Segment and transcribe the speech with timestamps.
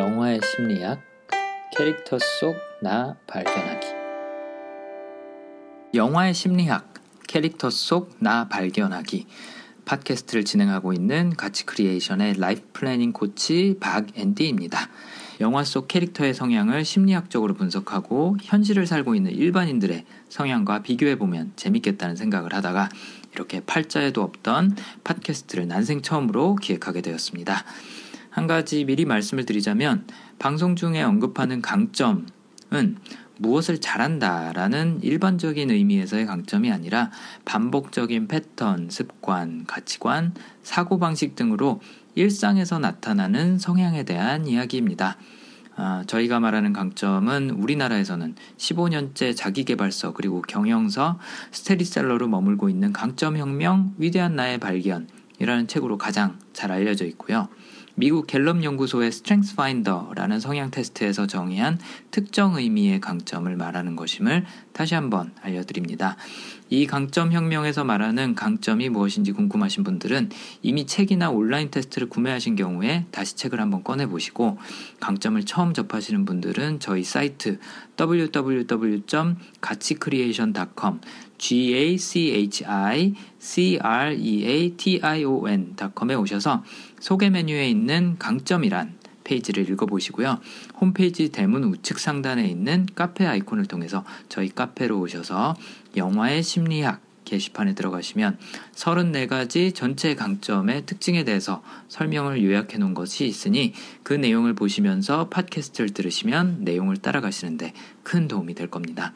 [0.00, 0.98] 영화의 심리학
[1.76, 3.86] 캐릭터 속 나 발견하기
[5.92, 6.94] 영화의 심리학
[7.28, 9.26] 캐릭터 속 나 발견하기
[9.84, 14.88] 팟캐스트를 진행하고 있는 가치 크리에이션의 life planning 코치 박앤디입니다.
[15.40, 22.88] 영화 속 캐릭터의 성향을 심리학적으로 분석하고 현실을 살고 있는 일반인들의 성향과 비교해보면 재밌겠다는 생각을 하다가
[23.34, 27.64] 이렇게 팔자에도 없던 팟캐스트를 난생 처음으로 기획하게 되었습니다.
[28.30, 30.06] 한 가지 미리 말씀을 드리자면
[30.38, 32.26] 방송 중에 언급하는 강점은
[33.38, 37.10] 무엇을 잘한다라는 일반적인 의미에서의 강점이 아니라
[37.44, 41.80] 반복적인 패턴, 습관, 가치관, 사고방식 등으로
[42.14, 45.16] 일상에서 나타나는 성향에 대한 이야기입니다.
[45.76, 51.18] 아, 저희가 말하는 강점은 우리나라에서는 15년째 자기개발서 그리고 경영서
[51.52, 57.48] 스테디셀러로 머물고 있는 강점혁명 위대한 나의 발견이라는 책으로 가장 잘 알려져 있고요.
[58.00, 61.78] 미국 갤럽 연구소의 Strengths Finder라는 성향 테스트에서 정의한
[62.10, 66.16] 특정 의미의 강점을 말하는 것임을 다시 한번 알려드립니다.
[66.70, 70.30] 이 강점 혁명에서 말하는 강점이 무엇인지 궁금하신 분들은
[70.62, 74.56] 이미 책이나 온라인 테스트를 구매하신 경우에 다시 책을 한번 꺼내 보시고
[75.00, 77.58] 강점을 처음 접하시는 분들은 저희 사이트
[78.00, 81.00] www.가치크리에이션.com
[81.36, 86.62] g a c h i c r e a t i o n.com에 오셔서
[87.00, 90.40] 소개 메뉴에 있는 강점이란 페이지를 읽어보시고요.
[90.80, 95.56] 홈페이지 대문 우측 상단에 있는 카페 아이콘을 통해서 저희 카페로 오셔서
[95.96, 98.38] 영화의 심리학 게시판에 들어가시면
[98.74, 106.64] 34가지 전체 강점의 특징에 대해서 설명을 요약해 놓은 것이 있으니 그 내용을 보시면서 팟캐스트를 들으시면
[106.64, 109.14] 내용을 따라가시는데 큰 도움이 될 겁니다.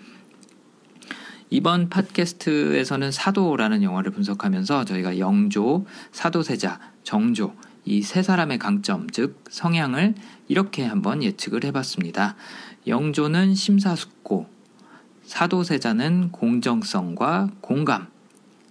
[1.55, 10.17] 이번 팟캐스트에서는 사도라는 영화를 분석하면서 저희가 영조, 사도세자, 정조, 이 세 사람의 강점, 즉 성향을
[10.49, 12.35] 이렇게 한번 예측을 해봤습니다.
[12.89, 14.49] 영조는 심사숙고,
[15.27, 18.09] 사도세자는 공정성과 공감,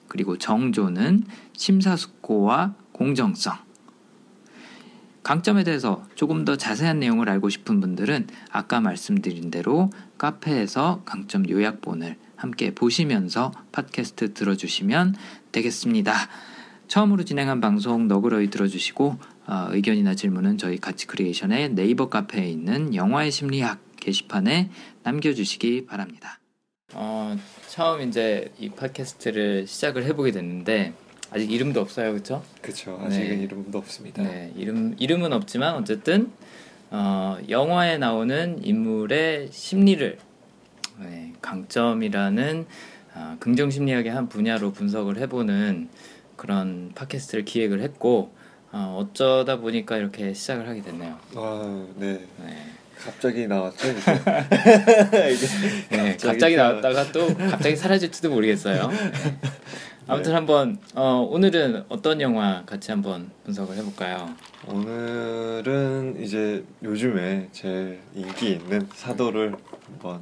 [0.09, 1.23] 그리고 정조는
[1.55, 3.59] 심사숙고와 공정성.
[5.23, 12.17] 강점에 대해서 조금 더 자세한 내용을 알고 싶은 분들은 아까 말씀드린 대로 카페에서 강점 요약본을
[12.35, 15.15] 함께 보시면서 팟캐스트 들어주시면
[15.53, 16.13] 되겠습니다.
[16.89, 19.17] 처음으로 진행한 방송 너그러이 들어주시고
[19.47, 24.69] 어, 의견이나 질문은 저희 가치 크리에이션의 네이버 카페에 있는 영화의 심리학 게시판에
[25.03, 26.39] 남겨주시기 바랍니다.
[26.93, 27.35] 어,
[27.69, 30.93] 처음 이제 이 팟캐스트를 시작을 해보게 됐는데
[31.33, 32.43] 아직 이름도 없어요, 그렇죠?
[32.61, 32.99] 그렇죠.
[33.03, 33.43] 아직은 네.
[33.43, 34.21] 이름도 없습니다.
[34.21, 36.31] 네, 이름 이름은 없지만 어쨌든
[36.91, 40.17] 어, 영화에 나오는 인물의 심리를
[40.99, 42.67] 네, 강점이라는
[43.15, 45.89] 어, 긍정 심리학의 한 분야로 분석을 해보는
[46.35, 48.31] 그런 팟캐스트를 기획을 했고
[48.71, 51.17] 어, 어쩌다 보니까 이렇게 시작을 하게 됐네요.
[51.35, 52.19] 아, 네.
[52.43, 52.65] 네.
[53.03, 54.11] 갑자기 나왔죠 이제.
[55.89, 58.87] 네, 갑자기, 갑자기 나왔다가 또 갑자기 사라질지도 모르겠어요.
[58.87, 58.97] 네.
[60.07, 60.35] 아무튼 네.
[60.35, 64.29] 한번 어, 오늘은 어떤 영화 같이 한번 분석을 해볼까요?
[64.67, 69.55] 오늘은 이제 요즘에 제일 인기 있는 사도를
[69.87, 70.21] 한번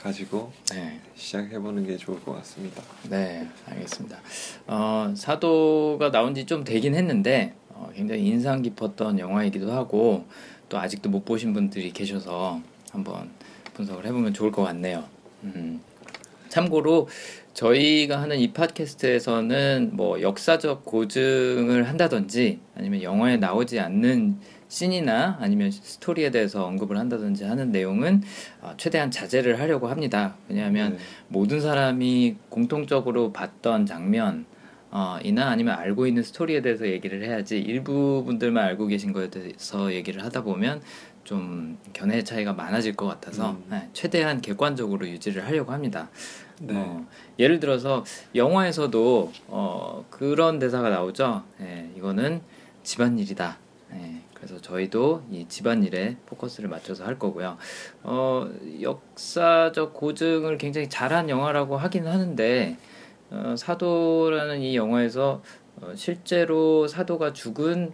[0.00, 1.00] 가지고 네.
[1.16, 2.82] 시작해보는 게 좋을 것 같습니다.
[3.08, 4.18] 네, 알겠습니다.
[4.66, 10.26] 어, 사도가 나온 지 좀 되긴 했는데 어, 굉장히 인상 깊었던 영화이기도 하고
[10.68, 12.60] 또 아직도 못 보신 분들이 계셔서
[12.92, 13.30] 한번
[13.74, 15.04] 분석을 해보면 좋을 것 같네요.
[15.44, 15.80] 음,
[16.48, 17.08] 참고로
[17.54, 26.30] 저희가 하는 이 팟캐스트에서는 뭐 역사적 고증을 한다든지 아니면 영화에 나오지 않는 씬이나 아니면 스토리에
[26.30, 28.22] 대해서 언급을 한다든지 하는 내용은
[28.62, 30.34] 어, 최대한 자제를 하려고 합니다.
[30.48, 30.98] 왜냐하면 네.
[31.28, 34.46] 모든 사람이 공통적으로 봤던 장면
[34.90, 39.92] 어, 이나 아니면 알고 있는 스토리에 대해서 얘기를 해야지 일부 분들만 알고 계신 거에 대해서
[39.92, 40.80] 얘기를 하다 보면
[41.24, 43.64] 좀 견해 차이가 많아질 것 같아서 음.
[43.70, 46.08] 네, 최대한 객관적으로 유지를 하려고 합니다.
[46.64, 46.74] 네.
[46.76, 47.04] 어,
[47.40, 48.04] 예를 들어서
[48.36, 51.42] 영화에서도 어, 그런 대사가 나오죠.
[51.58, 52.40] 네, 이거는
[52.84, 53.58] 집안일이다.
[53.90, 57.56] 네, 그래서 저희도 이 집안일에 포커스를 맞춰서 할 거고요.
[58.04, 58.48] 어,
[58.80, 62.76] 역사적 고증을 굉장히 잘한 영화라고 하긴 하는데
[63.30, 65.42] 어, 사도라는 이 영화에서
[65.80, 67.92] 어, 실제로 사도가 죽은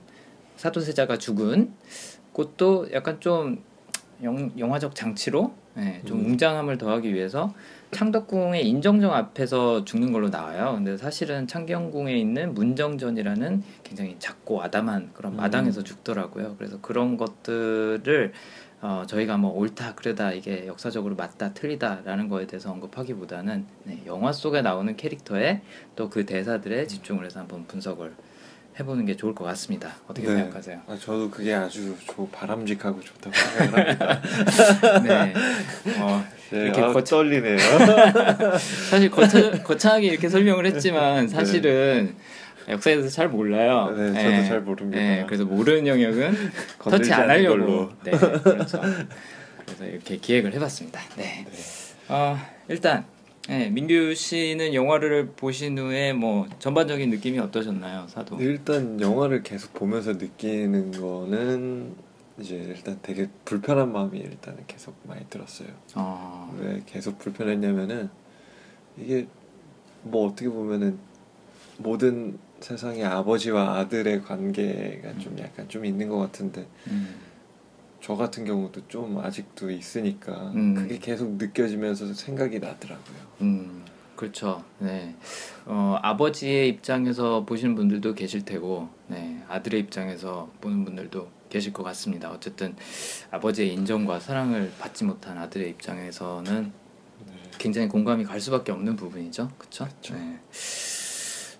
[0.56, 1.72] 사도세자가 죽은
[2.32, 3.62] 곳도 약간 좀
[4.22, 6.26] 영, 영화적 장치로 네, 좀 음.
[6.26, 7.54] 웅장함을 더하기 위해서
[7.92, 10.72] 창덕궁의 인정정 앞에서 죽는 걸로 나와요.
[10.74, 15.36] 근데 사실은 창경궁에 있는 문정전이라는 굉장히 작고 아담한 그런 음.
[15.36, 16.56] 마당에서 죽더라고요.
[16.58, 18.32] 그래서 그런 것들을
[18.80, 24.62] 어, 저희가 뭐 옳다 그르다 이게 역사적으로 맞다 틀리다라는 거에 대해서 언급하기보다는 네, 영화 속에
[24.62, 25.62] 나오는 캐릭터의
[25.96, 28.14] 또그 대사들에 집중을 해서 한번 분석을
[28.80, 29.96] 해보는 게 좋을 것 같습니다.
[30.06, 30.36] 어떻게 네.
[30.36, 30.80] 생각하세요?
[30.86, 34.22] 아, 저도 그게 아주 조, 바람직하고 좋다고 생각합니다.
[35.02, 35.34] 네.
[35.98, 37.02] 어, 네, 이렇게 아, 거...
[37.02, 37.58] 떨리네요.
[38.90, 41.28] 사실 거차, 거창하게 이렇게 설명을 했지만 네.
[41.28, 42.14] 사실은
[42.66, 42.72] 네.
[42.72, 43.92] 역사에 대해서 잘 몰라요.
[43.96, 44.44] 네, 저도 네.
[44.44, 45.00] 잘 모릅니다.
[45.00, 46.36] 네, 그래서 모르는 영역은
[46.78, 47.90] 터치 안 하려고.
[48.04, 48.80] 네, 그렇죠.
[49.64, 51.00] 그래서 이렇게 기획을 해봤습니다.
[51.16, 51.44] 네.
[51.50, 51.52] 네.
[52.08, 52.38] 어,
[52.68, 53.04] 일단
[53.48, 58.36] 네, 민규 씨는 영화를 보신 후에 뭐 전반적인 느낌이 어떠셨나요, 사도?
[58.40, 61.94] 일단 영화를 계속 보면서 느끼는 거는
[62.38, 65.68] 이제 일단 되게 불편한 마음이 일단 계속 많이 들었어요.
[65.94, 66.50] 아...
[66.58, 68.10] 왜 계속 불편했냐면은
[68.98, 69.26] 이게
[70.02, 70.98] 뭐 어떻게 보면은
[71.78, 75.18] 모든 세상의 아버지와 아들의 관계가 음.
[75.20, 77.14] 좀 약간 좀 있는 것 같은데 음.
[78.00, 80.74] 저 같은 경우도 좀 아직도 있으니까 음.
[80.74, 83.16] 그게 계속 느껴지면서 생각이 나더라고요.
[83.42, 83.84] 음,
[84.16, 84.64] 그렇죠.
[84.78, 85.14] 네,
[85.66, 92.30] 어, 아버지의 입장에서 보시는 분들도 계실 테고, 네, 아들의 입장에서 보는 분들도 계실 것 같습니다.
[92.30, 92.76] 어쨌든
[93.30, 96.72] 아버지의 인정과 사랑을 받지 못한 아들의 입장에서는
[97.26, 97.32] 네.
[97.58, 99.50] 굉장히 공감이 갈 수밖에 없는 부분이죠.
[99.58, 99.88] 그렇죠?
[100.12, 100.38] 네.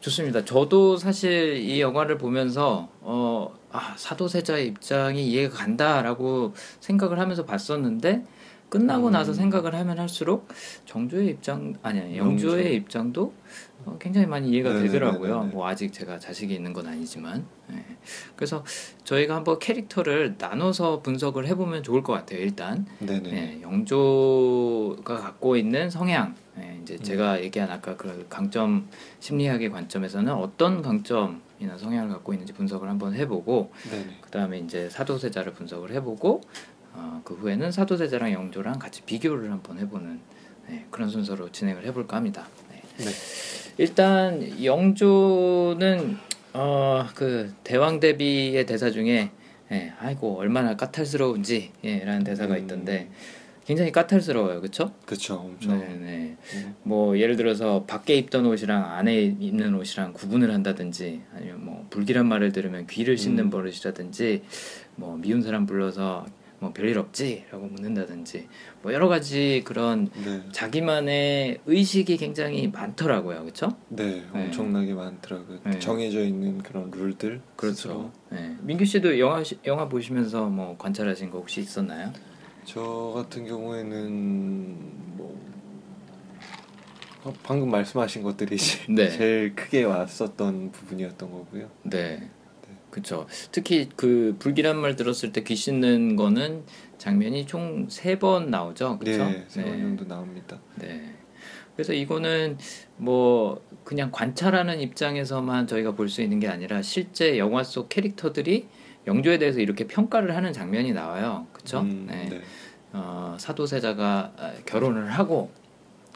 [0.01, 0.45] 좋습니다.
[0.45, 8.25] 저도 사실 이 영화를 보면서 어, 아, 사도세자의 입장이 이해가 간다라고 생각을 하면서 봤었는데
[8.71, 9.13] 끝나고 음.
[9.13, 10.47] 나서 생각을 하면 할수록
[10.85, 12.77] 정조의 입장 아니 영조의 영조.
[12.77, 13.33] 입장도
[13.87, 14.93] 어, 굉장히 많이 이해가 네네네네.
[14.93, 15.45] 되더라고요.
[15.45, 17.83] 뭐 아직 제가 자식이 있는 건 아니지만 네.
[18.37, 18.65] 그래서
[19.05, 22.41] 저희가 한번 캐릭터를 나눠서 분석을 해보면 좋을 것 같아요.
[22.41, 27.03] 일단 네, 영조가 갖고 있는 성향 네, 이제 음.
[27.03, 28.89] 제가 얘기한 아까 그 강점
[29.21, 33.73] 심리학의 관점에서는 어떤 강점 이나 성향을 갖고 있는지 분석을 한번 해보고
[34.21, 36.41] 그 다음에 이제 사도세자를 분석을 해보고
[36.93, 40.21] 어, 그 후에는 사도세자랑 영조랑 같이 비교를 한번 해보는
[40.69, 42.47] 네, 그런 순서로 진행을 해볼까 합니다.
[42.71, 42.83] 네.
[43.05, 43.11] 네.
[43.79, 46.19] 일단 영조는
[46.55, 49.31] 어, 그 대왕 대비의 대사 중에
[49.71, 52.63] 예, 아이고 얼마나 까탈스러운지 예, 라는 대사가 음.
[52.63, 53.09] 있던데
[53.69, 54.93] 굉장히 까탈스러워요, 그렇죠?
[55.05, 55.79] 그렇죠, 엄청.
[55.79, 56.37] 네, 네.
[56.55, 56.75] 음.
[56.85, 62.53] 뭐 예를 들어서 밖에 입던 옷이랑 안에 입는 옷이랑 구분을 한다든지 아니면 뭐 불길한 말을
[62.53, 63.51] 들으면 귀를 씻는 음.
[63.51, 64.43] 버릇이라든지
[64.97, 66.25] 뭐 미운 사람 불러서
[66.61, 68.49] 뭐 별일 없지라고 묻는다든지
[68.81, 70.41] 뭐 여러 가지 그런 네.
[70.51, 73.77] 자기만의 의식이 굉장히 많더라고요, 그렇죠?
[73.91, 75.59] 네, 엄청나게 많더라고요.
[75.65, 75.79] 네.
[75.79, 77.43] 정해져 있는 그런 룰들.
[77.55, 78.13] 그렇죠.
[78.31, 78.57] 네.
[78.63, 82.15] 민규 씨도 영화 영화 보시면서 뭐 관찰하신 거 혹시 있었나요?
[82.69, 84.77] 저 같은 경우에는
[85.17, 85.41] 뭐
[87.25, 88.59] 어, 방금 말씀하신 것들이
[88.91, 89.09] 네.
[89.09, 91.71] 제일 크게 왔었던 부분이었던 거고요.
[91.85, 92.29] 네.
[92.91, 93.27] 그렇죠.
[93.53, 96.65] 특히 그 불길한 말 들었을 때귀 씻는 거는
[96.99, 98.99] 장면이 총 세 번 나오죠.
[98.99, 99.25] 그렇죠?
[99.25, 99.79] 네, 세번 네.
[99.81, 100.61] 정도 나옵니다.
[100.77, 101.15] 네.
[101.75, 102.59] 그래서 이거는
[102.99, 108.69] 뭐 그냥 관찰하는 입장에서만 저희가 볼 수 있는 게 아니라 실제 영화 속 캐릭터들이
[109.09, 111.47] 영조에 대해서 이렇게 평가를 하는 장면이 나와요.
[111.53, 111.81] 그렇죠?
[111.81, 112.29] 음, 네.
[112.29, 112.43] 네.
[112.93, 115.51] 어, 사도세자가 아, 결혼을 하고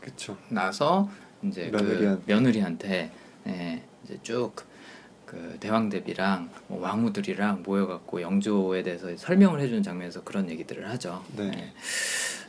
[0.00, 0.36] 그쵸.
[0.48, 1.10] 나서
[1.42, 3.10] 이제 며느리한테, 그 며느리한테
[3.44, 4.72] 네, 이제 쭉
[5.32, 11.24] 그 대왕 대비랑 뭐 왕후들이랑 모여갖고 영조에 대해서 설명을 해주는 장면에서 그런 얘기들을 하죠.
[11.34, 11.50] 네.
[11.50, 11.72] 네.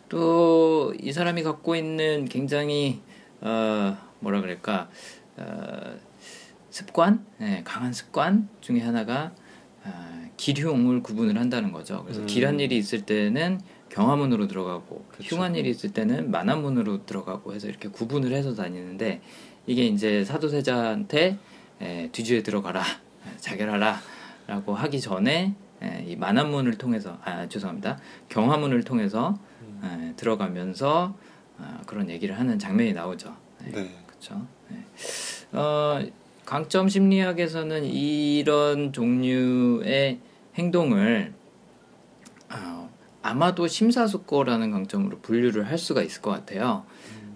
[0.10, 3.02] 또이 사람이 갖고 있는 굉장히
[3.40, 4.90] 어 뭐라 그럴까
[5.38, 5.96] 어,
[6.72, 9.32] 습관, 네, 강한 습관 중에 하나가
[9.86, 10.13] 어,
[10.44, 12.04] 기흉을 구분을 한다는 거죠.
[12.04, 12.26] 그래서 음.
[12.26, 15.38] 길한 일이 있을 때는 경화문으로 들어가고 그쵸.
[15.38, 19.22] 흉한 일이 있을 때는 만화문으로 들어가고 해서 이렇게 구분을 해서 다니는데
[19.68, 21.38] 이게 이제 사도세자한테
[21.80, 22.84] 에, 뒤주에 들어가라
[23.40, 24.02] 자결하라
[24.48, 29.40] 라고 하기 전에 에, 이 만화문을 통해서 아 죄송합니다 경화문을 통해서
[29.82, 31.16] 에, 들어가면서
[31.58, 33.34] 아, 그런 얘기를 하는 장면이 나오죠.
[33.64, 33.90] 네, 네.
[34.08, 34.46] 그렇죠.
[34.68, 35.58] 네.
[35.58, 36.04] 어,
[36.44, 40.20] 강점 심리학에서는 이런 종류의
[40.56, 41.34] 행동을
[42.54, 42.90] 어,
[43.22, 46.84] 아마도 심사숙고라는 강점으로 분류를 할 수가 있을 것 같아요.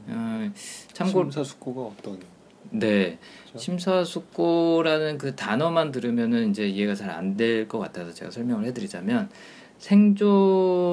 [0.07, 0.51] 음.
[0.53, 0.53] 어,
[0.93, 2.19] 참고로 심사숙고가 어떤
[2.69, 3.17] 네.
[3.43, 3.57] 그렇죠?
[3.59, 9.29] 심사숙고라는 그 단어만 들으면은 이제 이해가 잘 안 될 것 같아서 제가 설명을 해드리자면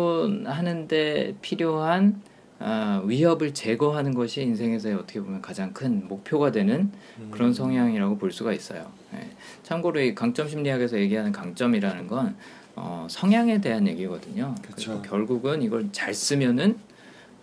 [0.04, 2.23] 생존하는데 필요한
[2.58, 6.92] 아, 위협을 제거하는 것이 인생에서의 어떻게 보면 가장 큰 목표가 되는
[7.30, 7.52] 그런 음.
[7.52, 8.90] 성향이라고 볼 수가 있어요.
[9.12, 9.30] 네.
[9.62, 12.37] 참고로 이 강점 심리학에서 얘기하는 강점이라는 건
[12.76, 14.54] 어, 성향에 대한 얘기거든요.
[14.62, 16.78] 그래서 결국은 이걸 잘 쓰면은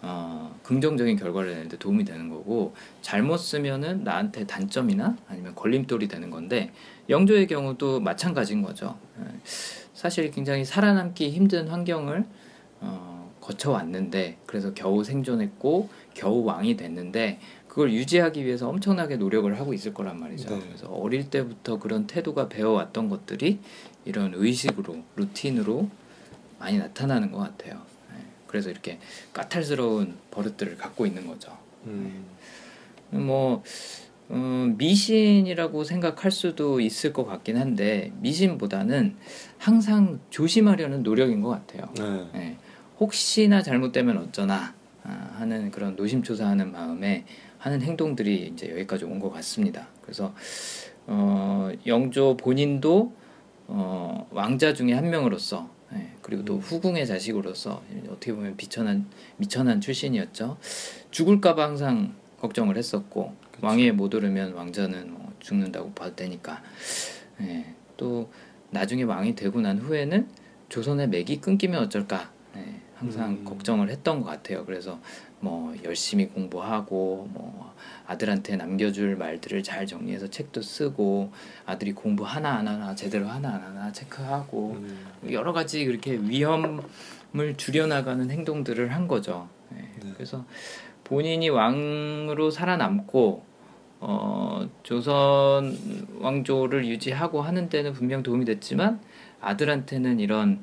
[0.03, 6.71] 어, 긍정적인 결과를 내는데 도움이 되는 거고 잘못 쓰면은 나한테 단점이나 아니면 걸림돌이 되는 건데
[7.07, 8.97] 영조의 경우도 마찬가지인 거죠.
[9.19, 9.25] 예.
[9.93, 12.25] 사실 굉장히 살아남기 힘든 환경을
[12.79, 13.10] 어,
[13.51, 20.19] 거쳐왔는데 그래서 겨우 생존했고 겨우 왕이 됐는데 그걸 유지하기 위해서 엄청나게 노력을 하고 있을 거란
[20.19, 20.49] 말이죠.
[20.49, 20.61] 네.
[20.67, 23.59] 그래서 어릴 때부터 그런 태도가 배워왔던 것들이
[24.05, 25.89] 이런 의식으로 루틴으로
[26.59, 27.81] 많이 나타나는 것 같아요.
[28.11, 28.17] 네.
[28.47, 28.99] 그래서 이렇게
[29.33, 31.57] 까탈스러운 버릇들을 갖고 있는 거죠.
[31.85, 32.25] 음.
[33.09, 33.19] 네.
[33.19, 33.63] 뭐
[34.31, 39.15] 음, 미신이라고 생각할 수도 있을 것 같긴 한데 미신보다는
[39.57, 41.89] 항상 조심하려는 노력인 것 같아요.
[42.33, 42.57] 네.
[43.01, 43.05] 네.
[43.05, 47.25] 혹시나 잘못되면 어쩌나 아, 하는 그런 노심초사하는 마음에
[47.57, 49.87] 하는 행동들이 이제 여기까지 온 것 같습니다.
[50.03, 50.33] 그래서
[51.07, 53.11] 어, 영조 본인도
[53.67, 56.59] 어, 왕자 중에 한 명으로서 네, 그리고 또 음.
[56.59, 60.57] 후궁의 자식으로서 어떻게 보면 비천한 미천한 출신이었죠.
[61.09, 63.65] 죽을까봐 항상 걱정을 했었고 그쵸.
[63.67, 66.61] 왕위에 못 오르면 왕자는 뭐 죽는다고 봐도 되니까.
[67.39, 68.31] 네, 또
[68.69, 70.27] 나중에 왕이 되고 난 후에는
[70.69, 72.31] 조선의 맥이 끊기면 어쩔까.
[72.55, 73.45] 네, 항상 음.
[73.45, 74.63] 걱정을 했던 것 같아요.
[74.63, 74.99] 그래서
[75.39, 77.73] 뭐 열심히 공부하고 뭐
[78.05, 81.31] 아들한테 남겨줄 말들을 잘 정리해서 책도 쓰고
[81.65, 85.07] 아들이 공부 하나 안 하나 제대로 하나 안 하나 체크하고 음.
[85.31, 89.49] 여러 가지 그렇게 위험을 줄여나가는 행동들을 한 거죠.
[89.69, 89.89] 네.
[90.03, 90.11] 네.
[90.13, 90.45] 그래서
[91.03, 93.43] 본인이 왕으로 살아남고
[93.99, 95.75] 어, 조선
[96.19, 98.99] 왕조를 유지하고 하는 데는 분명 도움이 됐지만
[99.41, 100.61] 아들한테는 이런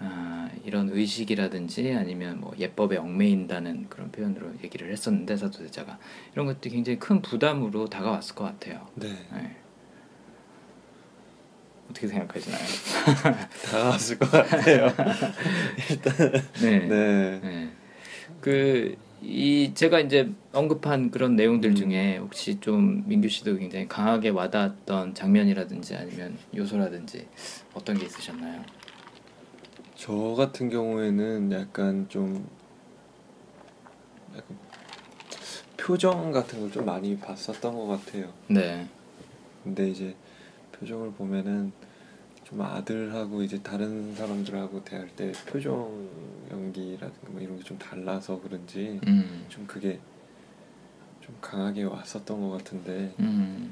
[0.00, 5.98] 아, 이런 의식이라든지 아니면 뭐 예법에 얽매인다는 그런 표현으로 얘기를 했었는데 사도세자가
[6.32, 8.86] 이런 것들이 굉장히 큰 부담으로 다가왔을 것 같아요.
[8.94, 9.08] 네.
[9.32, 9.56] 네.
[11.90, 12.60] 어떻게 생각하시나요?
[13.70, 14.86] 다가왔을 것 같아요.
[15.90, 16.78] 일단 네.
[16.78, 17.40] 네.
[17.42, 17.70] 네.
[18.40, 21.74] 그 이 제가 이제 언급한 그런 내용들 음.
[21.74, 27.26] 중에 혹시 좀 민규 씨도 굉장히 강하게 와닿았던 장면이라든지 아니면 요소라든지
[27.74, 28.64] 어떤 게 있으셨나요?
[30.00, 32.48] 저 같은 경우에는 약간 좀
[34.34, 34.56] 약간
[35.76, 38.32] 표정 같은 걸 좀 많이 봤었던 것 같아요.
[38.48, 38.88] 네.
[39.62, 40.16] 근데 이제
[40.72, 41.70] 표정을 보면은
[42.44, 46.08] 좀 아들하고 이제 다른 사람들하고 대할 때 표정
[46.50, 49.44] 연기라든가 뭐 이런 게 좀 달라서 그런지 음.
[49.50, 50.00] 좀 그게
[51.20, 53.70] 좀 강하게 왔었던 것 같은데 음.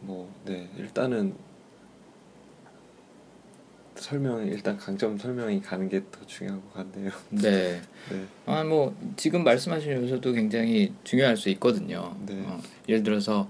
[0.00, 1.34] 뭐네 일단은
[3.96, 7.10] 설명 일단 강점 설명이 가는 게 더 중요한 것 같네요.
[7.30, 7.80] 네.
[8.10, 8.24] 네.
[8.46, 12.16] 아뭐 지금 말씀하신 요소도 굉장히 중요할 수 있거든요.
[12.26, 12.42] 네.
[12.46, 13.48] 어, 예를 들어서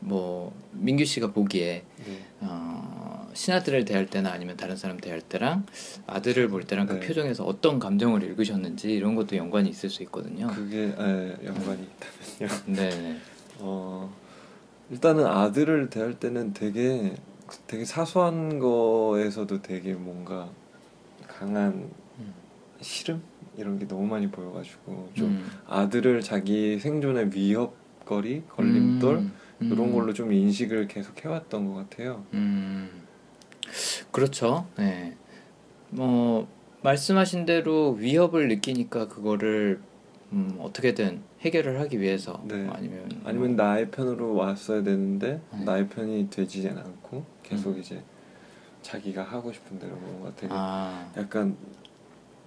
[0.00, 2.18] 뭐 민규 씨가 보기에 네.
[2.40, 5.64] 어, 신하들을 대할 때나 아니면 다른 사람 대할 때랑
[6.06, 7.00] 아들을 볼 때랑 그 네.
[7.00, 10.48] 표정에서 어떤 감정을 읽으셨는지 이런 것도 연관이 있을 수 있거든요.
[10.48, 11.88] 그게 에, 연관이
[12.38, 12.62] 있다면요.
[12.66, 13.16] 네.
[13.60, 14.12] 어
[14.90, 17.14] 일단은 아들을 대할 때는 되게
[17.66, 20.48] 되게 사소한 거에서도 되게 뭔가
[21.26, 21.90] 강한
[22.80, 23.22] 싫음
[23.56, 25.50] 이런 게 너무 많이 보여가지고 좀 음.
[25.66, 29.32] 아들을 자기 생존의 위협거리 걸림돌 음.
[29.60, 29.92] 이런 음.
[29.92, 32.24] 걸로 좀 인식을 계속 해왔던 것 같아요.
[32.34, 32.90] 음.
[34.10, 34.66] 그렇죠.
[34.76, 35.16] 네.
[35.90, 36.48] 뭐
[36.82, 39.80] 말씀하신 대로 위협을 느끼니까 그거를
[40.32, 42.66] 음, 어떻게든 해결을 하기 위해서 네.
[42.72, 43.64] 아니면 아니면 뭐...
[43.64, 45.64] 나의 편으로 왔어야 되는데 네.
[45.64, 47.80] 나의 편이 되지 않고 계속 음.
[47.80, 48.02] 이제
[48.82, 51.10] 자기가 하고 싶은 대로 뭔가 되게 아.
[51.16, 51.56] 약간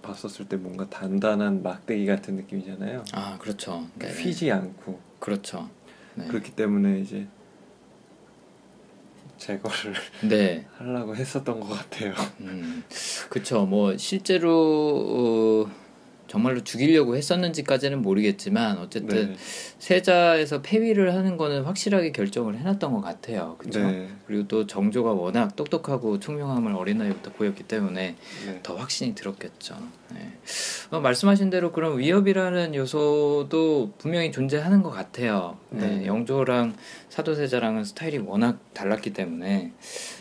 [0.02, 3.04] 봤었을 때 뭔가 단단한 막대기 같은 느낌이잖아요.
[3.12, 3.86] 아 그렇죠.
[3.98, 5.68] 네 휘지 않고 그렇죠.
[6.14, 6.26] 네.
[6.26, 7.26] 그렇기 때문에 이제
[9.38, 9.94] 제거를
[10.28, 10.66] 네.
[10.76, 12.14] 하려고 했었던 것 같아요.
[12.40, 12.82] 음,
[13.30, 13.64] 그렇죠.
[13.66, 15.87] 뭐 실제로 어,
[16.28, 19.36] 정말로 죽이려고 했었는지까지는 모르겠지만 어쨌든 네.
[19.78, 23.56] 세자에서 폐위를 하는 거는 확실하게 결정을 해놨던 것 같아요.
[23.58, 23.80] 그렇죠?
[23.80, 24.08] 네.
[24.26, 28.16] 그리고 또 정조가 워낙 똑똑하고 총명함을 어린 나이부터 보였기 때문에
[28.46, 28.60] 네.
[28.62, 29.76] 더 확신이 들었겠죠.
[30.14, 30.32] 네.
[30.90, 35.56] 어, 말씀하신 대로 그런 위협이라는 요소도 분명히 존재하는 것 같아요.
[35.70, 35.86] 네.
[35.86, 36.06] 네.
[36.06, 36.74] 영조랑
[37.08, 39.72] 사도세자랑은 스타일이 워낙 달랐기 때문에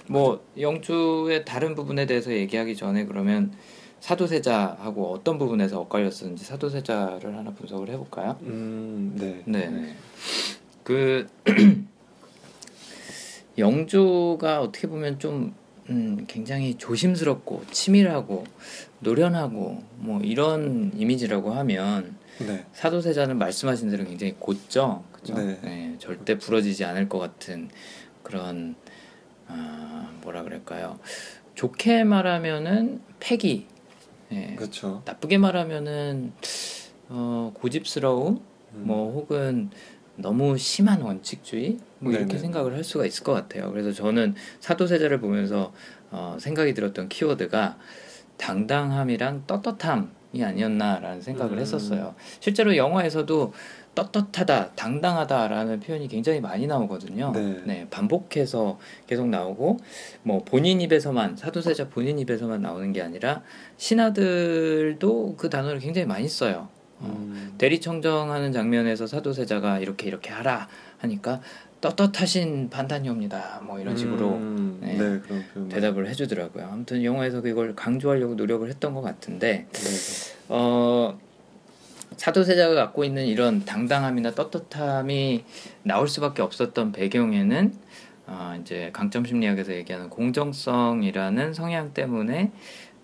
[0.08, 3.52] 뭐 영조의 다른 부분에 대해서 얘기하기 전에 그러면
[4.00, 8.38] 사도세자하고 어떤 부분에서 엇갈렸었는지 사도세자를 하나 분석을 해볼까요?
[8.42, 9.44] 음, 네.
[9.46, 9.96] 네.
[10.84, 11.28] 그
[13.58, 15.54] 영조가 어떻게 보면 좀
[15.90, 18.46] 음, 굉장히 조심스럽고 치밀하고
[19.00, 22.66] 노련하고 뭐 이런 이미지라고 하면 네.
[22.74, 25.34] 사도세자는 말씀하신 대로 굉장히 곧죠, 그죠?
[25.34, 25.60] 네.
[25.62, 25.96] 네.
[25.98, 27.70] 절대 부러지지 않을 것 같은
[28.22, 28.76] 그런
[29.48, 31.00] 아, 뭐라 그럴까요?
[31.56, 33.68] 좋게 말하면은 패기
[34.32, 34.56] 예.
[34.56, 35.02] 그렇죠.
[35.06, 36.34] 나쁘게 말하면은
[37.10, 38.42] 어, 고집스러움,
[38.74, 38.84] 음.
[38.86, 39.70] 뭐 혹은
[40.16, 42.38] 너무 심한 원칙주의 뭐 이렇게.
[42.38, 43.72] 생각을 할 수가 있을 것 같아요.
[43.72, 45.74] 그래서 저는 사도세자를 보면서
[46.12, 47.78] 어, 생각이 들었던 키워드가
[48.38, 51.60] 당당함이랑 떳떳함 아니었나라는 생각을 음.
[51.60, 52.16] 했었어요.
[52.40, 53.54] 실제로 영화에서도
[53.98, 57.32] 떳떳하다, 당당하다라는 표현이 굉장히 많이 나오거든요.
[57.34, 57.62] 네.
[57.66, 57.88] 네.
[57.90, 58.78] 반복해서
[59.08, 59.80] 계속 나오고
[60.22, 63.42] 뭐 본인 입에서만 사도세자 본인 입에서만 나오는 게 아니라
[63.78, 66.68] 신하들도 그 단어를 굉장히 많이 써요.
[67.00, 67.56] 어, 음.
[67.58, 70.68] 대리청정하는 장면에서 사도세자가 이렇게 이렇게 하라
[71.00, 71.42] 하니까
[71.82, 73.62] 떳떳하신 판단이옵니다.
[73.64, 76.70] 뭐 이런 식으로 음, 네, 네, 대답을 해주더라고요.
[76.72, 79.90] 아무튼 영화에서 그걸 강조하려고 노력을 했던 것 같은데 네.
[80.50, 81.18] 어,
[82.18, 85.46] 사도세자가 갖고 있는 이런 당당함이나 떳떳함이
[85.84, 87.74] 나올 수밖에 없었던 배경에는
[88.28, 92.52] 어, 이제 강점 심리학에서 얘기하는 공정성이라는 성향 때문에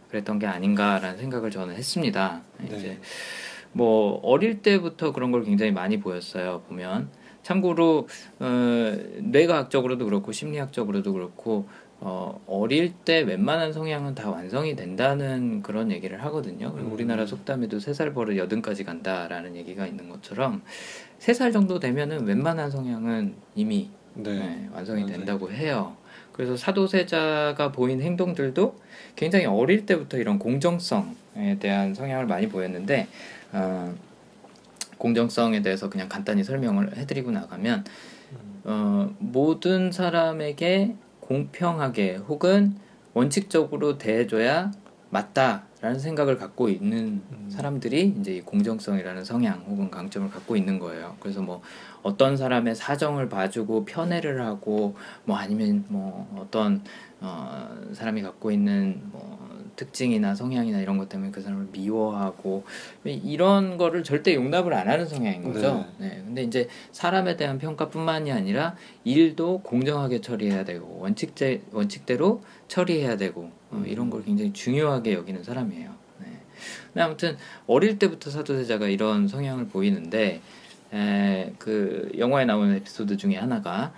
[0.10, 2.42] 그랬던 게 아닌가라는 생각을 저는 했습니다.
[2.60, 2.76] 네.
[2.78, 3.00] 이제
[3.72, 6.62] 뭐 어릴 때부터 그런 걸 굉장히 많이 보였어요.
[6.68, 7.10] 보면
[7.42, 8.08] 참고로
[8.40, 11.68] 어, 뇌과학적으로도 그렇고 심리학적으로도 그렇고
[12.06, 16.74] 어, 어릴 때 웬만한 성향은 다 완성이 된다는 그런 얘기를 하거든요.
[16.74, 16.94] 그리고 음.
[16.94, 20.62] 우리나라 속담에도 세 살 버릇 여든까지 간다라는 얘기가 있는 것처럼
[21.18, 24.34] 세 살 정도 되면은 웬만한 성향은 이미 네.
[24.38, 25.96] 네, 완성이 된다고 해요.
[26.34, 28.76] 그래서 사도세자가 보인 행동들도
[29.16, 33.08] 굉장히 어릴 때부터 이런 공정성에 대한 성향을 많이 보였는데
[33.54, 33.94] 어,
[34.98, 37.86] 공정성에 대해서 그냥 간단히 설명을 해드리고 나가면
[38.34, 38.62] 음.
[38.66, 42.76] 어, 모든 사람에게 공평하게 혹은
[43.14, 44.72] 원칙적으로 대해줘야
[45.10, 47.46] 맞다라는 생각을 갖고 있는 음.
[47.48, 51.16] 사람들이 이제 이 공정성이라는 성향 혹은 강점을 갖고 있는 거예요.
[51.20, 51.62] 그래서 뭐
[52.02, 56.82] 어떤 사람의 사정을 봐주고 편애를 하고 뭐 아니면 뭐 어떤
[57.22, 62.64] 어 사람이 갖고 있는 뭐 특징이나 성향이나 이런 것 때문에 그 사람을 미워하고
[63.06, 65.86] 이런 거를 절대 용납을 안 하는 성향인 거죠.
[65.98, 66.10] 네.
[66.10, 66.22] 네.
[66.26, 73.78] 근데 이제 사람에 대한 평가뿐만이 아니라 일도 공정하게 처리해야 되고 원칙제 원칙대로 처리해야 되고 어,
[73.78, 73.86] 음.
[73.88, 75.92] 이런 걸 굉장히 중요하게 여기는 사람이에요.
[76.20, 76.28] 네.
[76.88, 77.38] 근데 아무튼
[77.68, 80.42] 어릴 때부터 사도세자가 이런 성향을 보이는데
[80.94, 83.94] 에, 그 영화에 나오는 에피소드 중에 하나가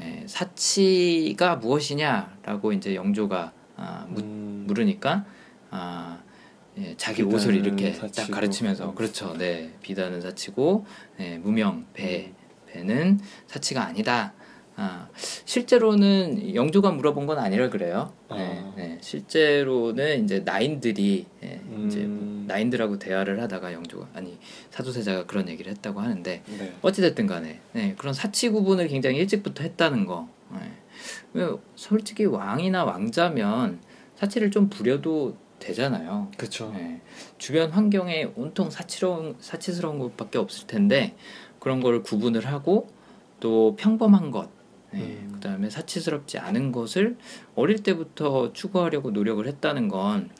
[0.00, 4.64] 에, 사치가 무엇이냐라고 이제 영조가 아, 무, 음.
[4.66, 5.24] 물으니까
[5.70, 6.20] 아,
[6.76, 8.26] 예, 자기 옷을 이렇게 사치고.
[8.28, 8.94] 딱 가르치면서 음.
[8.94, 9.34] 그렇죠.
[9.38, 10.84] 네 비단은 사치고
[11.16, 12.32] 네, 무명 배
[12.66, 14.34] 배는 사치가 아니다.
[14.80, 15.08] 아,
[15.44, 18.12] 실제로는 영조가 물어본 건 아니라 그래요.
[18.30, 18.72] 네, 아.
[18.76, 21.86] 네, 실제로는 이제 나인들이 네, 음.
[21.88, 22.06] 이제
[22.52, 24.38] 나인들하고 대화를 하다가 영조가 아니
[24.70, 26.74] 사도세자가 그런 얘기를 했다고 하는데 네.
[26.82, 30.28] 어찌 됐든 간에 네, 그런 사치 구분을 굉장히 일찍부터 했다는 거.
[30.52, 30.60] 네.
[31.74, 33.80] 솔직히 왕이나 왕자면
[34.16, 36.30] 사치를 좀 부려도 되잖아요.
[36.36, 36.72] 그렇죠.
[36.72, 37.00] 네.
[37.36, 41.16] 주변 환경에 온통 사치로운 사치스러운 것밖에 없을 텐데
[41.58, 42.88] 그런 거를 구분을 하고
[43.40, 44.48] 또 평범한 것,
[44.92, 45.00] 네.
[45.00, 45.32] 음.
[45.34, 47.16] 그다음에 사치스럽지 않은 것을
[47.54, 50.30] 어릴 때부터 추구하려고 노력을 했다는 건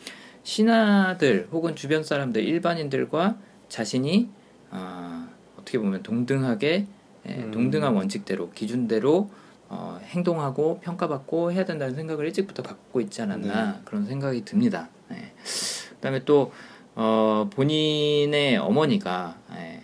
[0.43, 4.29] 신하들 혹은 주변 사람들 일반인들과 자신이
[4.71, 6.87] 아, 어떻게 보면 동등하게
[7.29, 7.51] 예, 음.
[7.51, 9.31] 동등한 원칙대로 기준대로
[9.69, 13.79] 어, 행동하고 평가받고 해야 된다는 생각을 일찍부터 갖고 있지 않았나 네.
[13.85, 14.89] 그런 생각이 듭니다.
[15.09, 15.33] 네.
[15.91, 16.53] 그다음에 또
[16.95, 19.83] 어, 본인의 어머니가 예,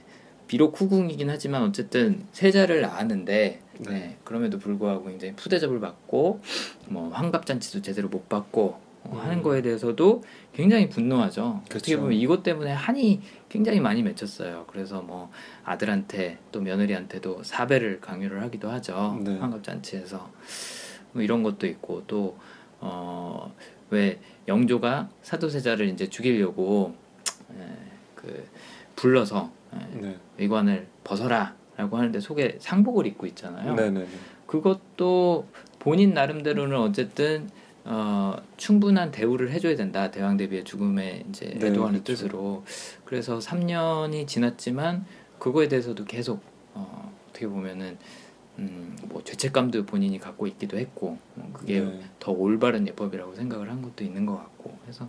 [0.49, 3.91] 비록 후궁이긴 하지만 어쨌든 세자를 낳았는데 네.
[3.91, 6.41] 네, 그럼에도 불구하고 굉장히 푸대접을 받고
[6.89, 11.63] 뭐 환갑잔치도 제대로 못 받고 어, 하는 거에 대해서도 굉장히 분노하죠.
[11.69, 11.77] 그렇죠.
[11.77, 14.65] 어떻게 보면 이것 때문에 한이 굉장히 많이 맺혔어요.
[14.67, 15.31] 그래서 뭐
[15.65, 19.19] 아들한테 또 며느리한테도 사배를 강요를 하기도 하죠.
[19.23, 19.37] 네.
[19.39, 20.31] 환갑잔치에서
[21.13, 22.37] 뭐 이런 것도 있고 또
[22.81, 23.51] 어
[23.91, 26.95] 왜 영조가 사도세자를 이제 죽이려고
[27.57, 27.63] 에,
[28.15, 28.49] 그
[28.97, 30.17] 불러서 에, 네.
[30.39, 33.75] 의관을 벗어라라고 하는데 속에 상복을 입고 있잖아요.
[33.75, 34.01] 네네네.
[34.01, 34.19] 네, 네.
[34.47, 35.47] 그것도
[35.79, 37.49] 본인 나름대로는 어쨌든
[37.85, 40.11] 어, 충분한 대우를 해줘야 된다.
[40.11, 42.05] 대왕 대비의 죽음에 이제 네, 애도하는 그렇죠.
[42.05, 42.65] 뜻으로.
[43.05, 45.05] 그래서 3년이 지났지만
[45.39, 46.43] 그거에 대해서도 계속
[46.73, 47.99] 어, 어떻게 보면은
[48.59, 52.01] 음, 뭐 죄책감도 본인이 갖고 있기도 했고 뭐 그게 네.
[52.21, 55.09] 더 올바른 예법이라고 생각을 한 것도 있는 것 같고 그래서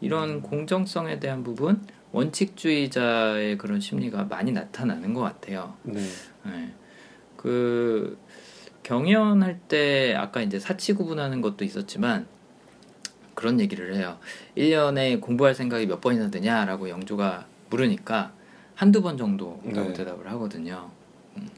[0.00, 0.42] 이런 음.
[0.42, 5.74] 공정성에 대한 부분 원칙주의자의 그런 심리가 많이 나타나는 것 같아요.
[5.82, 6.00] 네.
[6.44, 6.72] 네.
[7.36, 8.16] 그
[8.84, 12.26] 경연할 때 아까 이제 사치 구분하는 것도 있었지만
[13.34, 14.18] 그런 얘기를 해요.
[14.56, 18.32] 1년에 공부할 생각이 몇 번이나 되냐라고 영조가 물으니까
[18.76, 19.92] 한두 번 정도라고 네.
[19.92, 20.90] 대답을 하거든요.
[21.36, 21.48] 음.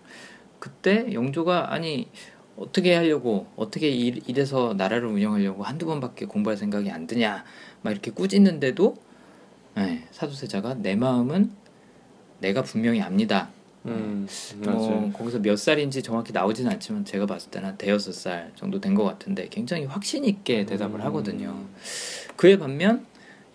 [0.59, 2.09] 그때 영조가 아니
[2.57, 7.45] 어떻게 하려고 어떻게 이래서 나라를 운영하려고 한두 번밖에 공부할 생각이 안 드냐
[7.83, 8.97] 막 이렇게 꾸짖는데도
[9.75, 11.51] 네, 사도세자가 내 마음은
[12.39, 13.51] 내가 분명히 압니다.
[13.87, 14.27] 음,
[14.65, 18.95] 뭐 거기서 몇 살인지 정확히 나오지는 않지만 제가 봤을 때는 한 대여섯 살 정도 된
[18.97, 21.05] 것 같은데 굉장히 확신 있게 대답을 음.
[21.07, 21.55] 하거든요.
[22.37, 23.05] 그에 반면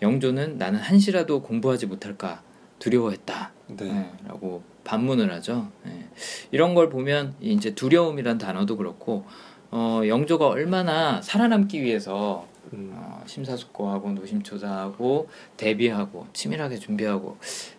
[0.00, 2.42] 영조는 나는 한시라도 공부하지 못할까
[2.78, 3.52] 두려워했다.
[3.68, 3.84] 네.
[3.84, 5.68] 네, 라고 반문을 하죠.
[5.84, 6.06] 네.
[6.50, 9.24] 이런 걸 보면 이제 두려움이란 단어도 그렇고
[9.70, 12.90] 어, 영조가 얼마나 살아남기 위해서 음.
[12.94, 17.36] 어, 심사숙고하고 노심초사하고 대비하고 치밀하게 준비하고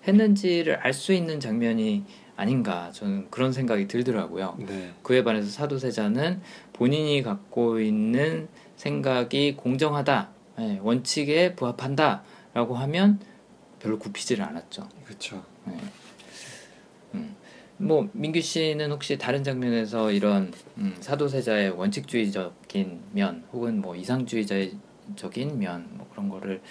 [0.07, 2.03] 했는지를 알 수 있는 장면이
[2.36, 4.58] 아닌가 저는 그런 생각이 들더라고요.
[4.60, 4.91] 네.
[5.04, 6.41] 그에 반해서 사도세자는
[6.74, 13.19] 본인이 갖고 있는 생각이 공정하다, 네, 원칙에 부합한다라고 하면
[13.80, 14.88] 별로 굽히지를 않았죠.
[15.06, 15.43] 그렇죠.
[15.65, 15.78] 네.
[17.15, 17.36] 음.
[17.78, 25.89] 뭐 민규 씨는 혹시 다른 장면에서 이런 음, 사도세자의 원칙주의적인 면 혹은 뭐 이상주의적인 면
[25.93, 26.62] 뭐 그런 거를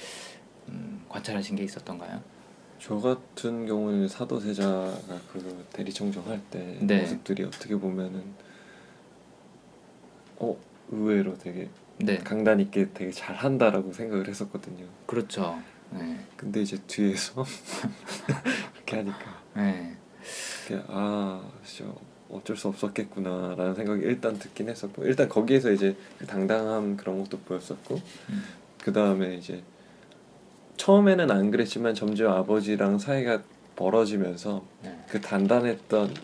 [0.68, 2.20] 음, 관찰하신 게 있었던가요?
[2.82, 7.02] 저 같은 경우는 사도세자가 그 대리청정할 때 네.
[7.02, 8.24] 모습들이 어떻게 보면은
[10.38, 10.56] 어
[10.90, 11.68] 의외로 되게
[11.98, 12.18] 네.
[12.18, 14.84] 강단 있게 되게 잘한다라고 생각을 했었거든요.
[15.06, 15.62] 그렇죠.
[15.92, 16.18] 네.
[16.36, 17.44] 근데 이제 뒤에서
[18.74, 19.96] 그렇게 하니까 네.
[20.88, 21.92] 아 진짜
[22.30, 27.94] 어쩔 수 없었겠구나라는 생각이 일단 듣긴 했었고 일단 거기에서 이제 당당함 그런 것도 보였었고
[28.30, 28.42] 음.
[28.82, 29.62] 그 다음에 이제
[30.76, 33.42] 처음에는 안 그랬지만 점점 아버지랑 사이가
[33.76, 35.04] 벌어지면서 네.
[35.08, 36.14] 그 단단했던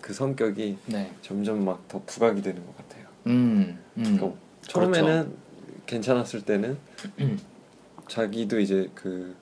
[0.00, 1.12] 그 성격이 네.
[1.22, 3.06] 점점 막 더 부각이 되는 것 같아요.
[3.26, 4.02] 음, 음.
[4.16, 5.38] 그러니까 처음에는 그렇죠.
[5.86, 6.76] 괜찮았을 때는
[7.20, 7.40] 음.
[8.08, 9.34] 자기도 이제 그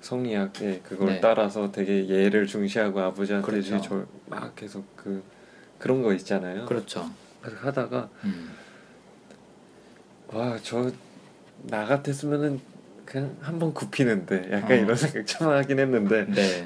[0.00, 1.20] 성리학에 그걸 네.
[1.20, 4.06] 따라서 되게 예를 중시하고 아버지한테 그렇죠.
[4.26, 5.22] 막 계속 그
[5.78, 6.66] 그런 거 있잖아요.
[6.66, 7.08] 그렇죠.
[7.40, 8.50] 그래서 하다가 음.
[10.32, 10.90] 와저
[11.62, 12.60] 나 같았으면은
[13.04, 14.74] 그냥 한 번 굽히는데 약간 어.
[14.82, 16.64] 이런 생각 참 하긴 했는데 네.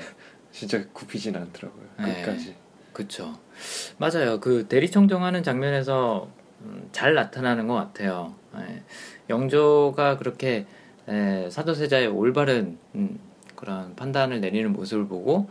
[0.53, 1.85] 진짜 굽히진 않더라고요.
[2.01, 2.23] 네.
[2.23, 2.55] 끝까지.
[2.93, 3.39] 그렇죠.
[3.99, 4.41] 맞아요.
[4.41, 6.29] 그 대리청정하는 장면에서
[6.63, 8.35] 음, 잘 나타나는 것 같아요.
[8.57, 8.83] 네.
[9.31, 10.67] 영조가 그렇게
[11.09, 13.19] 에, 사도세자의 올바른 음,
[13.55, 15.49] 그런 판단을 내리는 모습을 보고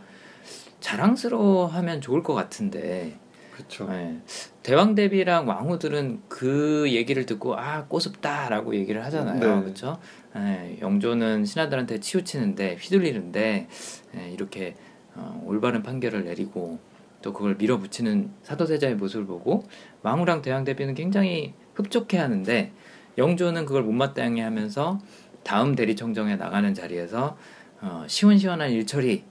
[0.80, 3.18] 자랑스러워하면 좋을 것 같은데
[3.52, 3.88] 그렇죠.
[3.88, 4.20] 네.
[4.62, 9.56] 대왕 대비랑 왕후들은 그 얘기를 듣고 아 꼬습다라고 얘기를 하잖아요.
[9.56, 9.62] 네.
[9.62, 9.98] 그렇죠?
[10.34, 10.78] 네.
[10.80, 13.68] 영조는 신하들한테 치우치는데 휘둘리는데
[14.12, 14.30] 네.
[14.30, 14.74] 이렇게
[15.14, 16.78] 어, 올바른 판결을 내리고
[17.22, 19.64] 또 그걸 밀어붙이는 사도세자의 모습을 보고
[20.02, 22.72] 왕후랑 대왕 대비는 굉장히 흡족해하는데
[23.16, 25.00] 영조는 그걸 못마땅해 하면서
[25.42, 27.36] 다음 대리청정에 나가는 자리에서
[27.80, 29.24] 어, 시원시원한 일처리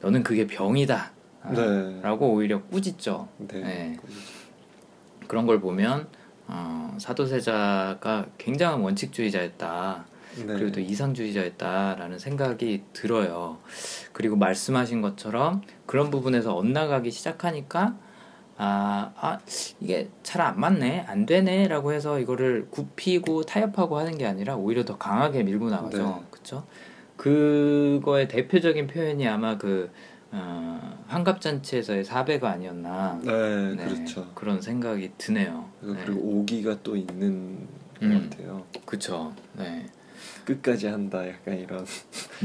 [0.00, 1.12] 너는 그게 병이다
[1.54, 2.00] 네.
[2.02, 3.28] 라고 오히려 꾸짖죠.
[3.38, 3.60] 네.
[3.60, 3.96] 네.
[5.26, 6.08] 그런 걸 보면
[6.46, 10.11] 어, 사도세자가 굉장한 원칙주의자였다.
[10.36, 10.46] 네.
[10.54, 13.58] 그리고 또 이상주의자였다라는 생각이 들어요.
[14.12, 17.96] 그리고 말씀하신 것처럼 그런 부분에서 엇나가기 시작하니까
[18.56, 19.38] 아, 아
[19.80, 24.98] 이게 잘 안 맞네, 안 되네라고 해서 이거를 굽히고 타협하고 하는 게 아니라 오히려 더
[24.98, 25.98] 강하게 밀고 나가죠.
[25.98, 26.26] 네.
[26.30, 26.64] 그렇죠?
[27.16, 29.90] 그거의 대표적인 표현이 아마 그
[30.32, 33.20] 어, 한갑잔치에서의 사배가 아니었나.
[33.22, 34.30] 네, 네, 그렇죠.
[34.34, 35.68] 그런 생각이 드네요.
[35.80, 36.20] 그리고 네.
[36.22, 37.68] 오기가 또 있는
[38.02, 38.64] 음, 것 같아요.
[38.86, 39.32] 그렇죠.
[39.52, 39.86] 네.
[40.44, 41.86] 끝까지 한다, 약간 이런.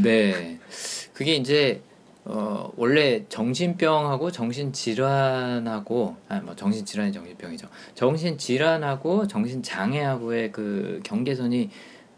[0.02, 0.60] 네,
[1.14, 1.82] 그게 이제
[2.26, 7.68] 어, 원래 정신병하고 정신질환하고 아 뭐 정신질환이 정신병이죠.
[7.96, 11.70] 정신질환하고 정신장애하고의 그 경계선이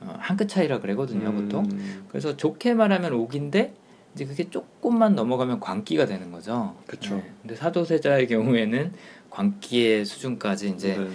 [0.01, 1.35] 어, 한 끗 차이라 그러거든요, 음.
[1.43, 1.67] 보통.
[2.07, 3.73] 그래서 좋게 말하면 옥인데
[4.15, 6.75] 이제 그게 조금만 넘어가면 광기가 되는 거죠.
[6.87, 7.15] 그렇죠.
[7.15, 7.31] 네.
[7.41, 8.93] 근데 사도세자의 경우에는
[9.29, 11.07] 광기의 수준까지 이제 네.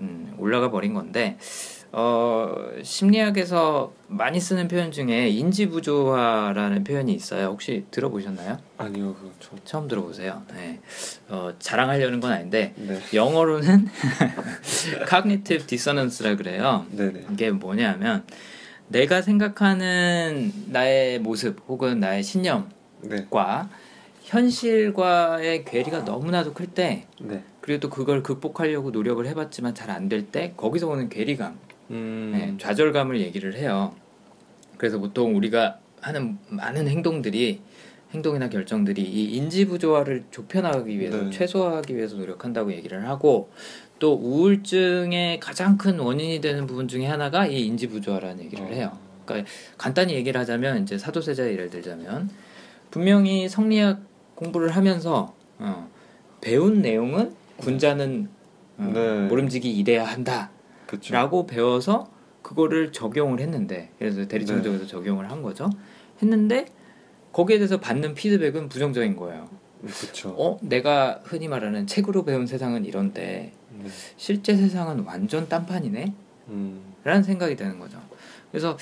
[0.00, 1.36] 음, 올라가 버린 건데
[1.92, 7.46] 어, 심리학에서 많이 쓰는 표현 중에 인지부조화라는 표현이 있어요.
[7.46, 8.58] 혹시 들어보셨나요?
[8.78, 10.42] 아니요, 그거 처음, 처음 들어보세요.
[10.54, 10.78] 네.
[11.28, 13.00] 어, 자랑하려는 건 아닌데 네.
[13.12, 13.88] 영어로는
[15.10, 16.86] cognitive dissonance라 그래요.
[16.90, 17.26] 네네.
[17.32, 18.24] 이게 뭐냐면
[18.86, 22.68] 내가 생각하는 나의 모습 혹은 나의 신념과
[23.02, 23.26] 네.
[24.22, 27.42] 현실과의 괴리가 너무나도 클때 네.
[27.60, 31.58] 그리고 또 그걸 극복하려고 노력을 해봤지만 잘 안 될 때 거기서 오는 괴리감
[31.90, 32.30] 음.
[32.32, 33.94] 네, 좌절감을 얘기를 해요.
[34.76, 37.60] 그래서 보통 우리가 하는 많은 행동들이
[38.12, 41.30] 행동이나 결정들이 이 인지 부조화를 좁혀나가기 위해서 네.
[41.30, 43.50] 최소화하기 위해서 노력한다고 얘기를 하고
[43.98, 48.68] 또 우울증의 가장 큰 원인이 되는 부분 중에 하나가 이 인지 부조화라는 얘기를 어.
[48.68, 48.98] 해요.
[49.26, 49.48] 그러니까
[49.78, 52.30] 간단히 얘기를 하자면 이제 사도세자의 예를 들자면
[52.90, 54.00] 분명히 성리학
[54.34, 55.88] 공부를 하면서 어,
[56.40, 58.28] 배운 내용은 군자는
[58.78, 59.28] 어, 네.
[59.28, 60.50] 모름지기 일해야 한다.
[60.90, 61.14] 그쵸.
[61.14, 62.10] 라고 배워서
[62.42, 64.90] 그거를 적용을 했는데 그래서 대리청정에서 네.
[64.90, 65.70] 적용을 한 거죠.
[66.20, 66.66] 했는데
[67.32, 69.48] 거기에 대해서 받는 피드백은 부정적인 거예요.
[69.86, 70.34] 그쵸.
[70.36, 73.88] 어, 내가 흔히 말하는 책으로 배운 세상은 이런데 네.
[74.16, 76.12] 실제 세상은 완전 딴판이네.
[76.48, 76.94] 음.
[77.04, 78.00] 라는 생각이 드는 거죠.
[78.50, 78.76] 그래서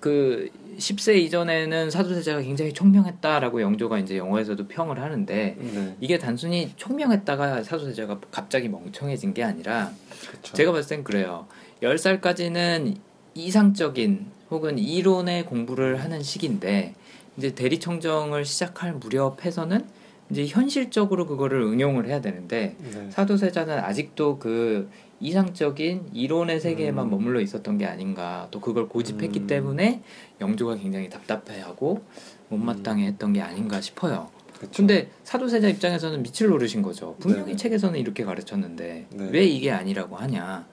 [0.00, 5.96] 그 10세 이전에는 사도세자가 굉장히 총명했다라고 영조가 이제 영화에서도 평을 하는데 네.
[6.00, 9.90] 이게 단순히 총명했다가 사도세자가 갑자기 멍청해진 게 아니라
[10.30, 10.54] 그쵸.
[10.54, 11.46] 제가 봤을 땐 그래요.
[11.82, 12.96] 10살까지는
[13.34, 16.94] 이상적인 혹은 이론의 공부를 하는 시기인데
[17.38, 19.86] 이제 대리청정을 시작할 무렵에서는
[20.30, 23.10] 이제 현실적으로 그거를 응용을 해야 되는데 네.
[23.10, 24.90] 사도세자는 아직도 그
[25.22, 27.10] 이상적인 이론의 세계에만 음.
[27.10, 29.46] 머물러 있었던 게 아닌가 또 그걸 고집했기 음.
[29.46, 30.02] 때문에
[30.40, 32.02] 영조가 굉장히 답답해하고
[32.48, 34.28] 못마땅해했던 게 아닌가 싶어요.
[34.58, 34.70] 그쵸.
[34.74, 37.16] 근데 사도세자 입장에서는 밑을 노르신 거죠.
[37.20, 37.56] 분명히 네네.
[37.56, 39.28] 책에서는 이렇게 가르쳤는데 네.
[39.30, 40.66] 왜 이게 아니라고 하냐.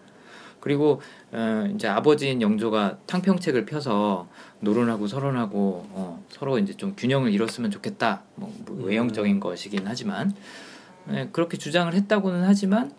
[0.59, 4.27] 그리고 어, 이제 아버지인 영조가 탕평책을 펴서
[4.59, 8.23] 노론하고 서론하고 어, 서로 이제 좀 균형을 이뤘으면 좋겠다.
[8.35, 9.39] 뭐, 뭐 외형적인 음.
[9.39, 10.33] 것이긴 하지만
[11.05, 12.91] 네, 그렇게 주장을 했다고는 하지만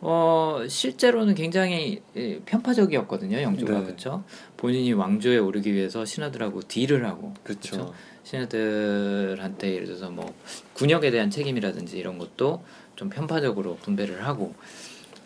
[0.00, 3.78] 어 실제로는 굉장히 예, 편파적이었거든요 영조가.
[3.80, 3.84] 네.
[3.84, 4.22] 그렇죠
[4.56, 7.34] 본인이 왕조에 오르기 위해서 신하들하고 딜을 하고.
[7.42, 10.34] 그렇죠 신하들한테 예를 들어서 뭐
[10.74, 12.62] 군역에 대한 책임이라든지 이런 것도
[12.94, 14.54] 좀 편파적으로 분배를 하고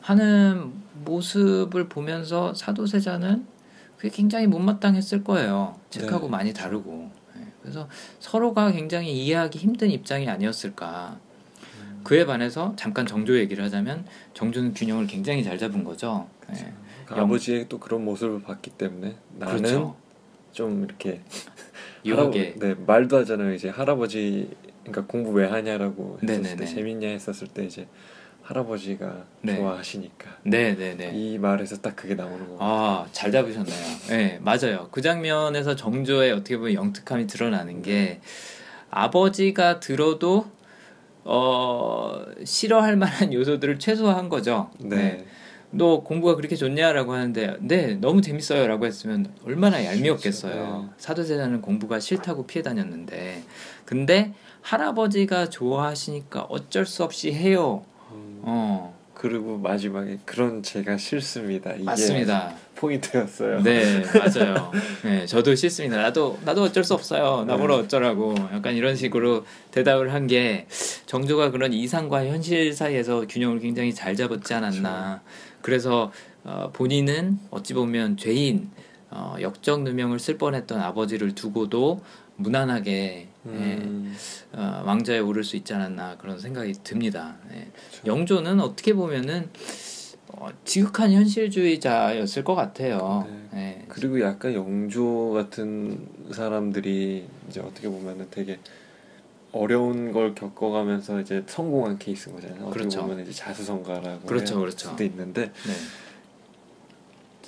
[0.01, 0.73] 하는
[1.05, 3.47] 모습을 보면서 사도세자는
[3.97, 5.79] 그게 굉장히 못마땅했을 거예요.
[5.91, 6.31] 책하고 네.
[6.31, 7.11] 많이 다르고.
[7.37, 7.47] 네.
[7.63, 11.21] 그래서 서로가 굉장히 이해하기 힘든 입장이 아니었을까
[12.05, 16.29] 그에 반해서 잠깐 정조 얘기를 하자면 정조는 균형을 굉장히 잘 잡은 거죠.
[16.41, 16.65] 그렇죠.
[16.65, 16.73] 네.
[17.05, 19.97] 그러니까 아버지의 또 그런 모습을 봤기 때문에 나는 그렇죠.
[20.53, 21.21] 좀 이렇게
[22.05, 23.55] 유하게 네 말도 하잖아요.
[23.55, 24.51] 이제 할아버지
[24.85, 26.57] 그러니까 공부 왜 하냐라고 네네네.
[26.57, 27.87] 때 재밌냐 했었을 때 이제
[28.43, 29.57] 할아버지가 네.
[29.57, 30.39] 좋아하시니까.
[30.43, 31.13] 네네네.
[31.15, 32.57] 이 말에서 딱 그게 나오는 거.
[32.61, 33.77] 아, 잘 잡으셨네요.
[34.09, 34.89] 네, 맞아요.
[34.91, 38.21] 그 장면에서 정조의 어떻게 보면 영특함이 드러나는 게
[38.91, 40.51] 아버지가 들어도
[41.25, 44.71] 어, 싫어할 만한 요소들을 최소화한 거죠.
[44.79, 44.97] 네.
[44.97, 45.27] 네.
[45.75, 50.83] 너 공부가 그렇게 좋냐라고 하는데 네 너무 재밌어요라고 했으면 얼마나 얄미웠겠어요.
[50.83, 50.95] 네.
[50.99, 53.43] 사도세자는 공부가 싫다고 피해 다녔는데
[53.87, 57.85] 근데 할아버지가 좋아하시니까 어쩔 수 없이 해요.
[58.13, 58.41] 음.
[58.43, 61.75] 어 그리고 마지막에 그런 제가 싫습니다.
[61.75, 62.53] 이게 맞습니다.
[62.75, 63.63] 포인트였어요.
[63.63, 64.73] 네, 맞아요.
[65.05, 66.03] 네, 저도 싫습니다.
[66.03, 67.45] 나도 나도 어쩔 수 없어요.
[67.45, 67.83] 나보러 네.
[67.85, 70.67] 어쩌라고 약간 이런 식으로 대답을 한 게
[71.07, 75.21] 정조가 그런 이상과 현실 사이에서 균형을 굉장히 잘 잡았지 않았나.
[75.23, 75.63] 그렇죠.
[75.63, 78.71] 그래서 어, 본인은 어찌 보면 죄인
[79.11, 82.03] 어, 역적 누명을 쓸 뻔했던 아버지를 두고도
[82.35, 84.15] 무난하게 예, 음.
[84.55, 87.37] 예, 어, 왕좌에 오를 수 있지 않았나 그런 생각이 듭니다.
[87.53, 87.67] 예.
[87.91, 88.07] 그렇죠.
[88.07, 89.51] 영조는 어떻게 보면은
[90.29, 93.29] 어, 지극한 현실주의자였을 것 같아요.
[93.53, 93.79] 네.
[93.81, 93.85] 예.
[93.89, 98.59] 그리고 약간 영조 같은 사람들이 이제 어떻게 보면은 되게
[99.53, 102.63] 어려운 걸 겪어가면서 이제 성공한 케이스인 거잖아요.
[102.63, 103.03] 어떻게 그렇죠.
[103.03, 104.91] 보면 이제 자수성가라고 그렇죠, 그렇죠.
[104.91, 105.73] 수도 있는데 네.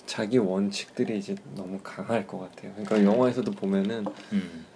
[0.05, 2.73] 자기 원칙들이 이제 너무 강할 것 같아요.
[2.75, 4.67] 그러니까 영화에서도 보면은 음.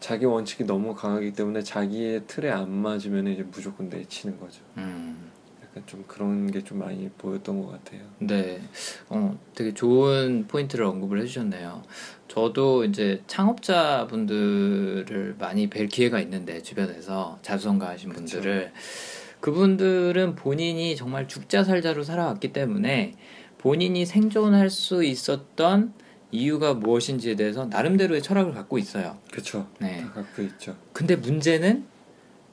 [0.00, 4.60] 자기 원칙이 너무 강하기 때문에 자기의 틀에 안 맞으면 이제 무조건 내치는 거죠.
[4.76, 5.30] 음.
[5.62, 8.02] 약간 좀 그런 게 좀 많이 보였던 것 같아요.
[8.20, 8.60] 네,
[9.08, 11.82] 어, 되게 좋은 포인트를 언급을 해주셨네요.
[12.28, 18.72] 저도 이제 창업자분들을 많이 뵐 기회가 있는데 주변에서 자수성가하신 분들을
[19.40, 23.14] 그분들은 본인이 정말 죽자 살자로 살아왔기 때문에
[23.58, 25.92] 본인이 생존할 수 있었던
[26.30, 29.16] 이유가 무엇인지에 대해서 나름대로의 철학을 갖고 있어요.
[29.30, 29.66] 그렇죠.
[29.78, 30.04] 네.
[30.14, 30.76] 갖고 있죠.
[30.92, 31.84] 근데 문제는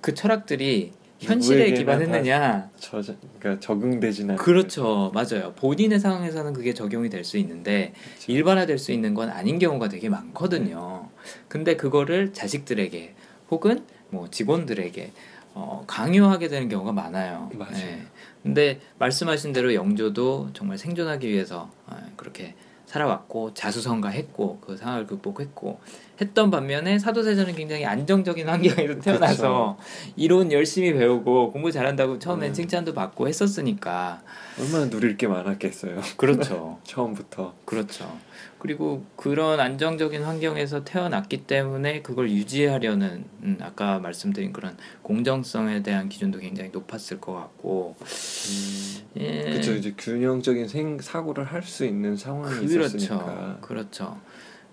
[0.01, 2.69] 그 철학들이 현실에 기반했느냐.
[2.77, 3.01] 저,
[3.39, 5.53] 그러니까 적응되지는 그렇죠, 맞아요.
[5.55, 8.31] 본인의 상황에서는 그게 적용이 될 수 있는데 그렇죠.
[8.31, 11.09] 일반화될 수 있는 건 아닌 경우가 되게 많거든요.
[11.47, 13.15] 근데 그거를 자식들에게
[13.49, 15.11] 혹은 뭐 직원들에게
[15.53, 17.49] 어, 강요하게 되는 경우가 많아요.
[17.55, 17.73] 맞아요.
[17.73, 18.05] 네.
[18.43, 25.79] 근데 말씀하신 대로 영조도 정말 생존하기 위해서 어, 그렇게 살아왔고 자수성가했고 그 상황을 극복했고
[26.19, 29.77] 했던 반면에 사도세자는 굉장히 안정적인 환경에서 태어나서 그렇죠.
[30.15, 32.53] 이론 열심히 배우고 공부 잘한다고 처음엔 음.
[32.53, 34.21] 칭찬도 받고 했었으니까
[34.59, 35.99] 얼마나 누릴 게 많았겠어요.
[36.17, 36.79] 그렇죠.
[36.85, 37.53] 처음부터.
[37.65, 38.17] 그렇죠.
[38.59, 46.39] 그리고 그런 안정적인 환경에서 태어났기 때문에 그걸 유지하려는 음, 아까 말씀드린 그런 공정성에 대한 기준도
[46.39, 49.43] 굉장히 높았을 것 같고 음, 예.
[49.43, 52.97] 그렇죠 이제 균형적인 생 사고를 할 수 있는 상황이 그렇죠.
[52.97, 54.19] 있었으니까 그렇죠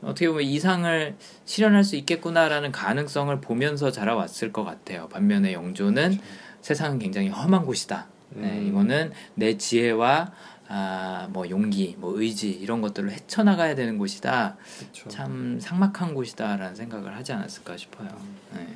[0.02, 6.24] 어떻게 보면 이상을 실현할 수 있겠구나라는 가능성을 보면서 자라왔을 것 같아요 반면에 영조는 그렇죠.
[6.60, 8.68] 세상은 굉장히 험한 곳이다 네, 음.
[8.68, 10.32] 이거는 내 지혜와
[10.74, 14.56] 아, 뭐 용기, 뭐 의지 이런 것들을 헤쳐나가야 되는 곳이다.
[14.78, 15.08] 그쵸.
[15.10, 18.08] 참 삭막한 곳이다라는 생각을 하지 않았을까 싶어요.
[18.08, 18.38] 음.
[18.54, 18.66] 네.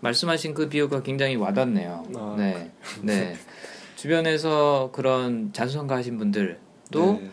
[0.00, 2.06] 말씀하신 그 비유가 굉장히 와닿네요.
[2.16, 3.36] 아, 네, 네.
[3.94, 7.30] 주변에서 그런 자수성가하신 분들도 네.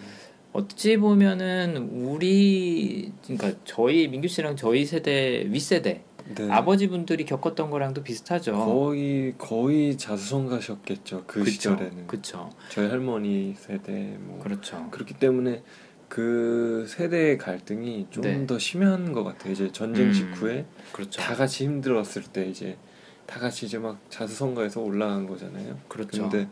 [0.54, 6.04] 어찌 보면은 우리 그러니까 저희 민규 씨랑 저희 세대 윗세대
[6.36, 6.52] 네.
[6.52, 8.54] 아버지분들이 겪었던 거랑도 비슷하죠.
[8.54, 12.08] 거의 거의 자수성가셨겠죠 그 그쵸, 시절에는.
[12.08, 12.50] 그렇죠.
[12.70, 14.90] 저희 할머니 세대 뭐 그렇죠.
[14.92, 15.64] 그렇기 때문에
[16.08, 18.60] 그 세대의 갈등이 좀더 네.
[18.60, 19.54] 심한 것 같아요.
[19.54, 21.22] 이제 전쟁 음, 직후에 그렇죠.
[21.22, 22.78] 다 같이 힘들었을 때 이제
[23.26, 25.78] 다 같이 이제 막 자수성가해서 올라간 거잖아요.
[25.88, 26.30] 그렇죠.
[26.30, 26.48] 근데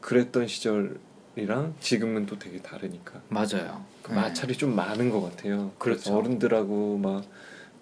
[0.00, 0.98] 그랬던 시절
[1.36, 3.20] 이랑 지금은 또 되게 다르니까.
[3.28, 3.84] 맞아요.
[4.02, 4.16] 그 네.
[4.20, 5.72] 마찰이 좀 많은 것 같아요.
[5.78, 6.16] 그렇죠.
[6.16, 7.24] 어른들하고 막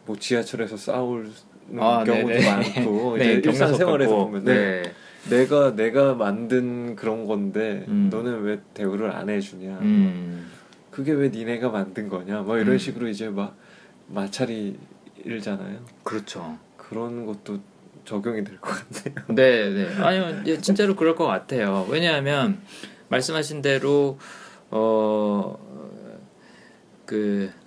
[0.05, 1.31] 뭐 지하철에서 싸울
[1.79, 2.45] 아, 경우도 네네.
[2.51, 4.83] 많고 네, 이제 일상생활에서 보면 네.
[5.31, 8.09] 내가 내가 만든 그런 건데 음.
[8.11, 10.51] 너는 왜 대우를 안 해주냐 음.
[10.91, 12.79] 그게 왜 니네가 만든 거냐 뭐 이런 음.
[12.79, 13.57] 식으로 이제 막
[14.09, 14.77] 마찰이
[15.25, 17.61] 일잖아요 그렇죠 그런 것도
[18.05, 20.03] 적용이 될 것 같네요 네, 네.
[20.03, 21.87] 아니요, 진짜로 그럴 것 같아요.
[21.89, 22.61] 왜냐하면
[23.13, 24.19] 말씀하신 대로
[24.71, 25.53] 어그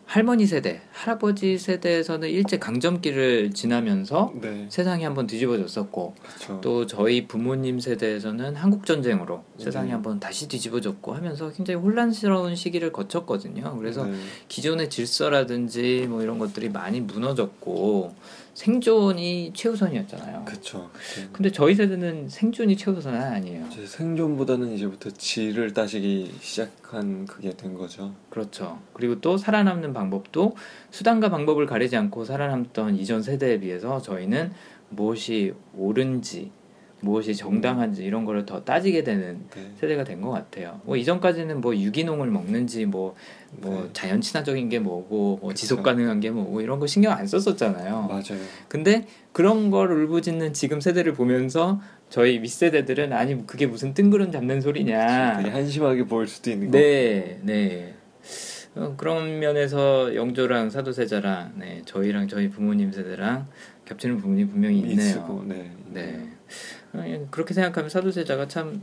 [0.06, 4.68] 할머니 세대, 할아버지 세대에서는 일제 강점기를 지나면서 네.
[4.70, 6.62] 세상이 한번 뒤집어졌었고 그쵸.
[6.62, 9.64] 또 저희 부모님 세대에서는 한국 전쟁으로 네.
[9.64, 13.76] 세상이 한번 다시 뒤집어졌고 하면서 굉장히 혼란스러운 시기를 거쳤거든요.
[13.78, 14.16] 그래서 네.
[14.48, 18.14] 기존의 질서라든지 뭐 이런 것들이 많이 무너졌고
[18.56, 20.46] 생존이 최우선이었잖아요.
[20.46, 20.90] 그렇죠.
[21.34, 23.66] 근데 저희 세대는 생존이 최우선은 아니에요.
[23.70, 28.16] 생존보다는 이제부터 질을 따지기 시작한 그게 된 거죠.
[28.30, 28.80] 그렇죠.
[28.94, 30.56] 그리고 또 살아남는 방법도
[30.90, 34.54] 수단과 방법을 가리지 않고 살아남던 이전 세대에 비해서 저희는
[34.90, 36.50] 무엇이 옳은지
[37.02, 39.72] 무엇이 정당한지 이런 거를 더 따지게 되는 네.
[39.80, 40.80] 세대가 된 것 같아요.
[40.86, 43.16] 뭐 이전까지는 뭐 유기농을 먹는지 뭐뭐
[43.58, 43.90] 뭐 네.
[43.94, 48.08] 자연 친화적인 게 뭐고 뭐 지속 가능한 게 뭐고 이런 거 신경 안 썼었잖아요.
[48.10, 48.42] 맞아요.
[48.68, 51.80] 근데 그런 걸 울부짖는 지금 세대를 보면서
[52.10, 55.38] 저희 윗세대들은 아니 그게 무슨 뜬구름 잡는 소리냐.
[55.38, 56.78] 되게 한심하게 보일 수도 있는 거.
[56.78, 57.94] 네, 네.
[58.76, 63.48] 어, 그런 면에서 영조랑 사도세자랑 네, 저희랑 저희 부모님 세대랑
[63.86, 65.16] 겹치는 부분이 분명히 있네요.
[65.18, 65.72] 있고, 네.
[65.92, 66.30] 네.
[66.98, 68.82] 어, 그렇게 생각하면 사도세자가 참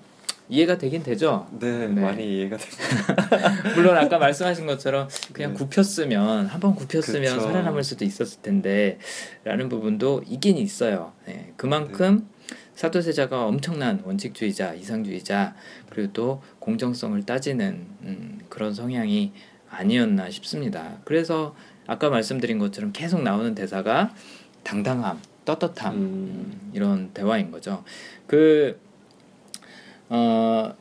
[0.49, 1.47] 이해가 되긴 되죠.
[1.59, 2.01] 네, 네.
[2.01, 3.73] 많이 이해가 됩니다.
[3.75, 5.59] 물론 아까 말씀하신 것처럼 그냥 네.
[5.59, 7.41] 굽혔으면 한 번 굽혔으면 그쵸.
[7.41, 11.13] 살아남을 수도 있었을 텐데라는 부분도 있긴 있어요.
[11.27, 12.57] 네, 그만큼 네.
[12.75, 15.55] 사도세자가 엄청난 원칙주의자, 이상주의자
[15.91, 19.33] 그리고 또 공정성을 따지는 음, 그런 성향이
[19.71, 20.99] 아니었나 싶습니다.
[21.05, 21.55] 그래서
[21.87, 24.15] 아까 말씀드린 것처럼 계속 나오는 대사가
[24.65, 26.01] 당당함, 떳떳함 음.
[26.01, 26.71] 음.
[26.73, 27.85] 이런 대화인 거죠.
[28.27, 28.79] 그
[30.09, 30.75] 어,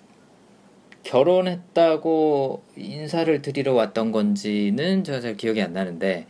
[1.03, 6.27] 결혼했다고 인사를 드리러 왔던 건지는 제가 잘 기억이 안 나는데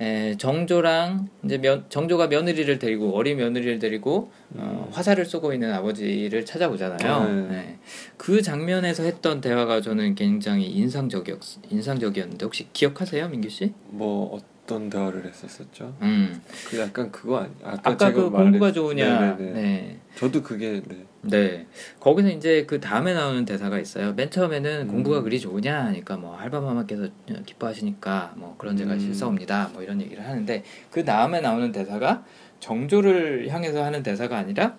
[0.00, 4.92] 에, 정조랑 이제 면, 정조가 며느리를 데리고 어린 며느리를 데리고 어, 음.
[4.92, 7.24] 화살을 쏘고 있는 아버지를 찾아오잖아요.
[7.24, 7.48] 네.
[7.48, 7.78] 네.
[8.16, 11.38] 그 장면에서 했던 대화가 저는 굉장히 인상적이었
[11.70, 13.72] 인상적이었는데 혹시 기억하세요, 민규 씨?
[13.88, 15.94] 뭐 어떤 대화를 했었었죠?
[16.02, 16.40] 음.
[16.68, 19.36] 그 약간 그거 아니 아까, 아까 그 공부가 좋으냐.
[19.36, 19.52] 네네네.
[19.52, 20.00] 네.
[20.16, 21.04] 저도 그게 네.
[21.22, 21.66] 네.
[22.00, 24.12] 거기서 이제 그 다음에 나오는 대사가 있어요.
[24.14, 24.88] 맨 처음에는 음.
[24.88, 27.08] 공부가 그리 좋으냐 하니까 뭐 할바마마께서
[27.44, 29.00] 기뻐하시니까 뭐 그런 제가 음.
[29.00, 29.70] 실사옵니다.
[29.72, 32.24] 뭐 이런 얘기를 하는데 그 다음에 나오는 대사가
[32.60, 34.76] 정조를 향해서 하는 대사가 아니라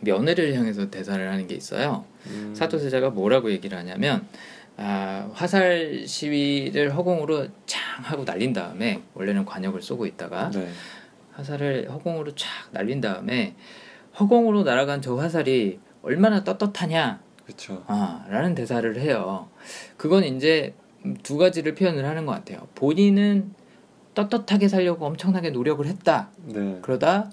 [0.00, 2.04] 며느리를 향해서 대사를 하는 게 있어요.
[2.26, 2.54] 음.
[2.54, 4.26] 사도세자가 뭐라고 얘기를 하냐면
[4.76, 10.68] 아, 화살 시위를 허공으로 창 하고 날린 다음에 원래는 관역을 쏘고 있다가 네.
[11.32, 13.54] 화살을 허공으로 쫙 날린 다음에
[14.18, 17.84] 허공으로 날아간 저 화살이 얼마나 떳떳하냐 그쵸.
[17.86, 19.48] 아, 라는 대사를 해요.
[19.96, 20.74] 그건 이제
[21.22, 22.66] 두 가지를 표현을 하는 것 같아요.
[22.74, 23.54] 본인은
[24.14, 26.30] 떳떳하게 살려고 엄청나게 노력을 했다.
[26.44, 26.78] 네.
[26.82, 27.30] 그러다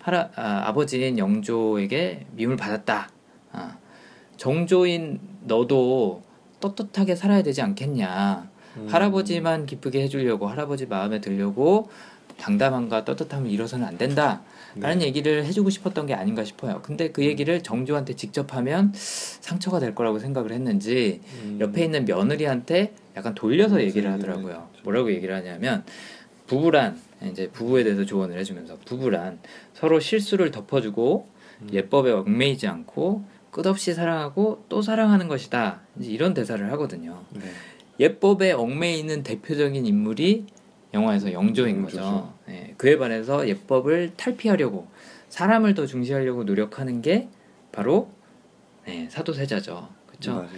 [0.00, 3.08] 할아, 아, 아버지인 영조에게 미움을 받았다.
[3.52, 3.78] 아,
[4.36, 6.22] 정조인 너도
[6.72, 8.48] 떳떳하게 살아야 되지 않겠냐.
[8.76, 8.86] 음.
[8.88, 11.90] 할아버지만 기쁘게 해주려고 할아버지 마음에 들려고
[12.38, 14.42] 당담함과 떳떳함을 잃어서는 안 된다.
[14.76, 15.06] 라는 네.
[15.06, 16.80] 얘기를 해주고 싶었던 게 아닌가 싶어요.
[16.82, 21.58] 근데 그 얘기를 정조한테 직접 하면 상처가 될 거라고 생각을 했는지 음.
[21.60, 24.68] 옆에 있는 며느리한테 약간 돌려서 얘기를 하더라고요.
[24.82, 25.84] 뭐라고 얘기를 하냐면
[26.48, 26.98] 부부란
[27.30, 29.38] 이제 부부에 대해서 조언을 해주면서 부부란
[29.74, 31.28] 서로 실수를 덮어주고
[31.62, 31.68] 음.
[31.72, 33.24] 예법에 얽매이지 않고
[33.54, 35.80] 끝없이 사랑하고 또 사랑하는 것이다.
[36.00, 37.22] 이런 대사를 하거든요.
[37.30, 37.42] 네.
[38.00, 40.44] 예법에 얽매이는 대표적인 인물이
[40.92, 42.34] 영화에서 영조인 음, 거죠.
[42.46, 44.88] 네, 그에 반해서 예법을 탈피하려고
[45.28, 47.28] 사람을 더 중시하려고 노력하는 게
[47.70, 48.10] 바로
[48.86, 49.88] 네, 사도세자죠.
[50.08, 50.48] 그렇죠?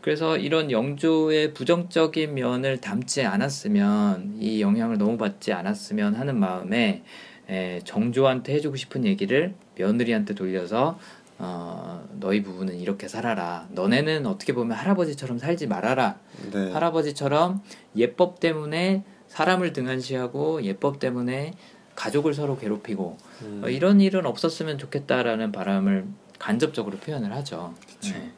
[0.00, 7.04] 그래서 이런 영조의 부정적인 면을 담지 않았으면 이 영향을 너무 받지 않았으면 하는 마음에
[7.48, 10.98] 에, 정조한테 해주고 싶은 얘기를 며느리한테 돌려서
[11.42, 13.66] 어, 너희 부부는 이렇게 살아라.
[13.70, 16.18] 너네는 어떻게 보면 할아버지처럼 살지 말아라.
[16.52, 16.70] 네.
[16.70, 17.62] 할아버지처럼
[17.96, 21.54] 예법 때문에 사람을 등한시하고 예법 때문에
[21.94, 23.62] 가족을 서로 괴롭히고 음.
[23.64, 26.04] 어, 이런 일은 없었으면 좋겠다라는 바람을
[26.38, 27.74] 간접적으로 표현을 하죠.
[28.02, 28.32] 네.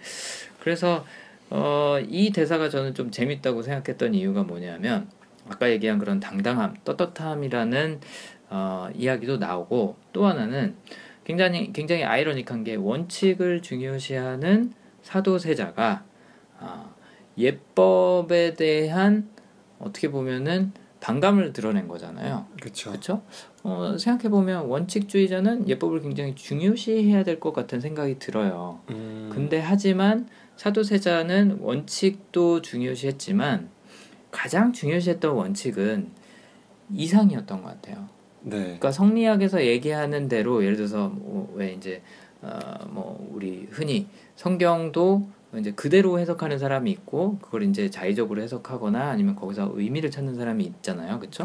[0.60, 1.04] 그래서
[1.50, 5.08] 어, 이 대사가 저는 좀 재밌다고 생각했던 이유가 뭐냐면
[5.48, 8.00] 아까 얘기한 그런 당당함, 떳떳함이라는
[8.50, 10.76] 어, 이야기도 나오고 또 하나는
[11.24, 16.04] 굉장히 굉장히 아이러닉한 게 원칙을 중요시하는 사도세자가
[16.60, 16.94] 어,
[17.38, 19.28] 예법에 대한
[19.78, 22.46] 어떻게 보면은 반감을 드러낸 거잖아요.
[22.60, 23.22] 그렇죠.
[23.64, 28.80] 어, 생각해 보면 원칙주의자는 예법을 굉장히 중요시해야 될 것 같은 생각이 들어요.
[28.90, 29.28] 음.
[29.32, 33.68] 근데 하지만 사도세자는 원칙도 중요시했지만
[34.30, 36.10] 가장 중요시했던 원칙은
[36.94, 38.08] 이상이었던 것 같아요.
[38.44, 38.58] 네.
[38.62, 42.02] 그러니까 성리학에서 얘기하는 대로 예를 들어서 뭐 왜 이제
[42.42, 45.28] 어 뭐 우리 흔히 성경도
[45.58, 51.20] 이제 그대로 해석하는 사람이 있고 그걸 이제 자의적으로 해석하거나 아니면 거기서 의미를 찾는 사람이 있잖아요.
[51.20, 51.44] 그렇죠?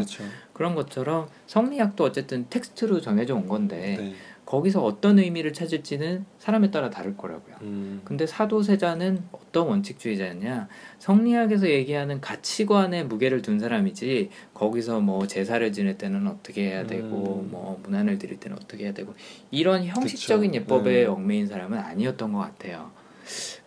[0.53, 4.13] 그런 것처럼 성리학도 어쨌든 텍스트로 정해져 온 건데 네.
[4.47, 7.57] 거기서 어떤 의미를 찾을지는 사람에 따라 다를 거라고요.
[7.63, 8.01] 음.
[8.05, 10.69] 근데 사도세자는 어떤 원칙주의자냐?
[10.99, 17.51] 성리학에서 얘기하는 가치관에 무게를 둔 사람이지 거기서 뭐 제사를 지낼 때는 어떻게 해야 되고 음.
[17.51, 19.13] 뭐 문안을 드릴 때는 어떻게 해야 되고
[19.51, 20.61] 이런 형식적인 그쵸.
[20.61, 21.05] 예법에 네.
[21.05, 22.91] 얽매인 사람은 아니었던 것 같아요.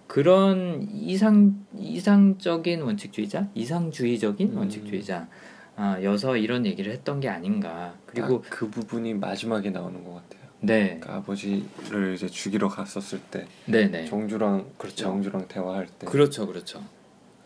[0.07, 4.57] 그런 이상 이상적인 원칙주의자, 이상주의적인 음.
[4.57, 5.28] 원칙주의자.
[5.76, 7.95] 아, 여서 이런 얘기를 했던 게 아닌가.
[8.07, 10.39] 그리고 그 부분이 마지막에 나오는 것 같아요.
[10.61, 10.98] 네.
[11.00, 14.06] 그러니까 아버지를 이제 죽이러 갔었을 때, 네네.
[14.06, 15.06] 정주랑 그렇죠.
[15.06, 16.82] 영주랑 대화할 때, 그렇죠, 그렇죠.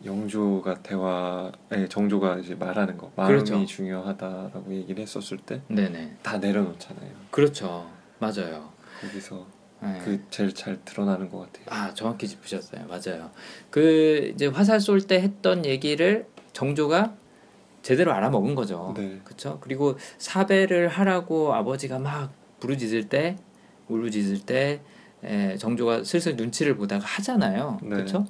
[0.05, 3.65] 영주가 대화, 아니 정조가 이제 말하는 거, 마음이 그렇죠.
[3.65, 6.17] 중요하다라고 얘기를 했었을 때, 네네.
[6.23, 7.11] 다 내려놓잖아요.
[7.31, 8.73] 그렇죠, 맞아요.
[9.01, 9.47] 거기서
[9.81, 10.01] 네.
[10.05, 11.67] 그 제일 잘 드러나는 것 같아요.
[11.69, 12.87] 아 정확히 짚으셨어요.
[12.87, 13.31] 맞아요.
[13.71, 17.15] 그 이제 화살 쏠 때 했던 얘기를 정조가
[17.83, 18.95] 제대로 알아먹은 거죠.
[18.97, 19.21] 네.
[19.25, 19.59] 그렇죠.
[19.61, 22.33] 그리고 사배를 하라고 아버지가 막
[22.69, 23.37] 부르짖을 때
[23.89, 24.81] 울부짖을 때
[25.23, 27.79] 에, 정조가 슬슬 눈치를 보다가 하잖아요.
[27.83, 27.89] 네.
[27.91, 28.27] 그렇죠.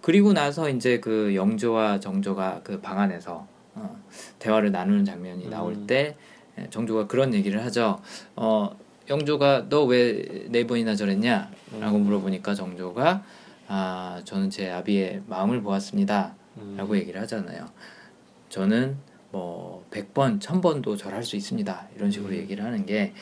[0.00, 4.00] 그리고 나서 이제 그 영조와 정조가 그 방 안에서 어,
[4.38, 5.86] 대화를 나누는 장면이 나올 음.
[5.86, 6.16] 때
[6.58, 8.00] 에, 정조가 그런 얘기를 하죠.
[8.36, 8.74] 어,
[9.10, 11.50] 영조가 너 왜 네 번이나 저랬냐?
[11.80, 12.04] 라고 음.
[12.04, 13.22] 물어보니까 정조가
[13.68, 16.34] 아 저는 제 아비의 마음을 보았습니다.
[16.58, 16.74] 음.
[16.78, 17.66] 라고 얘기를 하잖아요.
[18.48, 18.96] 저는
[19.32, 21.88] 뭐 100번, 1000번도 절할 수 있습니다.
[21.96, 22.36] 이런 식으로 음.
[22.38, 23.12] 얘기를 하는 게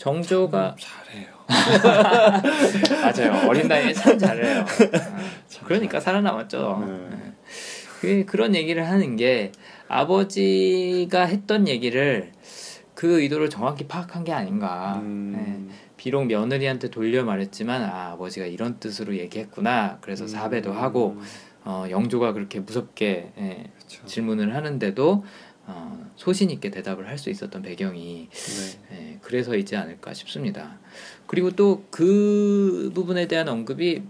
[0.00, 1.28] 정조가 잘해요.
[3.02, 3.46] 맞아요.
[3.46, 4.60] 어린 나이에 참 잘해요.
[4.60, 6.84] 아, 그러니까 살아남았죠.
[6.86, 7.16] 네.
[7.16, 7.32] 네.
[8.00, 9.52] 그 그런 얘기를 하는 게
[9.88, 12.32] 아버지가 했던 얘기를
[12.94, 15.00] 그 의도를 정확히 파악한 게 아닌가.
[15.02, 15.68] 음.
[15.68, 15.76] 네.
[15.98, 19.98] 비록 며느리한테 돌려 말했지만 아, 아버지가 이런 뜻으로 얘기했구나.
[20.00, 20.28] 그래서 음.
[20.28, 21.18] 사배도 하고
[21.62, 23.64] 어, 영조가 그렇게 무섭게 예,
[24.06, 25.24] 질문을 하는데도
[25.72, 29.12] 어, 소신 있게 대답을 할 수 있었던 배경이 네.
[29.12, 30.78] 예, 그래서있지 않을까 싶습니다.
[31.26, 34.02] 그리고 또 그 부분에 대한 언급이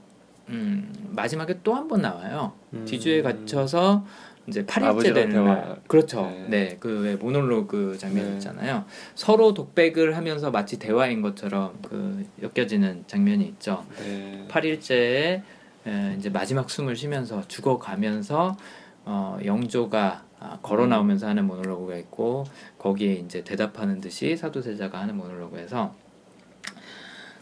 [0.48, 2.52] 음, 마지막에 또 한 번 나와요.
[2.72, 2.84] 음.
[2.84, 4.04] 뒤주에 갇혀서
[4.46, 5.80] 이제 8일째 되는 날.
[5.86, 6.22] 그렇죠.
[6.22, 6.46] 네.
[6.48, 6.76] 네.
[6.80, 8.32] 그왜 모놀로그 장면 네.
[8.34, 8.84] 있잖아요.
[9.14, 13.84] 서로 독백을 하면서 마치 대화인 것처럼 그 엮여지는 장면이 있죠.
[13.98, 14.46] 네.
[14.48, 15.42] 8일째에
[15.86, 18.56] 에, 이제 마지막 숨을 쉬면서 죽어가면서
[19.04, 22.44] 어, 영조가 아, 걸어 나오면서 하는 모놀로그가 있고
[22.78, 25.94] 거기에 이제 대답하는 듯이 사도세자가 하는 모놀로그에서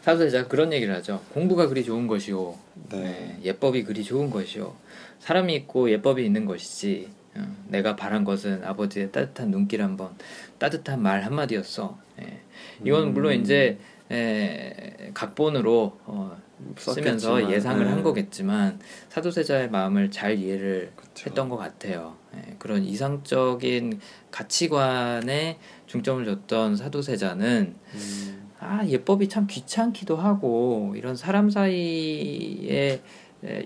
[0.01, 1.21] 사도세자가 그런 얘기를 하죠.
[1.33, 2.55] 공부가 그리 좋은 것이오.
[2.89, 3.01] 네.
[3.01, 4.73] 네, 예법이 그리 좋은 것이오.
[5.19, 7.09] 사람이 있고 예법이 있는 것이지.
[7.35, 10.09] 어, 내가 바란 것은 아버지의 따뜻한 눈길 한번,
[10.57, 11.97] 따뜻한 말 한마디였어.
[12.21, 12.39] 예.
[12.83, 13.41] 이건 물론 음.
[13.41, 13.77] 이제
[14.11, 16.37] 에, 각본으로 어,
[16.77, 17.91] 쓰면서 썼겠지만, 예상을 네.
[17.91, 18.79] 한 거겠지만
[19.09, 21.29] 사도세자의 마음을 잘 이해를 그쵸.
[21.29, 22.15] 했던 것 같아요.
[22.35, 23.99] 예, 그런 이상적인
[24.31, 25.57] 가치관에
[25.87, 28.51] 중점을 줬던 사도세자는 음.
[28.59, 33.01] 아 예법이 참 귀찮기도 하고 이런 사람 사이에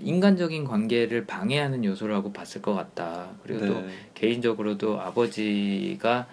[0.02, 3.30] 인간적인 관계를 방해하는 요소라고 봤을 것 같다.
[3.42, 3.68] 그리고 네.
[3.68, 3.84] 또
[4.14, 6.28] 개인적으로도 아버지가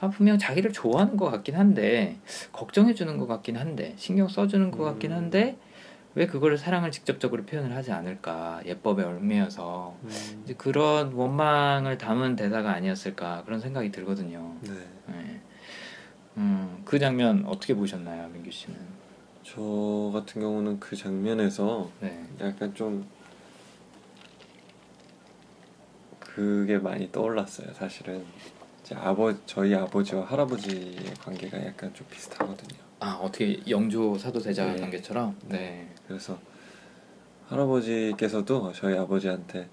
[0.00, 2.18] 아, 분명 자기를 좋아하는 것 같긴 한데
[2.52, 5.16] 걱정해 주는 것 같긴 한데 신경 써주는 것 같긴 음.
[5.16, 5.56] 한데
[6.14, 10.40] 왜 그거를 사랑을 직접적으로 표현을 하지 않을까 예법에 얽매여서 음.
[10.44, 14.56] 이제 그런 원망을 담은 대사가 아니었을까 그런 생각이 들거든요.
[14.62, 14.72] 네.
[15.06, 15.40] 네.
[16.36, 18.76] 음, 그 장면 어떻게 보셨나요, 민규 씨는?
[19.42, 22.24] 저 같은 경우는 그 장면에서 네.
[22.40, 23.06] 약간 좀
[26.18, 27.72] 그게 많이 떠올랐어요.
[27.74, 28.24] 사실은
[28.82, 32.89] 이제 아버 저희 아버지와 할아버지의 관계가 약간 좀 비슷하거든요.
[33.00, 34.80] 아 어떻게 영조 사도세자 네.
[34.80, 35.36] 관계처럼?
[35.48, 35.88] 네.
[36.06, 36.38] 그래서
[37.48, 39.68] 할아버지께서도 저희 아버지한테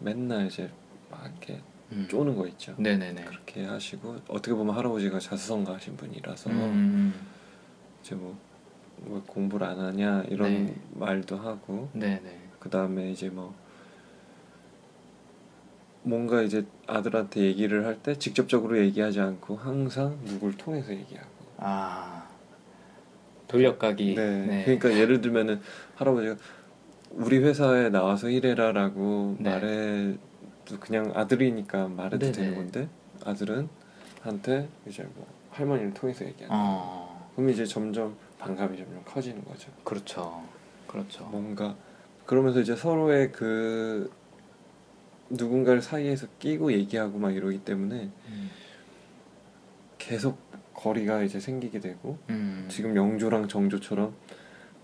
[0.00, 0.70] 맨날 이제
[1.10, 1.60] 막 이렇게
[1.92, 2.08] 음.
[2.10, 2.74] 쪼는 거 있죠.
[2.78, 3.24] 네네네.
[3.24, 7.14] 그렇게 하시고 어떻게 보면 할아버지가 자수성가하신 분이라서 음.
[8.02, 8.36] 이제 뭐,
[8.96, 10.74] 뭐 공부를 안 하냐 이런 네.
[10.94, 11.90] 말도 하고.
[11.92, 12.38] 네네.
[12.58, 13.54] 그 다음에 이제 뭐
[16.04, 21.41] 뭔가 이제 아들한테 얘기를 할 때 직접적으로 얘기하지 않고 항상 누굴 통해서 얘기하고.
[21.64, 22.28] 아
[23.46, 24.14] 돌려가기.
[24.14, 24.46] 네.
[24.46, 24.64] 네.
[24.64, 25.60] 그러니까 예를 들면은
[25.94, 26.36] 할아버지가
[27.10, 29.50] 우리 회사에 나와서 일해라라고 네.
[29.50, 30.14] 말해
[30.80, 32.32] 그냥 아들이니까 말해도 네네.
[32.32, 32.88] 되는 건데
[33.24, 33.68] 아들은
[34.22, 36.48] 한테 이제 뭐 할머니를 통해서 얘기하는.
[36.50, 37.30] 어.
[37.36, 39.70] 그럼 이제 점점 반감이 점점 커지는 거죠.
[39.84, 40.42] 그렇죠.
[40.86, 41.24] 그렇죠.
[41.26, 41.76] 뭔가
[42.26, 44.10] 그러면서 이제 서로의 그
[45.30, 48.50] 누군가를 사이에서 끼고 얘기하고 막 이러기 때문에 음.
[49.98, 50.38] 계속
[50.82, 52.66] 거리가 이제 생기게 되고 음.
[52.68, 54.14] 지금 영조랑 정조처럼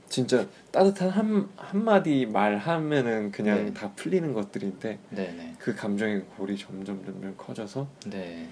[0.08, 3.74] 진짜 따뜻한 한 한마디 말 하면은 그냥 네.
[3.74, 5.56] 다 풀리는 것들인데 네네.
[5.58, 8.48] 그 감정의 골이 점점 점점 커져서 네.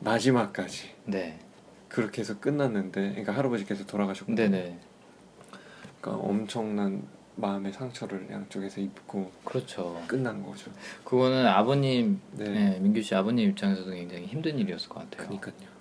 [0.00, 1.38] 마지막까지 네.
[1.88, 4.78] 그렇게 해서 끝났는데 그러니까 할아버지께서 돌아가셨고 네네.
[6.00, 7.02] 그러니까 엄청난
[7.36, 10.00] 마음의 상처를 양쪽에서 입고 그렇죠.
[10.06, 10.70] 끝난 거죠.
[11.04, 12.44] 그거는 아버님 네.
[12.44, 15.26] 네, 민규 씨 아버님 입장에서도 굉장히 힘든 일이었을 것 같아요.
[15.26, 15.75] 그러니까요.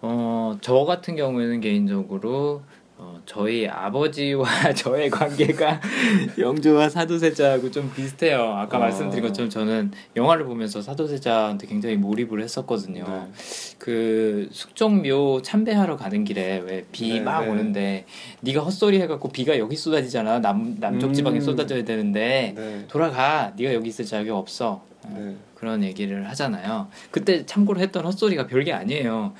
[0.00, 2.62] 어, 저 같은 경우에는 개인적으로
[3.00, 4.44] 어, 저희 아버지와
[4.74, 5.80] 저의 관계가
[6.36, 8.54] 영조와 사도세자하고 좀 비슷해요.
[8.56, 8.80] 아까 어.
[8.80, 13.04] 말씀드린 것처럼 저는 영화를 보면서 사도세자한테 굉장히 몰입을 했었거든요.
[13.04, 13.32] 네.
[13.78, 17.52] 그 숙종묘 참배하러 가는 길에 왜 비막 네, 네.
[17.52, 18.06] 오는데
[18.40, 20.40] 네가 헛소리 해갖고 비가 여기 쏟아지잖아.
[20.40, 21.40] 남 남쪽 지방에 음.
[21.40, 22.84] 쏟아져야 되는데 네.
[22.88, 23.52] 돌아가.
[23.56, 24.82] 네가 여기 있을 자격이 없어.
[25.14, 25.36] 네.
[25.54, 26.88] 그런 얘기를 하잖아요.
[27.12, 29.34] 그때 참고로 했던 헛소리가 별게 아니에요.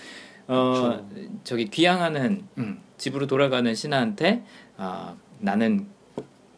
[0.49, 1.09] 어.
[1.45, 4.43] 저기 귀향하는 음, 집으로 돌아가는 신하한테
[4.77, 5.87] 아, 나는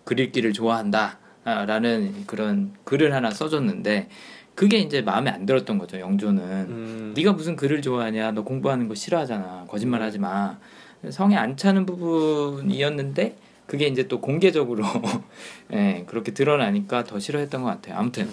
[0.04, 1.18] 그릴기를 좋아한다.
[1.42, 4.08] 라는 그런 글을 하나 써줬는데
[4.54, 7.14] 그게 이제 마음에 안 들었던 거죠 영조는 음.
[7.16, 10.58] 네가 무슨 글을 좋아하냐 너 공부하는 거 싫어하잖아 거짓말하지 마
[11.08, 13.36] 성에 안 차는 부분이었는데
[13.66, 14.84] 그게 이제 또 공개적으로
[15.72, 18.28] 예, 그렇게 드러나니까 더 싫어했던 것 같아요 아무튼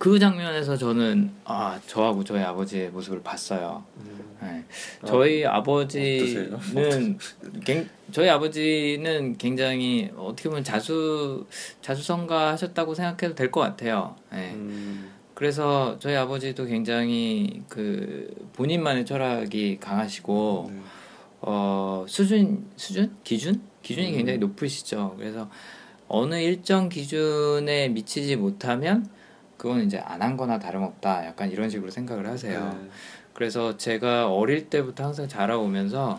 [0.00, 3.84] 그 장면에서 저는 아 저하고 저희 아버지의 모습을 봤어요.
[3.98, 4.34] 음.
[4.40, 4.64] 네.
[5.04, 6.56] 저희 아, 버지는
[8.10, 11.46] 저희 아버지는 굉장히 어떻게 보면 자수
[11.82, 14.16] 자수성가하셨다고 생각해도 될 것 같아요.
[14.32, 14.52] 네.
[14.54, 15.10] 음.
[15.34, 20.80] 그래서 저희 아버지도 굉장히 그 본인만의 철학이 강하시고 네.
[21.42, 24.16] 어 수준 수준 기준 기준이 음.
[24.16, 25.14] 굉장히 높으시죠.
[25.18, 25.50] 그래서
[26.08, 29.06] 어느 일정 기준에 미치지 못하면
[29.60, 31.26] 그건 이제 안 한 거나 다름없다.
[31.26, 32.70] 약간 이런 식으로 생각을 하세요.
[32.82, 32.88] 네.
[33.34, 36.18] 그래서 제가 어릴 때부터 항상 자라오면서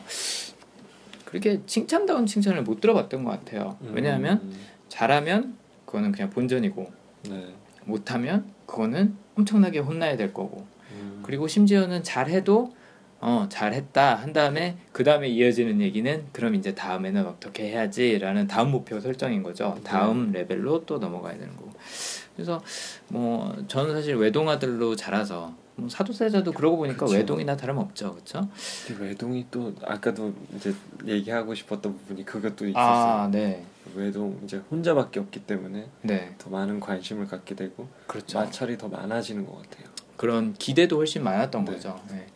[1.26, 3.78] 그렇게 칭찬다운 칭찬을 못 들어봤던 것 같아요.
[3.82, 3.94] 음.
[3.96, 4.52] 왜냐하면
[4.90, 5.56] 잘하면
[5.88, 6.92] 그거는 그냥 본전이고
[7.30, 7.56] 네.
[7.86, 11.24] 못하면 그거는 엄청나게 혼나야 될 거고 음.
[11.26, 12.76] 그리고 심지어는 잘해도
[13.22, 19.00] 어 잘했다 한 다음에 그 다음에 이어지는 얘기는 그럼 이제 다음에는 어떻게 해야지라는 다음 목표
[19.00, 19.80] 설정인 거죠.
[19.84, 20.42] 다음 네.
[20.42, 21.72] 레벨로 또 넘어가야 되는 거고.
[22.36, 22.62] 그래서
[23.08, 27.18] 뭐 저는 사실 외동 아들로 자라서 뭐 사도세자도 그러고 보니까 그쵸.
[27.18, 28.48] 외동이나 다름없죠, 그렇죠?
[29.00, 30.74] 외동이 또 아까도 이제
[31.06, 32.86] 얘기하고 싶었던 부분이 그것도 있었어요.
[32.86, 33.66] 아, 네.
[33.96, 36.36] 외동 이제 혼자밖에 없기 때문에 네.
[36.38, 38.40] 더 많은 관심을 갖게 되고 그렇죠.
[38.40, 39.88] 마찰이 더 많아지는 것 같아요.
[40.18, 41.72] 그런 기대도 훨씬 많았던 네.
[41.74, 42.00] 거죠.
[42.10, 42.28] 네.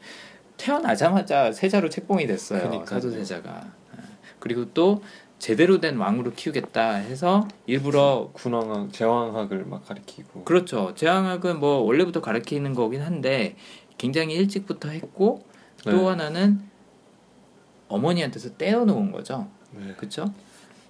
[0.58, 2.60] 태어나자마자 세자로 책봉이 됐어요.
[2.60, 2.86] 그러니까요.
[2.86, 3.68] 사도세자가.
[3.98, 4.04] 네.
[4.40, 5.04] 그리고 또
[5.40, 12.74] 제대로 된 왕으로 키우겠다 해서 일부러 군왕학 제왕학을 막 가르치고 그렇죠 제왕학은 뭐 원래부터 가르치는
[12.74, 13.56] 거긴 한데
[13.98, 15.44] 굉장히 일찍부터 했고
[15.84, 16.06] 또 네.
[16.06, 16.62] 하나는
[17.88, 19.94] 어머니한테서 떼어놓은 거죠 네.
[19.98, 20.26] 그렇죠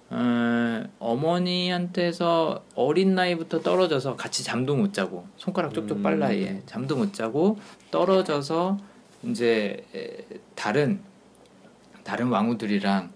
[0.08, 6.02] 어, 어머니한테서 어린 나이부터 떨어져서 같이 잠도 못 자고 손가락 쪽쪽 음.
[6.02, 7.58] 빨 나이에 잠도 못 자고
[7.90, 8.78] 떨어져서
[9.24, 9.84] 이제
[10.54, 11.00] 다른
[12.04, 13.12] 다른 왕후들이랑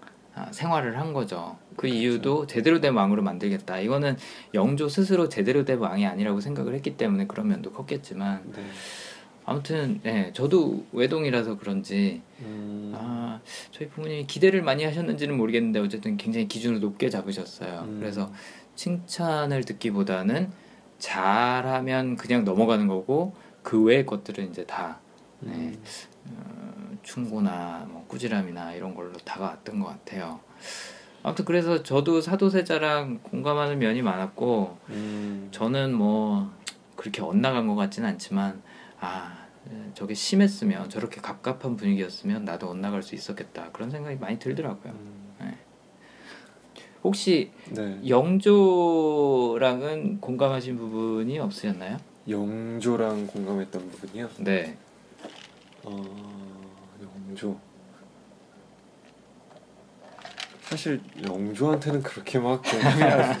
[0.51, 1.57] 생활을 한 거죠.
[1.71, 1.95] 그 그렇죠.
[1.95, 3.79] 이유도 제대로 된 왕으로 만들겠다.
[3.79, 4.17] 이거는
[4.53, 8.63] 영조 스스로 제대로 된 왕이 아니라고 생각을 했기 때문에 그런 면도 컸겠지만 네.
[9.45, 12.93] 아무튼 네, 저도 외동이라서 그런지 음...
[12.95, 13.39] 아
[13.71, 17.85] 저희 부모님이 기대를 많이 하셨는지는 모르겠는데 어쨌든 굉장히 기준을 높게 잡으셨어요.
[17.87, 17.99] 음...
[17.99, 18.31] 그래서
[18.75, 20.51] 칭찬을 듣기보다는
[20.99, 24.99] 잘하면 그냥 넘어가는 거고 그 외의 것들은 이제 다
[25.39, 25.73] 네,
[26.27, 26.90] 음...
[27.01, 30.39] 어, 충고나 뭐 꾸지람이나 이런 걸로 다가왔던 것 같아요.
[31.23, 35.49] 아무튼 그래서 저도 사도세자랑 공감하는 면이 많았고 음.
[35.51, 36.51] 저는 뭐
[36.95, 38.61] 그렇게 엇나간 것 같지는 않지만
[38.99, 39.41] 아
[39.93, 44.93] 저게 심했으면 저렇게 갑갑한 분위기였으면 나도 엇나갈 수 있었겠다 그런 생각이 많이 들더라고요.
[44.93, 45.33] 음.
[45.39, 45.57] 네.
[47.03, 47.99] 혹시 네.
[48.07, 51.97] 영조랑은 공감하신 부분이 없으셨나요?
[52.27, 54.29] 영조랑 공감했던 부분이요?
[54.39, 54.77] 네.
[55.83, 56.40] 어,
[57.31, 57.57] 영조.
[60.63, 63.37] 사실 영조한테는 그렇게 막 공감이 안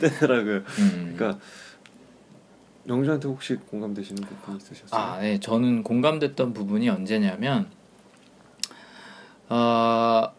[0.00, 0.56] 되더라고요.
[0.78, 1.14] 음.
[1.16, 1.40] 그러니까
[2.88, 5.00] 영주한테 혹시 공감되시는 부분이 있으셨어요?
[5.00, 5.40] 아, 네.
[5.40, 7.68] 저는 공감됐던 부분이 언제냐면
[9.48, 10.32] 어,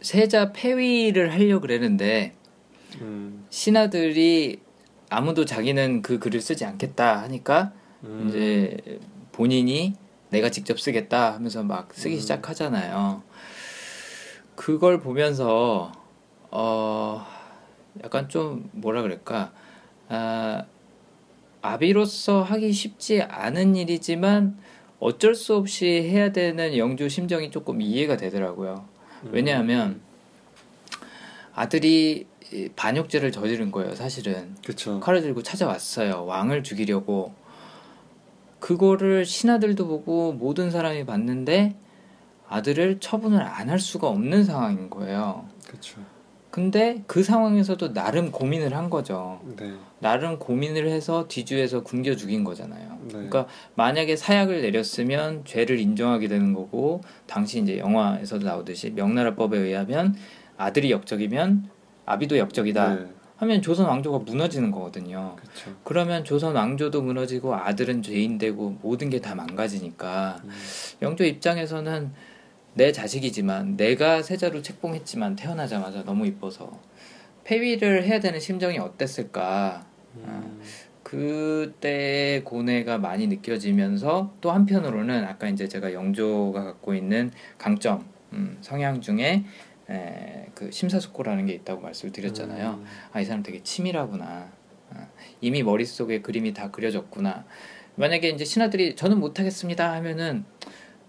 [0.00, 2.34] 세자 폐위를 하려 그랬는데
[3.00, 3.46] 음.
[3.50, 4.60] 신하들이
[5.10, 7.72] 아무도 자기는 그 글을 쓰지 않겠다 하니까
[8.04, 8.26] 음.
[8.28, 9.00] 이제
[9.32, 9.94] 본인이
[10.30, 12.20] 내가 직접 쓰겠다 하면서 막 쓰기 음.
[12.20, 13.22] 시작하잖아요.
[14.54, 15.92] 그걸 보면서
[16.50, 17.26] 어
[18.02, 19.52] 약간 좀 뭐라 그럴까
[20.08, 20.64] 아
[21.62, 24.58] 아비로서 하기 쉽지 않은 일이지만
[24.98, 28.86] 어쩔 수 없이 해야 되는 영주 심정이 조금 이해가 되더라고요.
[29.24, 29.30] 음.
[29.32, 30.00] 왜냐하면
[31.54, 32.26] 아들이
[32.76, 34.54] 반역죄를 저지른 거예요, 사실은.
[34.64, 35.00] 그쵸.
[35.00, 36.24] 칼을 들고 찾아왔어요.
[36.26, 37.34] 왕을 죽이려고.
[38.66, 41.76] 그거를 신하들도 보고 모든 사람이 봤는데
[42.48, 45.46] 아들을 처분을 안 할 수가 없는 상황인 거예요.
[45.64, 46.00] 그렇죠.
[46.50, 49.40] 근데 그 상황에서도 나름 고민을 한 거죠.
[49.56, 49.72] 네.
[50.00, 52.98] 나름 고민을 해서 뒤주에서 굶겨 죽인 거잖아요.
[53.02, 53.08] 네.
[53.12, 53.46] 그러니까
[53.76, 60.16] 만약에 사약을 내렸으면 죄를 인정하게 되는 거고 당시 이제 영화에서도 나오듯이 명나라법에 의하면
[60.56, 61.70] 아들이 역적이면
[62.04, 62.94] 아비도 역적이다.
[62.94, 63.06] 네.
[63.36, 65.36] 하면 조선 왕조가 무너지는 거거든요.
[65.36, 65.70] 그쵸.
[65.84, 70.50] 그러면 조선 왕조도 무너지고 아들은 죄인 되고 모든 게 다 망가지니까 음.
[71.02, 72.12] 영조 입장에서는
[72.74, 76.80] 내 자식이지만 내가 세자로 책봉했지만 태어나자마자 너무 이뻐서
[77.44, 79.86] 폐위를 해야 되는 심정이 어땠을까.
[80.16, 80.22] 음.
[80.26, 80.60] 어,
[81.02, 89.00] 그때 고뇌가 많이 느껴지면서 또 한편으로는 아까 이제 제가 영조가 갖고 있는 강점 음, 성향
[89.00, 89.44] 중에
[89.90, 92.80] 에, 그 심사숙고라는 게 있다고 말씀을 드렸잖아요.
[92.80, 92.84] 음.
[93.12, 94.50] 아이 사람 되게 치밀하구나.
[94.90, 95.08] 어,
[95.40, 97.44] 이미 머릿속에 그림이 다 그려졌구나.
[97.96, 100.44] 만약에 이제 신하들이 저는 못하겠습니다 하면은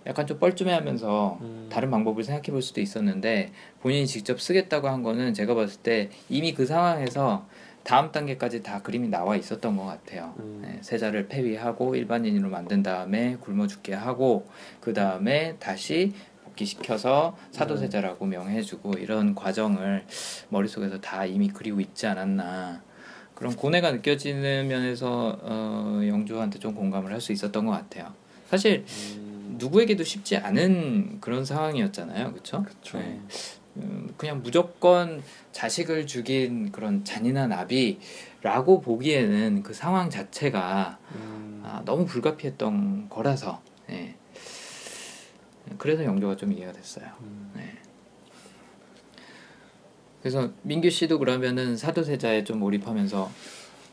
[0.06, 1.70] 약간 좀 뻘쭘해하면서 음.
[1.70, 3.52] 다른 방법을 생각해 볼 수도 있었는데
[3.82, 7.46] 본인이 직접 쓰겠다고 한 거는 제가 봤을 때 이미 그 상황에서
[7.84, 10.34] 다음 단계까지 다 그림이 나와 있었던 것 같아요.
[10.40, 10.62] 음.
[10.62, 14.48] 네, 세자를 폐위하고 일반인으로 만든 다음에 굶어 죽게 하고
[14.80, 16.14] 그 다음에 다시
[16.58, 18.30] 복귀시켜서 사도세자라고 음.
[18.32, 20.06] 명해주고 이런 과정을
[20.50, 22.82] 머릿속에서 다 이미 그리고 있지 않았나.
[23.36, 28.14] 그런 고뇌가 느껴지는 면에서 어, 영주한테 좀 공감을 할 수 있었던 것 같아요.
[28.50, 28.84] 사실
[29.18, 29.56] 음.
[29.60, 32.66] 누구에게도 쉽지 않은 그런 상황이었잖아요, 그렇죠?
[32.98, 33.22] 네.
[33.78, 41.62] 음, 그냥 무조건 자식을 죽인 그런 잔인한 아비라고 보기에는 그 상황 자체가 음.
[41.64, 44.16] 아, 너무 불가피했던 거라서 네.
[45.78, 47.06] 그래서 영조가 좀 이해가 됐어요.
[47.22, 47.52] 음.
[47.56, 47.74] 네.
[50.22, 53.32] 그래서 민규 씨도 그러면은 사도세자에 좀 몰입하면서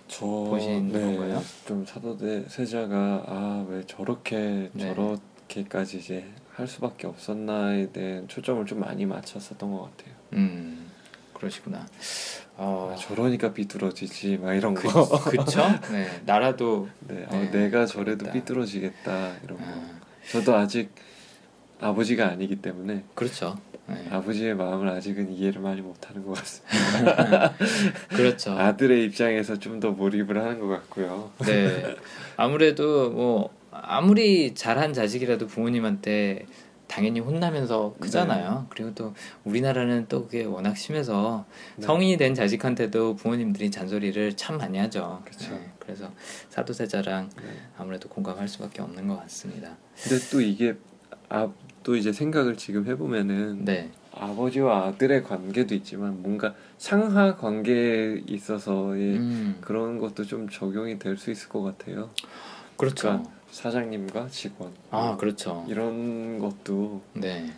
[0.09, 1.43] 저 보신 네, 건가요?
[1.67, 4.95] 좀 사도세 세자가 아 왜 저렇게 네.
[4.95, 5.19] 저렇
[5.49, 10.15] 그렇게까지 이제 할 수밖에 없었나에 대한 초점을 좀 많이 맞췄었던 것 같아요.
[10.35, 10.91] 음
[11.33, 11.87] 그러시구나.
[12.57, 12.93] 어...
[12.93, 15.07] 아, 저러니까 삐뚤어지지 막 이런 그, 거.
[15.25, 15.63] 그쵸?
[15.91, 19.65] 네 나라도 네, 어, 네, 내가 저래도 삐뚤어지겠다 이런 거.
[19.67, 20.01] 아.
[20.31, 20.91] 저도 아직
[21.81, 23.59] 아버지가 아니기 때문에 그렇죠.
[23.87, 24.09] 네.
[24.11, 27.53] 아버지의 마음을 아직은 이해를 많이 못하는 것 같습니다.
[28.09, 28.53] 그렇죠.
[28.53, 31.31] 아들의 입장에서 좀 더 몰입을 하는 것 같고요.
[31.45, 31.95] 네,
[32.37, 36.47] 아무래도 뭐 아무리 잘한 자식이라도 부모님한테
[36.87, 38.51] 당연히 혼나면서 크잖아요.
[38.61, 38.67] 네.
[38.71, 41.45] 그리고 또 우리나라는 또 그게 워낙 심해서
[41.77, 41.85] 네.
[41.85, 45.21] 성인이 된 자식한테도 부모님들이 잔소리를 참 많이 하죠.
[45.25, 45.51] 그렇죠.
[45.55, 45.73] 네.
[45.81, 46.11] 그래서
[46.51, 47.43] 사도세자랑 네.
[47.77, 49.77] 아무래도 공감할 수밖에 없는 것 같습니다.
[50.03, 50.77] 근데 또 이게
[51.29, 51.49] 아,
[51.83, 53.91] 또 이제 생각을 지금 해보면은 네.
[54.13, 59.57] 아버지와 아들의 관계도 있지만 뭔가 상하 관계에 있어서의 음.
[59.61, 62.11] 그런 것도 좀 적용이 될 수 있을 것 같아요.
[62.77, 63.09] 그렇죠.
[63.09, 64.73] 그러니까 사장님과 직원.
[64.91, 65.65] 아 그렇죠.
[65.69, 67.53] 이런 것도 네.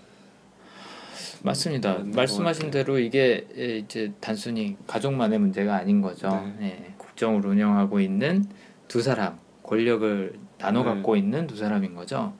[1.43, 1.99] 맞습니다.
[2.05, 3.47] 말씀하신 대로 이게
[3.85, 6.29] 이제 단순히 가족만의 문제가 아닌 거죠.
[6.31, 6.55] 네.
[6.59, 6.95] 네.
[6.99, 8.45] 국정을 운영하고 있는
[8.89, 10.91] 두 사람, 권력을 나눠 네.
[10.91, 12.35] 갖고 있는 두 사람인 거죠.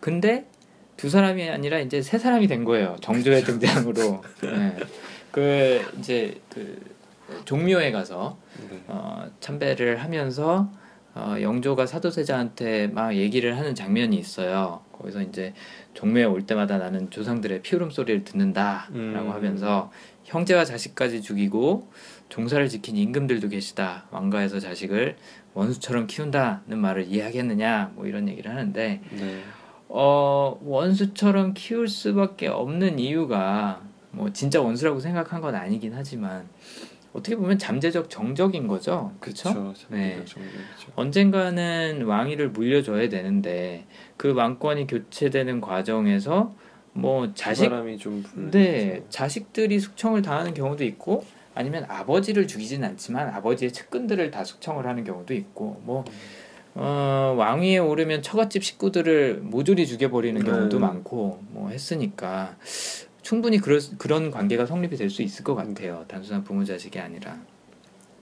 [0.00, 0.49] 근데
[1.00, 2.94] 두 사람이 아니라 이제 세 사람이 된 거예요.
[3.00, 3.42] 정조의.
[3.42, 4.22] 등장으로.
[4.44, 4.76] 네.
[5.32, 6.78] 그 이제 그
[7.46, 8.36] 종묘에 가서
[8.68, 8.82] 네.
[8.86, 10.70] 어, 참배를 하면서
[11.14, 14.82] 어, 영조가 사도세자한테 막 얘기를 하는 장면이 있어요.
[14.92, 15.54] 거기서 이제
[15.94, 19.30] 종묘에 올 때마다 나는 조상들의 피울음 소리를 듣는다라고 음.
[19.32, 19.90] 하면서
[20.24, 21.90] 형제와 자식까지 죽이고
[22.28, 24.06] 종사를 지킨 임금들도 계시다.
[24.10, 25.16] 왕가에서 자식을
[25.54, 29.42] 원수처럼 키운다는 말을 이해하겠느냐 뭐 이런 얘기를 하는데 네.
[29.92, 33.82] 어, 원수처럼 키울 수밖에 없는 이유가
[34.12, 36.48] 뭐 진짜 원수라고 생각한 건 아니긴 하지만
[37.12, 39.12] 어떻게 보면 잠재적 정적인 거죠.
[39.18, 39.74] 그렇죠?
[39.88, 40.14] 네.
[40.94, 43.84] 언젠가는 왕위를 물려줘야 되는데
[44.16, 46.54] 그 왕권이 교체되는 과정에서
[46.92, 48.22] 뭐 자식 좀
[48.52, 51.24] 네, 자식들이 숙청을 당하는 경우도 있고
[51.54, 56.04] 아니면 아버지를 죽이진 않지만 아버지의 측근들을 다 숙청을 하는 경우도 있고 뭐
[56.74, 60.86] 어, 왕위에 오르면 처갓집 식구들을 모조리 죽여버리는 경우도 네.
[60.86, 62.56] 많고 뭐 했으니까
[63.22, 66.04] 충분히 그럴, 그런 관계가 성립이 될 수 있을 것 같아요.
[66.08, 67.38] 단순한 부모 자식이 아니라.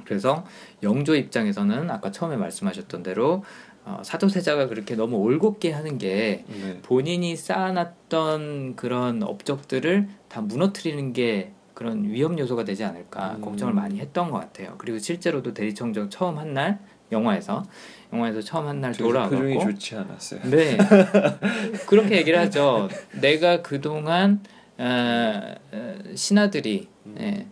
[0.04, 0.44] 그래서
[0.82, 3.44] 영조 입장에서는 아까 처음에 말씀하셨던 대로
[3.84, 6.80] 어, 사도세자가 그렇게 너무 올곧게 하는 게 네.
[6.82, 13.40] 본인이 쌓아놨던 그런 업적들을 다 무너뜨리는 게 그런 위험 요소가 되지 않을까 음.
[13.42, 14.74] 걱정을 많이 했던 것 같아요.
[14.78, 16.80] 그리고 실제로도 대리청정 처음 한 날
[17.12, 17.64] 영화에서
[18.12, 20.40] 영화에서 처음 한 날 돌아가고 표정이 좋지 않았어요.
[20.50, 20.76] 네
[21.86, 22.88] 그렇게 얘기를 하죠.
[23.20, 24.40] 내가 그 동안
[24.78, 27.14] 어, 어, 신하들이 음.
[27.18, 27.46] 네,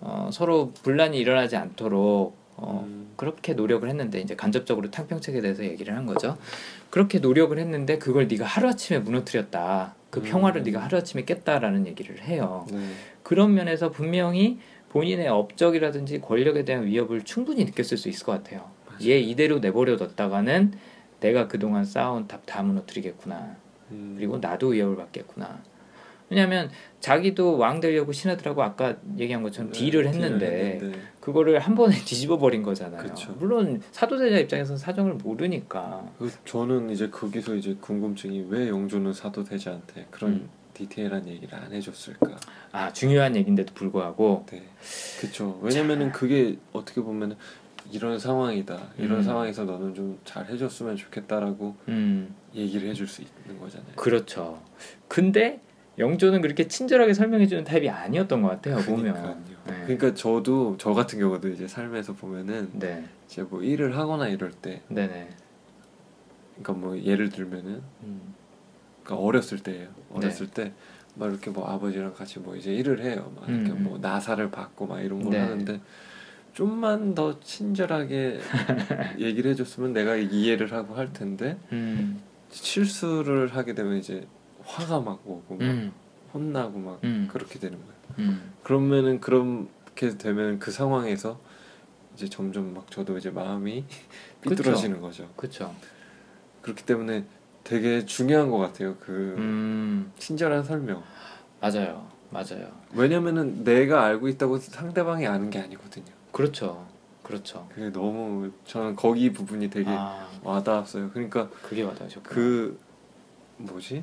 [0.00, 3.10] 어, 서로 분란이 일어나지 않도록 어, 음.
[3.16, 6.38] 그렇게 노력을 했는데 이제 간접적으로 탕평책에 대해서 얘기를 한 거죠.
[6.88, 9.94] 그렇게 노력을 했는데 그걸 네가 하루 아침에 무너뜨렸다.
[10.10, 10.24] 그 음.
[10.24, 12.66] 평화를 네가 하루 아침에 깼다라는 얘기를 해요.
[12.72, 12.78] 네.
[13.22, 14.58] 그런 면에서 분명히
[14.88, 18.70] 본인의 업적이라든지 권력에 대한 위협을 충분히 느꼈을 수 있을 것 같아요.
[19.06, 20.72] 얘 이대로 내버려 뒀다가는
[21.20, 23.56] 내가 그동안 쌓아온 답 다 무너뜨리겠구나.
[23.90, 24.14] 음.
[24.16, 25.62] 그리고 나도 위협을 받겠구나.
[26.30, 26.70] 왜냐하면
[27.00, 32.38] 자기도 왕 되려고 신하들하고 아까 얘기한 것처럼 네, 딜을 했는데 딜을 그거를 한 번에 뒤집어
[32.38, 33.02] 버린 거잖아요.
[33.02, 33.34] 그쵸.
[33.38, 36.08] 물론 사도세자 입장에서는 사정을 모르니까.
[36.18, 40.48] 그 저는 이제 거기서 이제 궁금증이 왜 영조는 사도세자한테 그런 음.
[40.74, 42.36] 디테일한 얘기를 안 해줬을까?
[42.72, 44.46] 아 중요한 얘기인데도 불구하고.
[44.50, 44.62] 네,
[45.18, 45.58] 그렇죠.
[45.62, 47.36] 왜냐면은 그게 어떻게 보면
[47.92, 48.78] 이런 상황이다.
[48.98, 49.22] 이런 음.
[49.22, 52.34] 상황에서 너는 좀 잘 해줬으면 좋겠다라고 음.
[52.54, 53.92] 얘기를 해줄 수 있는 거잖아요.
[53.96, 54.60] 그렇죠.
[55.08, 55.60] 근데
[55.98, 59.44] 영조는 그렇게 친절하게 설명해주는 타입이 아니었던 것 같아요 보면.
[59.66, 59.82] 네.
[59.84, 63.04] 그러니까 저도 저 같은 경우도 이제 삶에서 보면은 네.
[63.26, 65.28] 이제 뭐 일을 하거나 이럴 때, 네네.
[66.62, 68.34] 그러니까 뭐 예를 들면은, 음.
[69.02, 69.88] 그러니까 어렸을 때예요.
[70.12, 70.64] 어렸을 네.
[70.64, 70.72] 때
[71.14, 73.32] 막 이렇게 뭐 아버지랑 같이 뭐 이제 일을 해요.
[73.36, 73.84] 막 이렇게 음.
[73.84, 75.38] 뭐 나사를 받고 막 이런 걸 네.
[75.38, 75.80] 하는데
[76.60, 78.38] 좀만 더 친절하게
[79.18, 82.20] 얘기를 해줬으면 내가 이해를 하고 할 텐데 음.
[82.50, 84.26] 실수를 하게 되면 이제
[84.64, 85.90] 화가 막 오고 막 음.
[86.34, 87.28] 혼나고 막 음.
[87.32, 87.94] 그렇게 되는 거예요.
[88.18, 88.52] 음.
[88.62, 91.40] 그러면은 그렇게 되면 그 상황에서
[92.14, 93.86] 이제 점점 막 저도 이제 마음이
[94.42, 95.30] 삐뚤어지는 거죠.
[95.36, 95.74] 그렇죠.
[96.60, 97.24] 그렇기 때문에
[97.64, 98.96] 되게 중요한 것 같아요.
[99.00, 100.12] 그 음.
[100.18, 101.02] 친절한 설명.
[101.58, 102.70] 맞아요, 맞아요.
[102.92, 106.19] 왜냐면은 내가 알고 있다고 상대방이 아는 게 아니거든요.
[106.32, 106.86] 그렇죠,
[107.22, 107.66] 그렇죠.
[107.74, 110.28] 그게 너무 저는 거기 부분이 되게 아.
[110.42, 111.10] 와닿았어요.
[111.10, 112.78] 그러니까 그게 와닿으셨고 그
[113.56, 114.02] 뭐지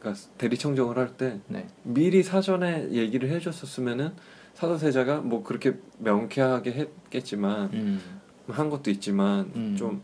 [0.00, 1.66] 그러니까 대리 청정을 할때 네.
[1.82, 4.12] 미리 사전에 얘기를 해줬었으면은
[4.54, 8.00] 사도세자가 뭐 그렇게 명쾌하게 했겠지만 음.
[8.48, 9.76] 한 것도 있지만 음.
[9.76, 10.02] 좀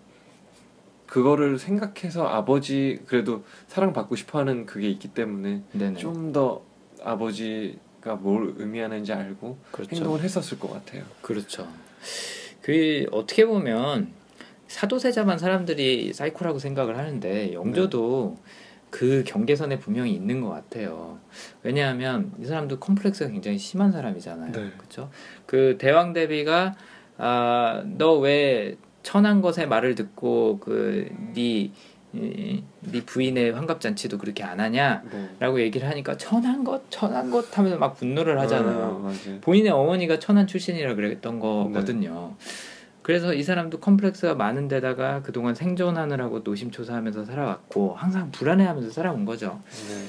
[1.07, 5.63] 그거를 생각해서 아버지 그래도 사랑받고 싶어하는 그게 있기 때문에
[5.97, 6.63] 좀 더
[7.05, 7.79] 아버지가
[8.13, 9.97] 뭘 의미하는지 알고 그렇죠.
[9.97, 11.05] 행동을 했었을 것 같아요.
[11.23, 11.67] 그렇죠.
[12.61, 14.13] 그 어떻게 보면
[14.69, 18.43] 사도세자만 사람들이 사이코라고 생각을 하는데 영조도 네.
[18.91, 21.19] 그 경계선에 분명히 있는 것 같아요.
[21.63, 24.53] 왜냐하면 이 사람도 컴플렉스가 굉장히 심한 사람이잖아요.
[24.53, 24.71] 네.
[24.77, 25.11] 그렇죠?
[25.47, 26.77] 그 대왕 대비가
[27.17, 31.73] 아, 너왜 천한 것의 말을 듣고 그네
[32.15, 35.63] 네 부인의 환갑 잔치도 그렇게 안 하냐라고 네.
[35.65, 39.13] 얘기를 하니까 천한 것 천한 것 하면서 막 분노를 하잖아요.
[39.25, 42.35] 네, 본인의 어머니가 천한 출신이라 그랬던 거거든요.
[42.39, 42.45] 네.
[43.03, 49.61] 그래서 이 사람도 컴플렉스가 많은 데다가 그동안 생존하느라고 노심초사하면서 살아왔고 항상 불안해하면서 살아온 거죠.
[49.89, 50.07] 네.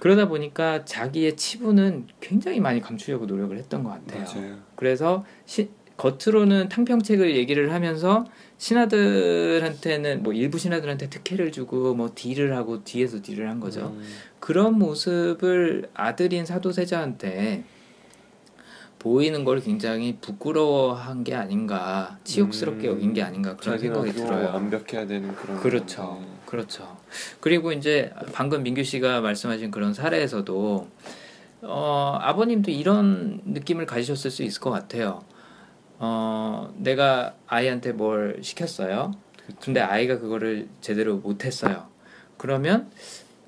[0.00, 4.24] 그러다 보니까 자기의 치부는 굉장히 많이 감추려고 노력을 했던 것 같아요.
[4.24, 4.56] 맞아요.
[4.74, 5.68] 그래서 시,
[5.98, 8.24] 겉으로는 탕평책을 얘기를 하면서
[8.60, 13.94] 신하들한테는 뭐 일부 신하들한테 특혜를 주고 뭐 딜을 하고 뒤에서 딜을 한 거죠.
[13.96, 14.06] 음.
[14.38, 17.64] 그런 모습을 아들인 사도세자한테
[18.98, 24.48] 보이는 걸 굉장히 부끄러워한 게 아닌가 치욕스럽게 음, 여긴 게 아닌가 그런 생각이 들어요.
[24.52, 26.26] 완벽해야 되는 그런 그렇죠, 네.
[26.44, 26.98] 그렇죠.
[27.40, 30.86] 그리고 이제 방금 민규 씨가 말씀하신 그런 사례에서도
[31.62, 35.22] 어, 아버님도 이런 느낌을 가지셨을 수 있을 것 같아요.
[36.02, 39.12] 어, 내가 아이한테 뭘 시켰어요.
[39.60, 41.88] 근데 아이가 그거를 제대로 못했어요.
[42.38, 42.90] 그러면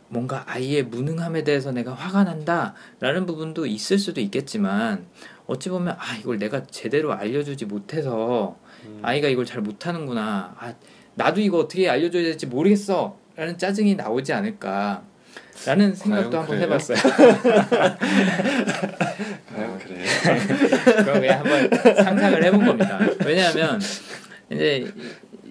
[0.08, 5.06] 뭔가 아이의 무능함에 대해서 내가 화가 난다라는 부분도 있을 수도 있겠지만
[5.46, 8.98] 어찌 보면 아 이걸 내가 제대로 알려주지 못해서 음.
[9.00, 10.74] 아이가 이걸 잘 못하는구나 아
[11.14, 15.02] 나도 이거 어떻게 알려줘야 될지 모르겠어라는 짜증이 나오지 않을까
[15.66, 16.62] 라는 생각도 한번 그래요?
[16.64, 16.98] 해봤어요.
[19.54, 20.04] 과연 그래요?
[21.04, 22.98] 그럼 그냥 한번 상상을 해본 겁니다.
[23.24, 23.80] 왜냐하면
[24.50, 24.92] 이제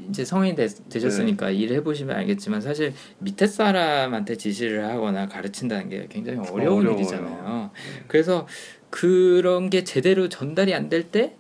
[0.10, 1.54] 이제 성인 되, 셨으니까 네.
[1.56, 6.94] 일을 해보시면 알겠지만 사실 밑에 사람한테 지시를 하거나 가르친다는 게 굉장히 어려운 어려워요.
[7.00, 7.72] 일이잖아요.
[7.74, 8.04] 네.
[8.08, 8.48] 그래서
[8.90, 11.36] 그런 게 제대로 전달이 안 될 때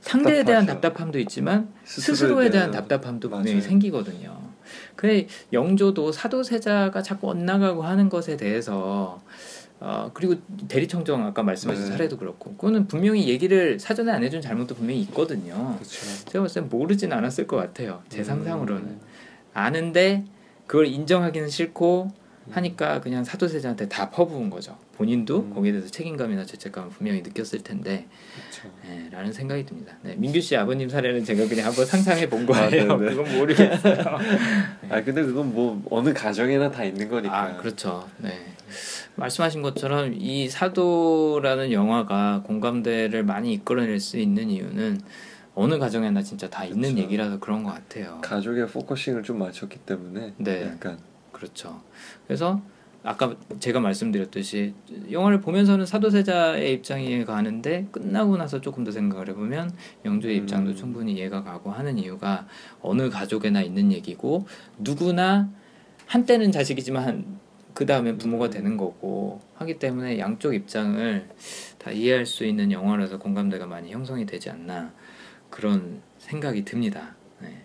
[0.00, 4.49] 상대에 대한 답답함도 있지만 스스로에 대한 답답함도 분명히 생기거든요.
[4.96, 9.20] 그래 영조도 사도세자가 자꾸 엇나가고 하는 것에 대해서
[9.80, 10.34] 어 그리고
[10.68, 11.90] 대리청정 아까 말씀하신 네.
[11.90, 15.76] 사례도 그렇고 그거는 분명히 얘기를 사전에 안 해준 잘못도 분명히 있거든요.
[15.78, 16.06] 그쵸.
[16.26, 18.02] 제가 봤을 땐 모르진 않았을 것 같아요.
[18.10, 18.24] 제 음.
[18.24, 18.98] 상상으로는
[19.54, 20.24] 아는데
[20.66, 22.12] 그걸 인정하기는 싫고
[22.50, 24.76] 하니까 그냥 사도세자한테 다 퍼부은 거죠.
[25.00, 25.54] 본인도 음.
[25.54, 28.06] 거기에 대해서 책임감이나 죄책감을 분명히 느꼈을 텐데
[28.86, 29.96] 네, 라는 생각이 듭니다.
[30.02, 32.92] 네, 민규 씨 아버님 사례는 제가 그냥 한번 상상해 본 아, 거예요.
[32.92, 33.94] 아, 그건 모르겠어요.
[33.96, 34.88] 네.
[34.92, 37.34] 아 근데 그건 뭐 어느 가정에나 다 있는 거니까.
[37.34, 38.10] 아 그렇죠.
[38.18, 38.54] 네.
[39.16, 45.00] 말씀하신 것처럼 이 사도라는 영화가 공감대를 많이 이끌어낼 수 있는 이유는
[45.54, 46.74] 어느 가정에나 진짜 다 그렇죠.
[46.74, 48.20] 있는 얘기라서 그런 것 같아요.
[48.20, 50.66] 가족의 focusing을 좀 맞췄기 때문에 네.
[50.66, 50.98] 약간
[51.32, 51.80] 그렇죠.
[52.26, 52.60] 그래서
[53.02, 54.74] 아까 제가 말씀드렸듯이
[55.10, 59.72] 영화를 보면서는 사도세자의 입장이 가는데 끝나고 나서 조금 더 생각을 해보면
[60.04, 60.42] 영주의 음.
[60.42, 62.46] 입장도 충분히 이해가 가고 하는 이유가
[62.82, 64.46] 어느 가족에나 있는 얘기고
[64.78, 65.48] 누구나
[66.06, 67.38] 한때는 자식이지만
[67.72, 68.50] 그 다음에 부모가 음.
[68.50, 71.28] 되는 거고 하기 때문에 양쪽 입장을
[71.78, 74.92] 다 이해할 수 있는 영화라서 공감대가 많이 형성이 되지 않나
[75.48, 77.16] 그런 생각이 듭니다.
[77.40, 77.64] 네.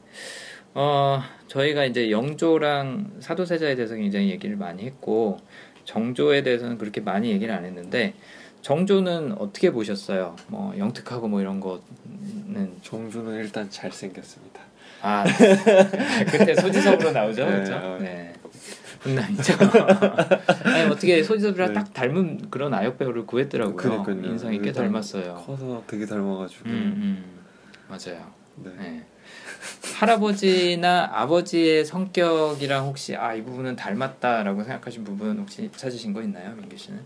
[0.76, 5.40] 어, 저희가 이제 영조랑 사도세자에 대해서 굉장히 얘기를 많이 했고
[5.86, 8.14] 정조에 대해서는 그렇게 많이 얘기를 안 했는데
[8.62, 10.36] 정조는 어떻게 보셨어요?
[10.48, 14.62] 뭐 영특하고 뭐 이런 거는 정조는 일단 잘 생겼습니다.
[15.02, 15.24] 아
[16.30, 17.76] 그때 소지섭으로 나오죠, 네, 그렇죠?
[17.76, 17.98] 어.
[18.00, 18.34] 네.
[19.00, 19.54] 훈남이죠.
[20.66, 21.74] 아니 어떻게 소지섭이랑 네.
[21.74, 23.78] 딱 닮은 그런 아역 배우를 구했더라고요.
[23.78, 24.32] 그러니까요.
[24.32, 25.36] 인성이 꽤 닮았어요.
[25.46, 26.68] 커서 되게 닮아가지고.
[26.68, 27.40] 음, 음.
[27.88, 28.26] 맞아요.
[28.56, 28.72] 네.
[28.78, 29.06] 네.
[29.96, 36.78] 할아버지나 아버지의 성격이랑 혹시 아 이 부분은 닮았다라고 생각하신 부분 혹시 찾으신 거 있나요, 민규
[36.78, 37.00] 씨는?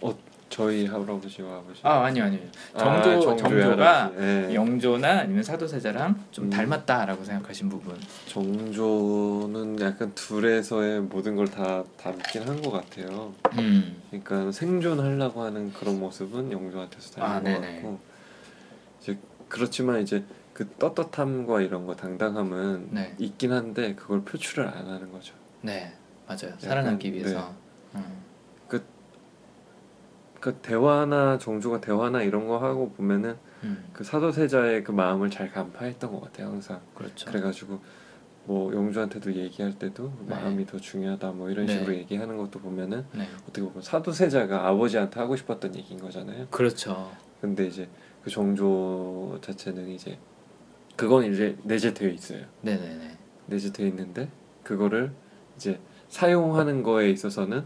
[0.00, 0.16] 어
[0.48, 1.80] 저희 할아버지와 아버지.
[1.82, 2.40] 아 아니요 아니요.
[2.74, 4.54] 아, 정조 아, 정조가 네.
[4.54, 6.50] 영조나 아니면 사도세자랑 좀 음.
[6.50, 7.94] 닮았다라고 생각하신 부분.
[8.26, 13.34] 정조는 약간 둘에서의 모든 걸다 담긴 한 것 같아요.
[13.58, 14.00] 음.
[14.08, 17.74] 그러니까 생존하려고 하는 그런 모습은 영조한테서 닮은 아, 것 네네.
[17.74, 17.98] 같고
[19.02, 19.18] 이제
[19.48, 20.24] 그렇지만 이제
[20.58, 23.14] 그 떳떳함과 이런 거 당당함은 네.
[23.20, 25.32] 있긴 한데 그걸 표출을 안 하는 거죠.
[25.60, 25.92] 네,
[26.26, 26.58] 맞아요.
[26.58, 27.54] 살아남기 위해서.
[27.92, 28.00] 네.
[28.00, 28.22] 음.
[28.66, 28.82] 그,
[30.40, 33.84] 그 대화나 정주가 대화나 이런 거 하고 보면은 음.
[33.92, 36.48] 그 사도세자의 그 마음을 잘 간파했던 것 같아요.
[36.48, 36.80] 항상.
[36.92, 37.30] 그렇죠.
[37.30, 37.78] 그래가지고
[38.46, 40.34] 뭐 영주한테도 얘기할 때도 네.
[40.34, 41.74] 마음이 더 중요하다 뭐 이런 네.
[41.74, 43.28] 식으로 얘기하는 것도 보면은 네.
[43.42, 46.48] 어떻게 보면 사도세자가 아버지한테 하고 싶었던 얘기인 거잖아요.
[46.50, 47.12] 그렇죠.
[47.40, 47.88] 근데 이제
[48.24, 50.18] 그 정조 자체는 이제
[50.98, 52.44] 그건 이제 내재되어 있어요.
[52.62, 53.16] 네네네.
[53.46, 54.28] 내재되어 있는데
[54.64, 55.12] 그거를
[55.56, 55.78] 이제
[56.08, 57.64] 사용하는 거에 있어서는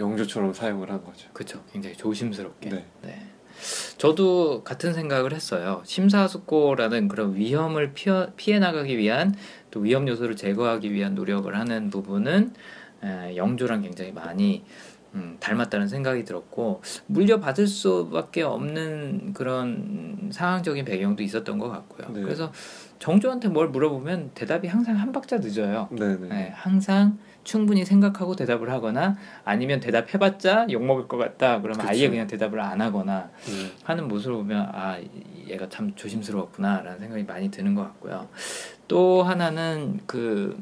[0.00, 1.30] 영조처럼 사용을 한 거죠.
[1.32, 1.62] 그렇죠.
[1.72, 2.70] 굉장히 조심스럽게.
[2.70, 2.84] 네.
[3.02, 3.26] 네.
[3.96, 5.82] 저도 같은 생각을 했어요.
[5.84, 9.36] 심사숙고라는 그런 위험을 피해, 피해 나가기 위한
[9.70, 12.54] 또 위험 요소를 제거하기 위한 노력을 하는 부분은
[13.04, 14.64] 에, 영조랑 굉장히 많이
[15.14, 22.12] 음, 닮았다는 생각이 들었고 물려받을 수밖에 없는 그런 상황적인 배경도 있었던 것 같고요.
[22.12, 22.22] 네.
[22.22, 22.52] 그래서
[22.98, 25.88] 정조한테 뭘 물어보면 대답이 항상 한 박자 늦어요.
[25.92, 26.28] 네, 네.
[26.28, 31.88] 네, 항상 충분히 생각하고 대답을 하거나 아니면 대답해봤자 욕 먹을 것 같다 그러면 그쵸.
[31.88, 33.72] 아예 그냥 대답을 안 하거나 네.
[33.84, 34.98] 하는 모습을 보면 아
[35.46, 38.28] 얘가 참 조심스러웠구나라는 생각이 많이 드는 것 같고요.
[38.88, 40.60] 또 하나는 그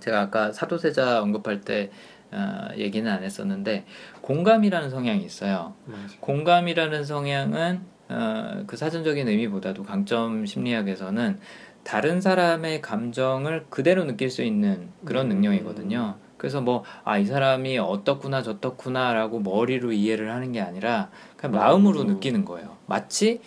[0.00, 1.90] 제가 아까 사도세자 언급할 때
[2.32, 3.84] 어, 얘기는 안 했었는데
[4.20, 5.74] 공감이라는 성향이 있어요.
[5.86, 6.02] 맞아.
[6.20, 11.38] 공감이라는 성향은 어, 그 사전적인 의미보다도 강점 심리학에서는
[11.84, 15.36] 다른 사람의 감정을 그대로 느낄 수 있는 그런 음.
[15.40, 16.16] 능력이거든요.
[16.36, 22.06] 그래서 뭐 아 이 사람이 어떻구나 저떻구나라고 머리로 이해를 하는 게 아니라 그냥 마음으로 음.
[22.08, 22.76] 느끼는 거예요.
[22.86, 23.40] 마치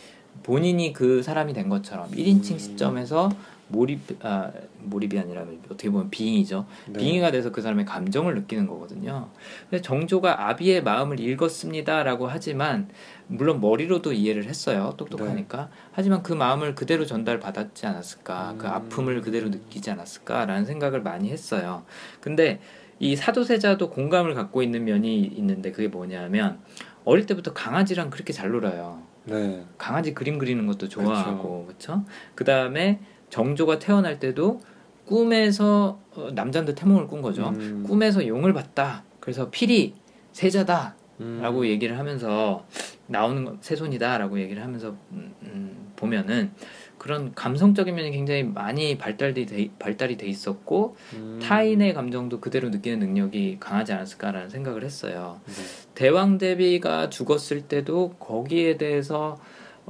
[0.44, 3.30] 본인이 그 사람이 된 것처럼 1인칭 시점에서
[3.68, 4.52] 몰입 아
[4.84, 6.66] 몰입이 아니라 어떻게 보면 빙의죠.
[6.88, 7.00] 네.
[7.00, 9.30] 빙의가 돼서 그 사람의 감정을 느끼는 거거든요.
[9.70, 12.90] 근데 정조가 아비의 마음을 읽었습니다라고 하지만
[13.28, 14.94] 물론 머리로도 이해를 했어요.
[14.98, 15.58] 똑똑하니까.
[15.58, 15.68] 네.
[15.92, 18.48] 하지만 그 마음을 그대로 전달 받았지 않았을까?
[18.50, 18.58] 그 음.
[18.58, 21.84] 그 아픔을 그대로 느끼지 않았을까라는 생각을 많이 했어요.
[22.20, 22.60] 근데
[23.00, 26.60] 이 사도세자도 공감을 갖고 있는 면이 있는데 그게 뭐냐면
[27.04, 29.02] 어릴 때부터 강아지랑 그렇게 잘 놀아요.
[29.26, 29.66] 네.
[29.78, 32.04] 강아지 그림 그리는 것도 좋아하고 그렇죠.
[32.36, 33.00] 그 다음에
[33.32, 34.62] 정조가 태어날 때도
[35.06, 37.50] 꿈에서 어, 남자한테 태몽을 꾼 거죠.
[37.50, 37.84] 음.
[37.88, 39.04] 꿈에서 용을 봤다.
[39.20, 39.96] 그래서 필이
[40.32, 40.96] 세자다.
[41.40, 41.66] 라고 음.
[41.66, 42.66] 얘기를 하면서
[43.06, 46.52] 나오는 새손이다 라고 얘기를 하면서 음, 음, 보면은
[46.98, 51.40] 그런 감성적인 면이 굉장히 많이 발달이 돼, 발달이 돼 있었고 음.
[51.42, 55.42] 타인의 감정도 그대로 느끼는 능력이 강하지 않았을까라는 생각을 했어요.
[55.46, 55.54] 네.
[55.94, 59.38] 대왕 대비가 죽었을 때도 거기에 대해서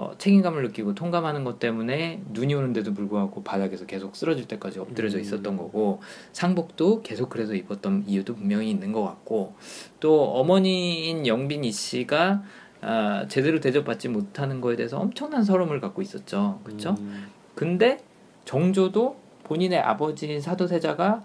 [0.02, 5.22] 어, 책임감을 느끼고 통감하는 것 때문에 눈이 오는데도 불구하고 바닥에서 계속 쓰러질 때까지 엎드려져 음.
[5.22, 6.02] 있었던 거고
[6.34, 9.54] 상복도 계속 그래서 입었던 이유도 분명히 있는 것 같고
[10.00, 12.42] 또 어머니인 영빈이 씨가
[12.82, 16.62] 아, 제대로 대접받지 못하는 거에 대해서 엄청난 서름을 갖고 있었죠.
[16.64, 16.96] 그렇죠?
[16.98, 17.28] 음.
[17.54, 18.00] 근데
[18.46, 21.24] 정조도 본인의 아버지인 사도세자가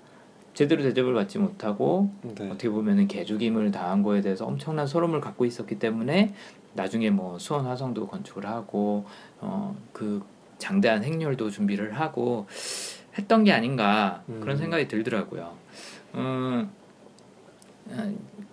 [0.56, 2.48] 제대로 대접을 받지 못하고 네.
[2.48, 6.34] 어떻게 보면은 개죽임을 당한 거에 대해서 엄청난 서름을 갖고 있었기 때문에
[6.74, 9.04] 나중에 뭐 수원 화성도 건축을 하고
[9.40, 10.22] 어 그
[10.58, 12.46] 장대한 행렬도 준비를 하고
[13.18, 14.56] 했던 게 아닌가 그런 음.
[14.56, 15.54] 생각이 들더라고요.
[16.14, 16.70] 음,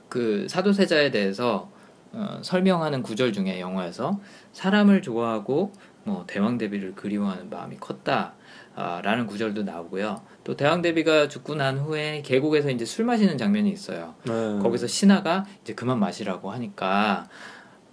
[0.10, 1.70] 그 사도세자에 대해서
[2.12, 4.20] 어, 설명하는 구절 중에 영화에서
[4.52, 5.72] 사람을 좋아하고
[6.04, 8.34] 뭐 대왕 대비를 그리워하는 마음이 컸다.
[8.76, 10.22] 라는 구절도 나오고요.
[10.44, 14.16] 또 대왕 대비가 죽고 난 후에 계곡에서 이제 술 마시는 장면이 있어요.
[14.26, 14.32] 네.
[14.62, 17.28] 거기서 신하가 이제 그만 마시라고 하니까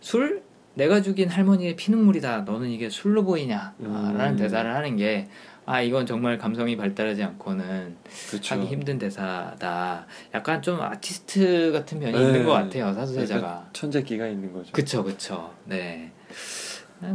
[0.00, 0.42] 술
[0.74, 2.42] 내가 죽인 할머니의 피눈물이다.
[2.42, 3.74] 너는 이게 술로 보이냐?
[3.80, 4.14] 음.
[4.16, 5.28] 라는 대사를 하는 게
[5.70, 7.96] 아 이건 정말 감성이 발달하지 않고는
[8.30, 8.56] 그쵸.
[8.56, 10.04] 하기 힘든 대사다.
[10.34, 12.24] 약간 좀 아티스트 같은 면이 네.
[12.24, 13.68] 있는 것 같아요 사수세자가.
[13.72, 14.72] 천재기가 있는 거죠.
[14.72, 15.54] 그쵸 그쵸.
[15.66, 16.10] 네.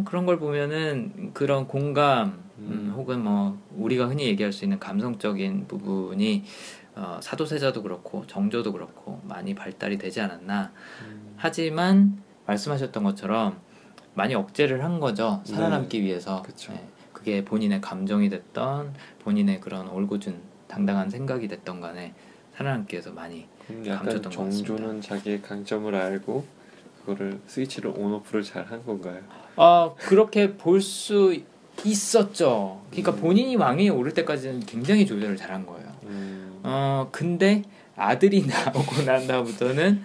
[0.06, 5.68] 그런 걸 보면은 그런 공감 음, 음, 혹은 뭐 우리가 흔히 얘기할 수 있는 감성적인
[5.68, 6.44] 부분이
[6.96, 10.72] 어, 사도세자도 그렇고 정조도 그렇고 많이 발달이 되지 않았나.
[11.06, 11.34] 음.
[11.38, 13.58] 하지만 말씀하셨던 것처럼
[14.14, 16.06] 많이 억제를 한 거죠 살아남기 네.
[16.06, 16.42] 위해서.
[16.70, 16.88] 네.
[17.12, 18.94] 그게 본인의 감정이 됐던
[19.24, 22.14] 본인의 그런 올곧은 당당한 생각이 됐던 간에
[22.56, 24.68] 살아남기 위해서 많이 감췄던 것 같습니다.
[24.68, 26.46] 정조는 자기의 강점을 알고
[27.02, 29.22] 그거를 스위치를 온오프를 잘 한 건가요?
[29.58, 31.36] 아 그렇게 볼 수
[31.86, 32.82] 있었죠.
[32.90, 33.18] 그러니까 음.
[33.18, 35.88] 본인이 왕위에 오를 때까지는 굉장히 조절을 잘한 거예요.
[36.04, 36.60] 음.
[36.64, 37.64] 어 근데
[37.96, 40.02] 아들이 나오고 난 다음부터는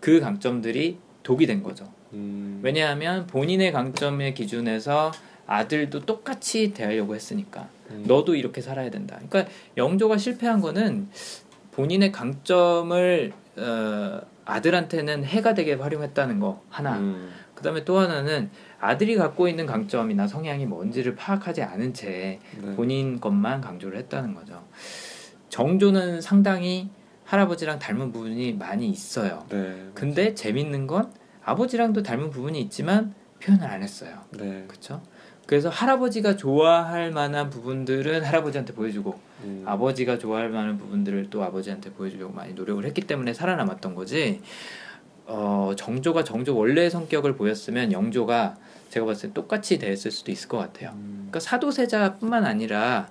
[0.00, 1.88] 그 강점들이 독이 된 거죠.
[2.12, 2.60] 음.
[2.62, 5.12] 왜냐하면 본인의 강점의 기준에서
[5.46, 8.04] 아들도 똑같이 대하려고 했으니까 음.
[8.06, 9.18] 너도 이렇게 살아야 된다.
[9.28, 11.08] 그러니까 영조가 실패한 거는
[11.72, 16.98] 본인의 강점을 어, 아들한테는 해가 되게 활용했다는 거 하나.
[16.98, 17.30] 음.
[17.54, 18.50] 그다음에 또 하나는
[18.84, 22.74] 아들이 갖고 있는 강점이나 성향이 뭔지를 파악하지 않은 채 네.
[22.76, 24.62] 본인 것만 강조를 했다는 거죠.
[25.48, 26.90] 정조는 상당히
[27.24, 29.46] 할아버지랑 닮은 부분이 많이 있어요.
[29.48, 31.10] 네, 근데 재밌는 건
[31.42, 34.18] 아버지랑도 닮은 부분이 있지만 표현을 안 했어요.
[34.30, 34.64] 네.
[34.68, 35.00] 그렇죠?
[35.46, 39.62] 그래서 할아버지가 좋아할 만한 부분들은 할아버지한테 보여주고 음.
[39.64, 44.42] 아버지가 좋아할 만한 부분들을 또 아버지한테 보여주려고 많이 노력을 했기 때문에 살아남았던 거지.
[45.26, 48.56] 어, 정조가 정조 원래의 성격을 보였으면 영조가
[48.94, 50.90] 제가 봤을 때 똑같이 됐을 수도 있을 것 같아요.
[50.94, 51.26] 음.
[51.30, 53.08] 그러니까 사도세자뿐만 아니라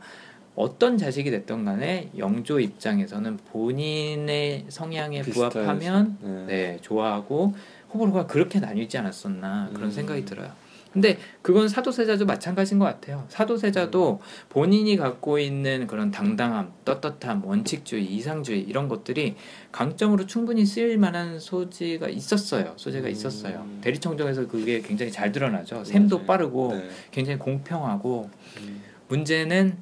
[0.55, 6.45] 어떤 자식이 됐던 간에 영조 입장에서는 본인의 성향에 부합하면 네.
[6.45, 6.77] 네.
[6.81, 7.53] 좋아하고
[7.93, 9.91] 호불호가 그렇게 나뉘지 않았었나 그런 음.
[9.91, 10.51] 생각이 들어요.
[10.93, 13.25] 근데 그건 사도세자도 마찬가지인 것 같아요.
[13.29, 19.35] 사도세자도 본인이 갖고 있는 그런 당당함, 떳떳함, 원칙주의, 이상주의 이런 것들이
[19.71, 22.73] 강점으로 충분히 쓰일 만한 소지가 있었어요.
[22.75, 23.63] 소재가 있었어요.
[23.65, 23.79] 음.
[23.81, 25.83] 대리청정에서 그게 굉장히 잘 드러나죠.
[25.83, 26.89] 셈도 빠르고 네.
[27.09, 28.29] 굉장히 공평하고
[28.61, 28.83] 음.
[29.07, 29.77] 문제는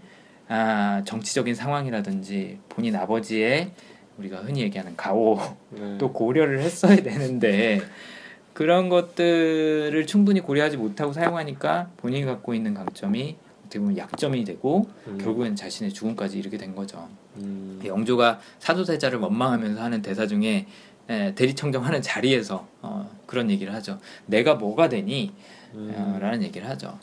[0.47, 3.71] 아, 정치적인 상황이라든지 본인 아버지의
[4.17, 5.39] 우리가 흔히 얘기하는 가오
[5.69, 5.97] 네.
[5.99, 7.81] 또 고려를 했어야 되는데
[8.53, 15.17] 그런 것들을 충분히 고려하지 못하고 사용하니까 본인이 갖고 있는 강점이 어떻게 보면 약점이 되고 음.
[15.17, 17.07] 결국엔 자신의 죽음까지 이르게 된 거죠.
[17.37, 17.79] 음.
[17.83, 20.67] 영조가 사도세자를 원망하면서 하는 대사 중에
[21.09, 23.99] 에, 대리청정하는 자리에서 어, 그런 얘기를 하죠.
[24.25, 25.33] 내가 뭐가 되니?
[25.73, 25.93] 음.
[25.95, 26.99] 어, 라는 얘기를 하죠.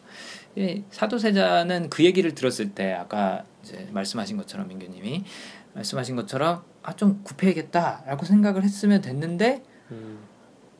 [0.56, 3.44] 이 사도세자는 그 얘기를 들었을 때 아까
[3.92, 5.24] 말씀하신 것처럼 민규님이
[5.74, 10.18] 말씀하신 것처럼 아 좀 굽해야겠다라고 생각을 했으면 됐는데 음.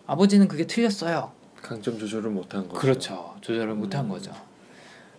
[0.09, 1.33] 아버지는 그게 틀렸어요.
[1.61, 2.81] 강점 조절을 못한 거죠.
[2.81, 3.37] 그렇죠.
[3.43, 4.09] 조절을 못한 음.
[4.09, 4.33] 거죠.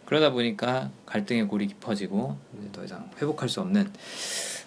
[0.06, 2.70] 그러다 보니까 갈등의 골이 깊어지고 음.
[2.74, 3.94] 더 이상 회복할 수 없는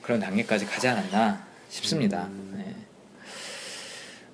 [0.01, 2.27] 그런 단계까지 가지 않았나 싶습니다.
[2.27, 2.55] 음.
[2.57, 2.77] 네.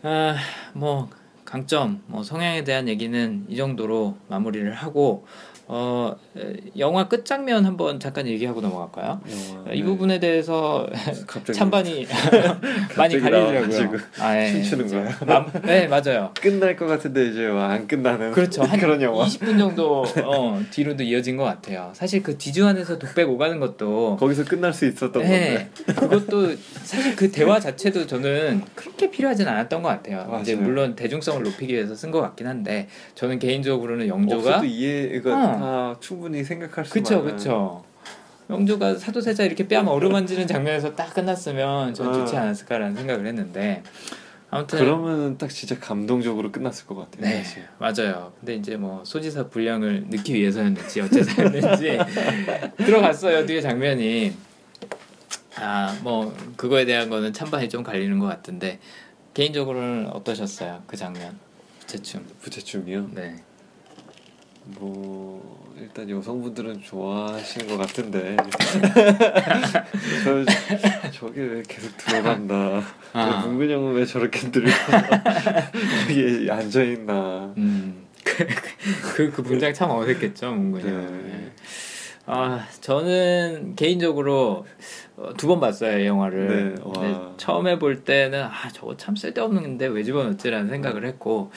[0.02, 0.36] 아,
[0.74, 1.08] 뭐
[1.46, 5.26] 강점, 뭐 성향에 대한 얘기는 이 정도로 마무리를 하고
[5.70, 6.16] 어
[6.78, 9.20] 영화 끝 장면 한번 잠깐 얘기하고 넘어갈까요?
[9.66, 9.84] 영화, 이 네.
[9.84, 10.86] 부분에 대해서
[11.52, 12.06] 찬반이
[12.96, 13.98] 많이 갈리더라고요.
[14.18, 14.50] 아, 예.
[14.52, 15.10] 춤추는 거예요.
[15.66, 16.32] 네 맞아요.
[16.40, 18.62] 끝날 것 같은데 이제 안 끝나는 그렇죠.
[18.62, 19.26] 한 그런 영화.
[19.26, 21.90] 20분 정도 어, 뒤로도 이어진 것 같아요.
[21.92, 27.14] 사실 그 디주 안에서 독백 오가는 것도 거기서 끝날 수 있었던 네, 건데 그것도 사실
[27.14, 30.24] 그 대화 자체도 저는 그렇게 필요하진 않았던 것 같아요.
[30.28, 30.40] 맞아요.
[30.40, 35.57] 이제 물론 대중성을 높이기 위해서 쓴 것 같긴 한데 저는 개인적으로는 영조가 이해가 어.
[35.58, 37.84] 다 충분히 생각할 수 그쵸 그쵸
[38.50, 42.40] 영조가 사도세자 이렇게 뺨 어루만지는 장면에서 딱 끝났으면 전 좋지 어.
[42.40, 43.82] 않았을까라는 생각을 했는데
[44.50, 47.20] 아무튼 그러면 딱 진짜 감동적으로 끝났을 것 같아요.
[47.30, 47.64] 네, 사실.
[47.78, 48.32] 맞아요.
[48.40, 51.98] 근데 이제 뭐 소지사 분량을 넣기 위해서였는지 어째서였는지
[52.78, 54.32] 들어갔어요 뒤에 장면이
[55.56, 58.78] 아 뭐 그거에 대한 거는 찬반이 좀 갈리는 것 같은데
[59.34, 61.36] 개인적으로는 어떠셨어요 그 장면
[61.80, 62.24] 부채춤?
[62.40, 63.08] 부채춤이요?
[63.12, 63.36] 네.
[64.78, 68.36] 뭐 일단 여성분들은 좋아하시는 것 같은데
[70.24, 70.44] 저
[71.10, 72.82] 저게 왜 계속 들어간다.
[73.12, 73.42] 아.
[73.46, 74.68] 문근 형은 왜 저렇게 들어
[76.10, 77.54] 여기 앉아 있나.
[77.56, 78.06] 음.
[78.24, 81.06] 그, 그 분장 참 어색했죠, 문근이 네.
[81.06, 81.52] 네.
[82.26, 84.66] 아, 저는 개인적으로
[85.16, 86.74] 어, 두번 봤어요, 이 영화를.
[87.00, 91.50] 네, 처음에 볼 때는 아, 저거 참 쓸데없는데 왜 집어넣지라는 생각을 했고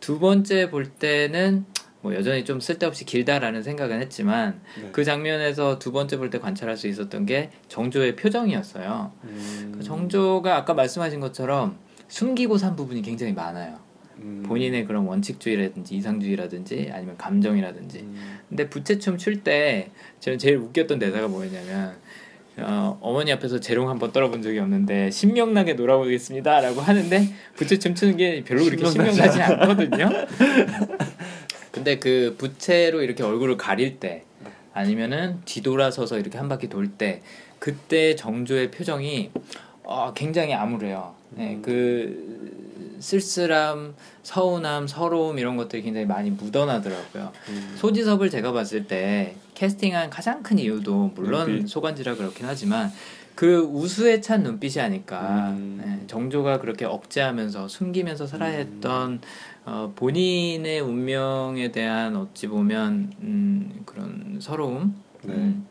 [0.00, 1.64] 두 번째 볼 때는
[2.00, 4.88] 뭐 여전히 좀 쓸데없이 길다라는 생각은 했지만 네.
[4.92, 9.12] 그 장면에서 두 번째 볼 때 관찰할 수 있었던 게 정조의 표정이었어요.
[9.24, 9.72] 음.
[9.76, 11.76] 그 정조가 아까 말씀하신 것처럼
[12.08, 13.78] 숨기고 산 부분이 굉장히 많아요.
[14.18, 14.44] 음.
[14.46, 17.98] 본인의 그런 원칙주의라든지 이상주의라든지 아니면 감정이라든지.
[18.00, 18.38] 음.
[18.48, 19.90] 근데 부채춤 출 때
[20.20, 21.96] 저는 제일 웃겼던 대사가 뭐였냐면
[22.58, 28.64] 어, 어머니 앞에서 재롱 한번 떨어본 적이 없는데 신명나게 놀아보겠습니다라고 하는데 부채춤 추는 게 별로
[28.64, 30.08] 그렇게 신명나지 않거든요.
[31.70, 34.24] 근데 그 부채로 이렇게 얼굴을 가릴 때
[34.72, 37.22] 아니면은 뒤돌아서서 이렇게 한 바퀴 돌 때
[37.58, 39.30] 그때 정조의 표정이
[39.84, 41.14] 어, 굉장히 암울해요.
[41.30, 41.62] 네, 음.
[41.62, 47.32] 그 쓸쓸함, 서운함, 서러움 이런 것들이 굉장히 많이 묻어나더라고요.
[47.48, 47.74] 음.
[47.78, 51.68] 소지섭을 제가 봤을 때 캐스팅한 가장 큰 이유도 물론 눈빛.
[51.68, 52.92] 소관지라 그렇긴 하지만
[53.34, 55.50] 그 우수에 찬 눈빛이 아닐까.
[55.50, 55.80] 음.
[55.84, 59.20] 네, 정조가 그렇게 억제하면서 숨기면서 살아야 했던 음.
[59.70, 65.34] 어, 본인의 운명에 대한 어찌 보면 음, 그런 서러움 네.
[65.34, 65.66] 음,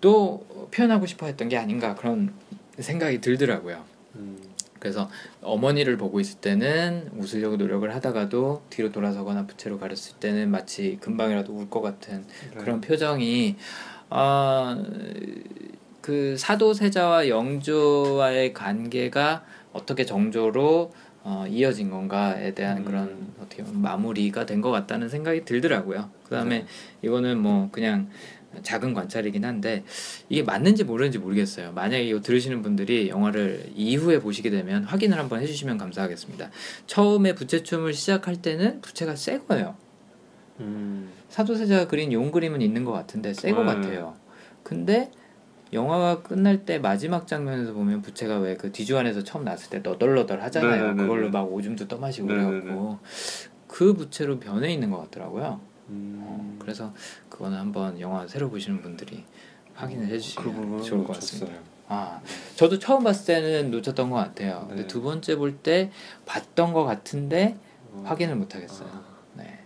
[0.00, 2.32] 또 표현하고 싶어 했던 게 아닌가 그런
[2.78, 3.82] 생각이 들더라고요.
[4.14, 4.38] 음.
[4.78, 5.08] 그래서
[5.42, 11.68] 어머니를 보고 있을 때는 웃으려고 노력을 하다가도 뒤로 돌아서거나 부채로 가렸을 때는 마치 금방이라도 울
[11.68, 12.58] 것 같은 네.
[12.60, 13.56] 그런 표정이
[14.10, 14.80] 아,
[16.00, 20.92] 그 사도세자와 영조와의 관계가 어떻게 정조로
[21.24, 22.84] 어, 이어진 건가에 대한 음.
[22.84, 26.10] 그런 어떻게 보면 마무리가 된 것 같다는 생각이 들더라고요.
[26.24, 26.66] 그다음에 네.
[27.02, 28.08] 이거는 뭐 그냥
[28.62, 29.82] 작은 관찰이긴 한데
[30.28, 31.72] 이게 맞는지 모르는지 모르겠어요.
[31.72, 36.50] 만약에 이거 들으시는 분들이 영화를 이후에 보시게 되면 확인을 한번 해주시면 감사하겠습니다.
[36.86, 39.74] 처음에 부채춤을 시작할 때는 부채가 새 거예요.
[40.60, 41.10] 음.
[41.30, 43.66] 사도세자가 그린 용 그림은 있는 것 같은데 새거 음.
[43.66, 44.14] 같아요.
[44.62, 45.10] 근데
[45.72, 50.70] 영화가 끝날 때 마지막 장면에서 보면 부채가 왜 그 뒤주안에서 처음 나왔을 때 너덜너덜 하잖아요.
[50.70, 51.02] 네네네네.
[51.02, 52.98] 그걸로 막 오줌도 떠마시고 그래갖고
[53.66, 55.60] 그 부채로 변해 있는 것 같더라고요.
[55.88, 56.18] 음...
[56.22, 56.92] 어, 그래서
[57.30, 59.24] 그거는 한번 영화 새로 보시는 분들이
[59.74, 61.58] 확인을 해주시면 그 좋을 것 같습니다.
[61.88, 62.20] 아,
[62.56, 64.60] 저도 처음 봤을 때는 놓쳤던 것 같아요.
[64.68, 64.74] 네.
[64.76, 65.90] 근데 두 번째 볼 때
[66.26, 67.56] 봤던 것 같은데
[67.92, 68.02] 어...
[68.06, 68.88] 확인을 못 하겠어요.
[68.92, 69.02] 아...
[69.34, 69.58] 네.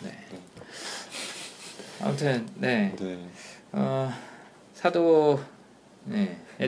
[0.00, 0.08] 네.
[0.10, 0.38] 네.
[2.00, 2.96] 아무튼 네.
[2.98, 3.28] 네.
[3.72, 4.10] 어.
[4.82, 5.38] 사도에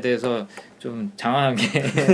[0.01, 0.47] 대해서
[0.79, 1.65] 좀 장황하게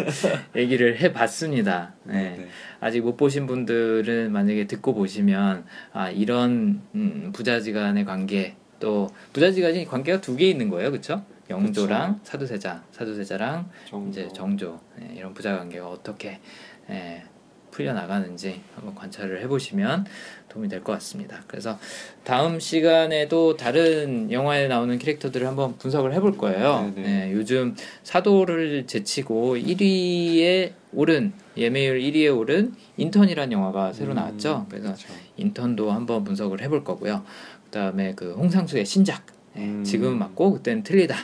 [0.57, 1.95] 얘기를 해봤습니다.
[2.05, 2.37] 네.
[2.39, 2.49] 네.
[2.81, 10.23] 아직 못 보신 분들은 만약에 듣고 보시면 아 이런 음, 부자지간의 관계 또 부자지간이 관계가
[10.23, 11.23] 두 개 있는 거예요, 그렇죠?
[11.51, 12.25] 영조랑 그쵸.
[12.25, 14.09] 사도세자, 사도세자랑 정조.
[14.09, 16.41] 이제 정조 네, 이런 부자 관계가 어떻게
[16.89, 17.25] 예,
[17.71, 20.07] 풀려 나가는지 한번 관찰을 해보시면
[20.49, 21.43] 도움이 될 것 같습니다.
[21.47, 21.79] 그래서
[22.25, 26.93] 다음 시간에도 다른 영화에 나오는 캐릭터들을 한번 분석을 해볼 거예요.
[26.97, 34.67] 네, 요즘 사도를 제치고 1위에 오른 예매율 1위에 오른 인턴이라는 영화가 새로 음, 나왔죠.
[34.69, 35.09] 그래서 그렇죠.
[35.37, 37.25] 인턴도 한번 분석을 해볼 거고요.
[37.67, 39.25] 그다음에 그 홍상수의 신작
[39.55, 39.85] 네, 음.
[39.85, 41.15] 지금 맞고 그때는 틀리다.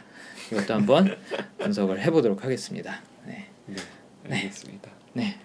[0.52, 1.16] 이것도 한번
[1.59, 3.02] 분석을 해보도록 하겠습니다.
[3.27, 3.77] 네, 네
[4.31, 4.90] 알겠습니다.
[4.90, 4.95] 네,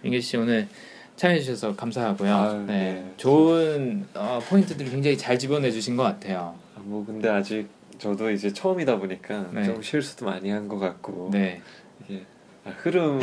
[0.01, 0.67] 민규 씨 오늘
[1.15, 2.35] 참여해주셔서 감사하고요.
[2.35, 2.93] 아유, 네.
[2.93, 3.13] 네.
[3.17, 6.55] 좋은 어, 포인트들을 굉장히 잘 집어내 주신 것 같아요.
[6.75, 7.67] 아, 뭐 근데 아직
[7.99, 9.63] 저도 이제 처음이다 보니까 네.
[9.63, 11.61] 좀 실수도 많이 한 것 같고 네.
[12.03, 12.23] 이게
[12.65, 13.21] 아, 흐름을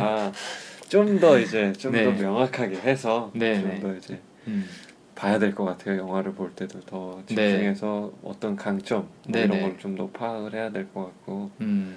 [0.00, 0.32] 아,
[0.88, 2.12] 좀더 이제 좀더 네.
[2.12, 3.98] 명확하게 해서 네, 좀더 네.
[3.98, 4.64] 이제 음.
[5.14, 5.98] 봐야 될 것 같아요.
[5.98, 7.34] 영화를 볼 때도 더 네.
[7.34, 8.18] 집중해서 네.
[8.28, 11.96] 어떤 강점 뭐 이런 걸 좀 더 파악을 해야 될 것 같고 음.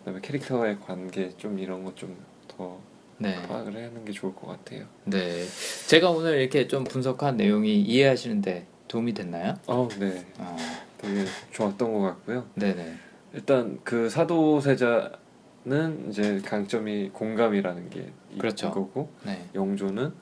[0.00, 2.16] 그다음에 캐릭터와의 관계 좀 이런 거좀
[2.56, 2.78] 더
[3.18, 3.34] 네.
[3.46, 4.84] 파악을 하는 게 좋을 것 같아요.
[5.04, 5.44] 네,
[5.86, 9.54] 제가 오늘 이렇게 좀 분석한 내용이 이해하시는데 도움이 됐나요?
[9.66, 10.26] 어, 네.
[10.38, 10.56] 아.
[10.98, 12.46] 되게 좋았던 것 같고요.
[12.54, 12.94] 네네.
[13.34, 15.18] 일단 그 사도세자는
[16.08, 18.70] 이제 강점이 공감이라는 게 그렇죠.
[18.70, 19.44] 거고, 네.
[19.54, 20.12] 영조는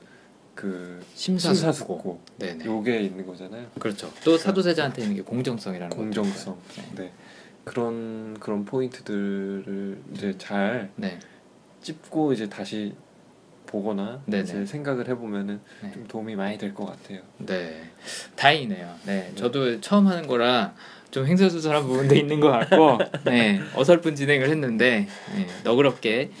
[0.53, 2.65] 그 심사숙고, 네네.
[2.65, 3.67] 요게 있는 거잖아요.
[3.79, 4.11] 그렇죠.
[4.23, 6.57] 또 사도세자한테 있는 게 공정성이라는 공정성.
[6.75, 7.03] 네.
[7.03, 7.11] 네.
[7.63, 11.19] 그런 그런 포인트들을 이제 잘 네.
[11.89, 12.93] 찝고 이제 다시
[13.67, 15.91] 보거나 이제 생각을 해보면은 네.
[15.91, 17.19] 좀 도움이 많이 될 것 같아요.
[17.37, 17.89] 네,
[18.35, 18.95] 다행이네요.
[19.05, 20.73] 네, 네, 저도 처음 하는 거라
[21.11, 26.31] 좀 횡설수설한 부분도 있는 것 같고, 네, 어설픈 진행을 했는데 네, 너그럽게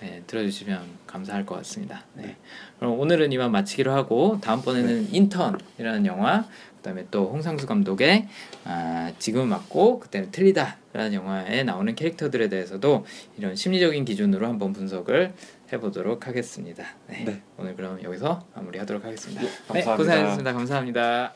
[0.00, 2.04] 네, 들어주시면 감사할 것 같습니다.
[2.14, 2.36] 네.
[2.78, 5.08] 그럼 오늘은 이만 마치기로 하고 다음번에는 네.
[5.12, 6.46] 인턴이라는 영화
[6.86, 8.28] 그다음에 또 홍상수 감독의
[8.64, 13.04] 아, 지금은 맞고 그때는 틀리다라는 영화에 나오는 캐릭터들에 대해서도
[13.36, 15.32] 이런 심리적인 기준으로 한번 분석을
[15.72, 16.84] 해보도록 하겠습니다.
[17.08, 17.24] 네.
[17.24, 17.42] 네.
[17.58, 19.42] 오늘 그럼 여기서 마무리하도록 하겠습니다.
[19.42, 19.90] 네, 감사합니다.
[19.90, 20.52] 네, 고생하셨습니다.
[20.52, 21.34] 감사합니다.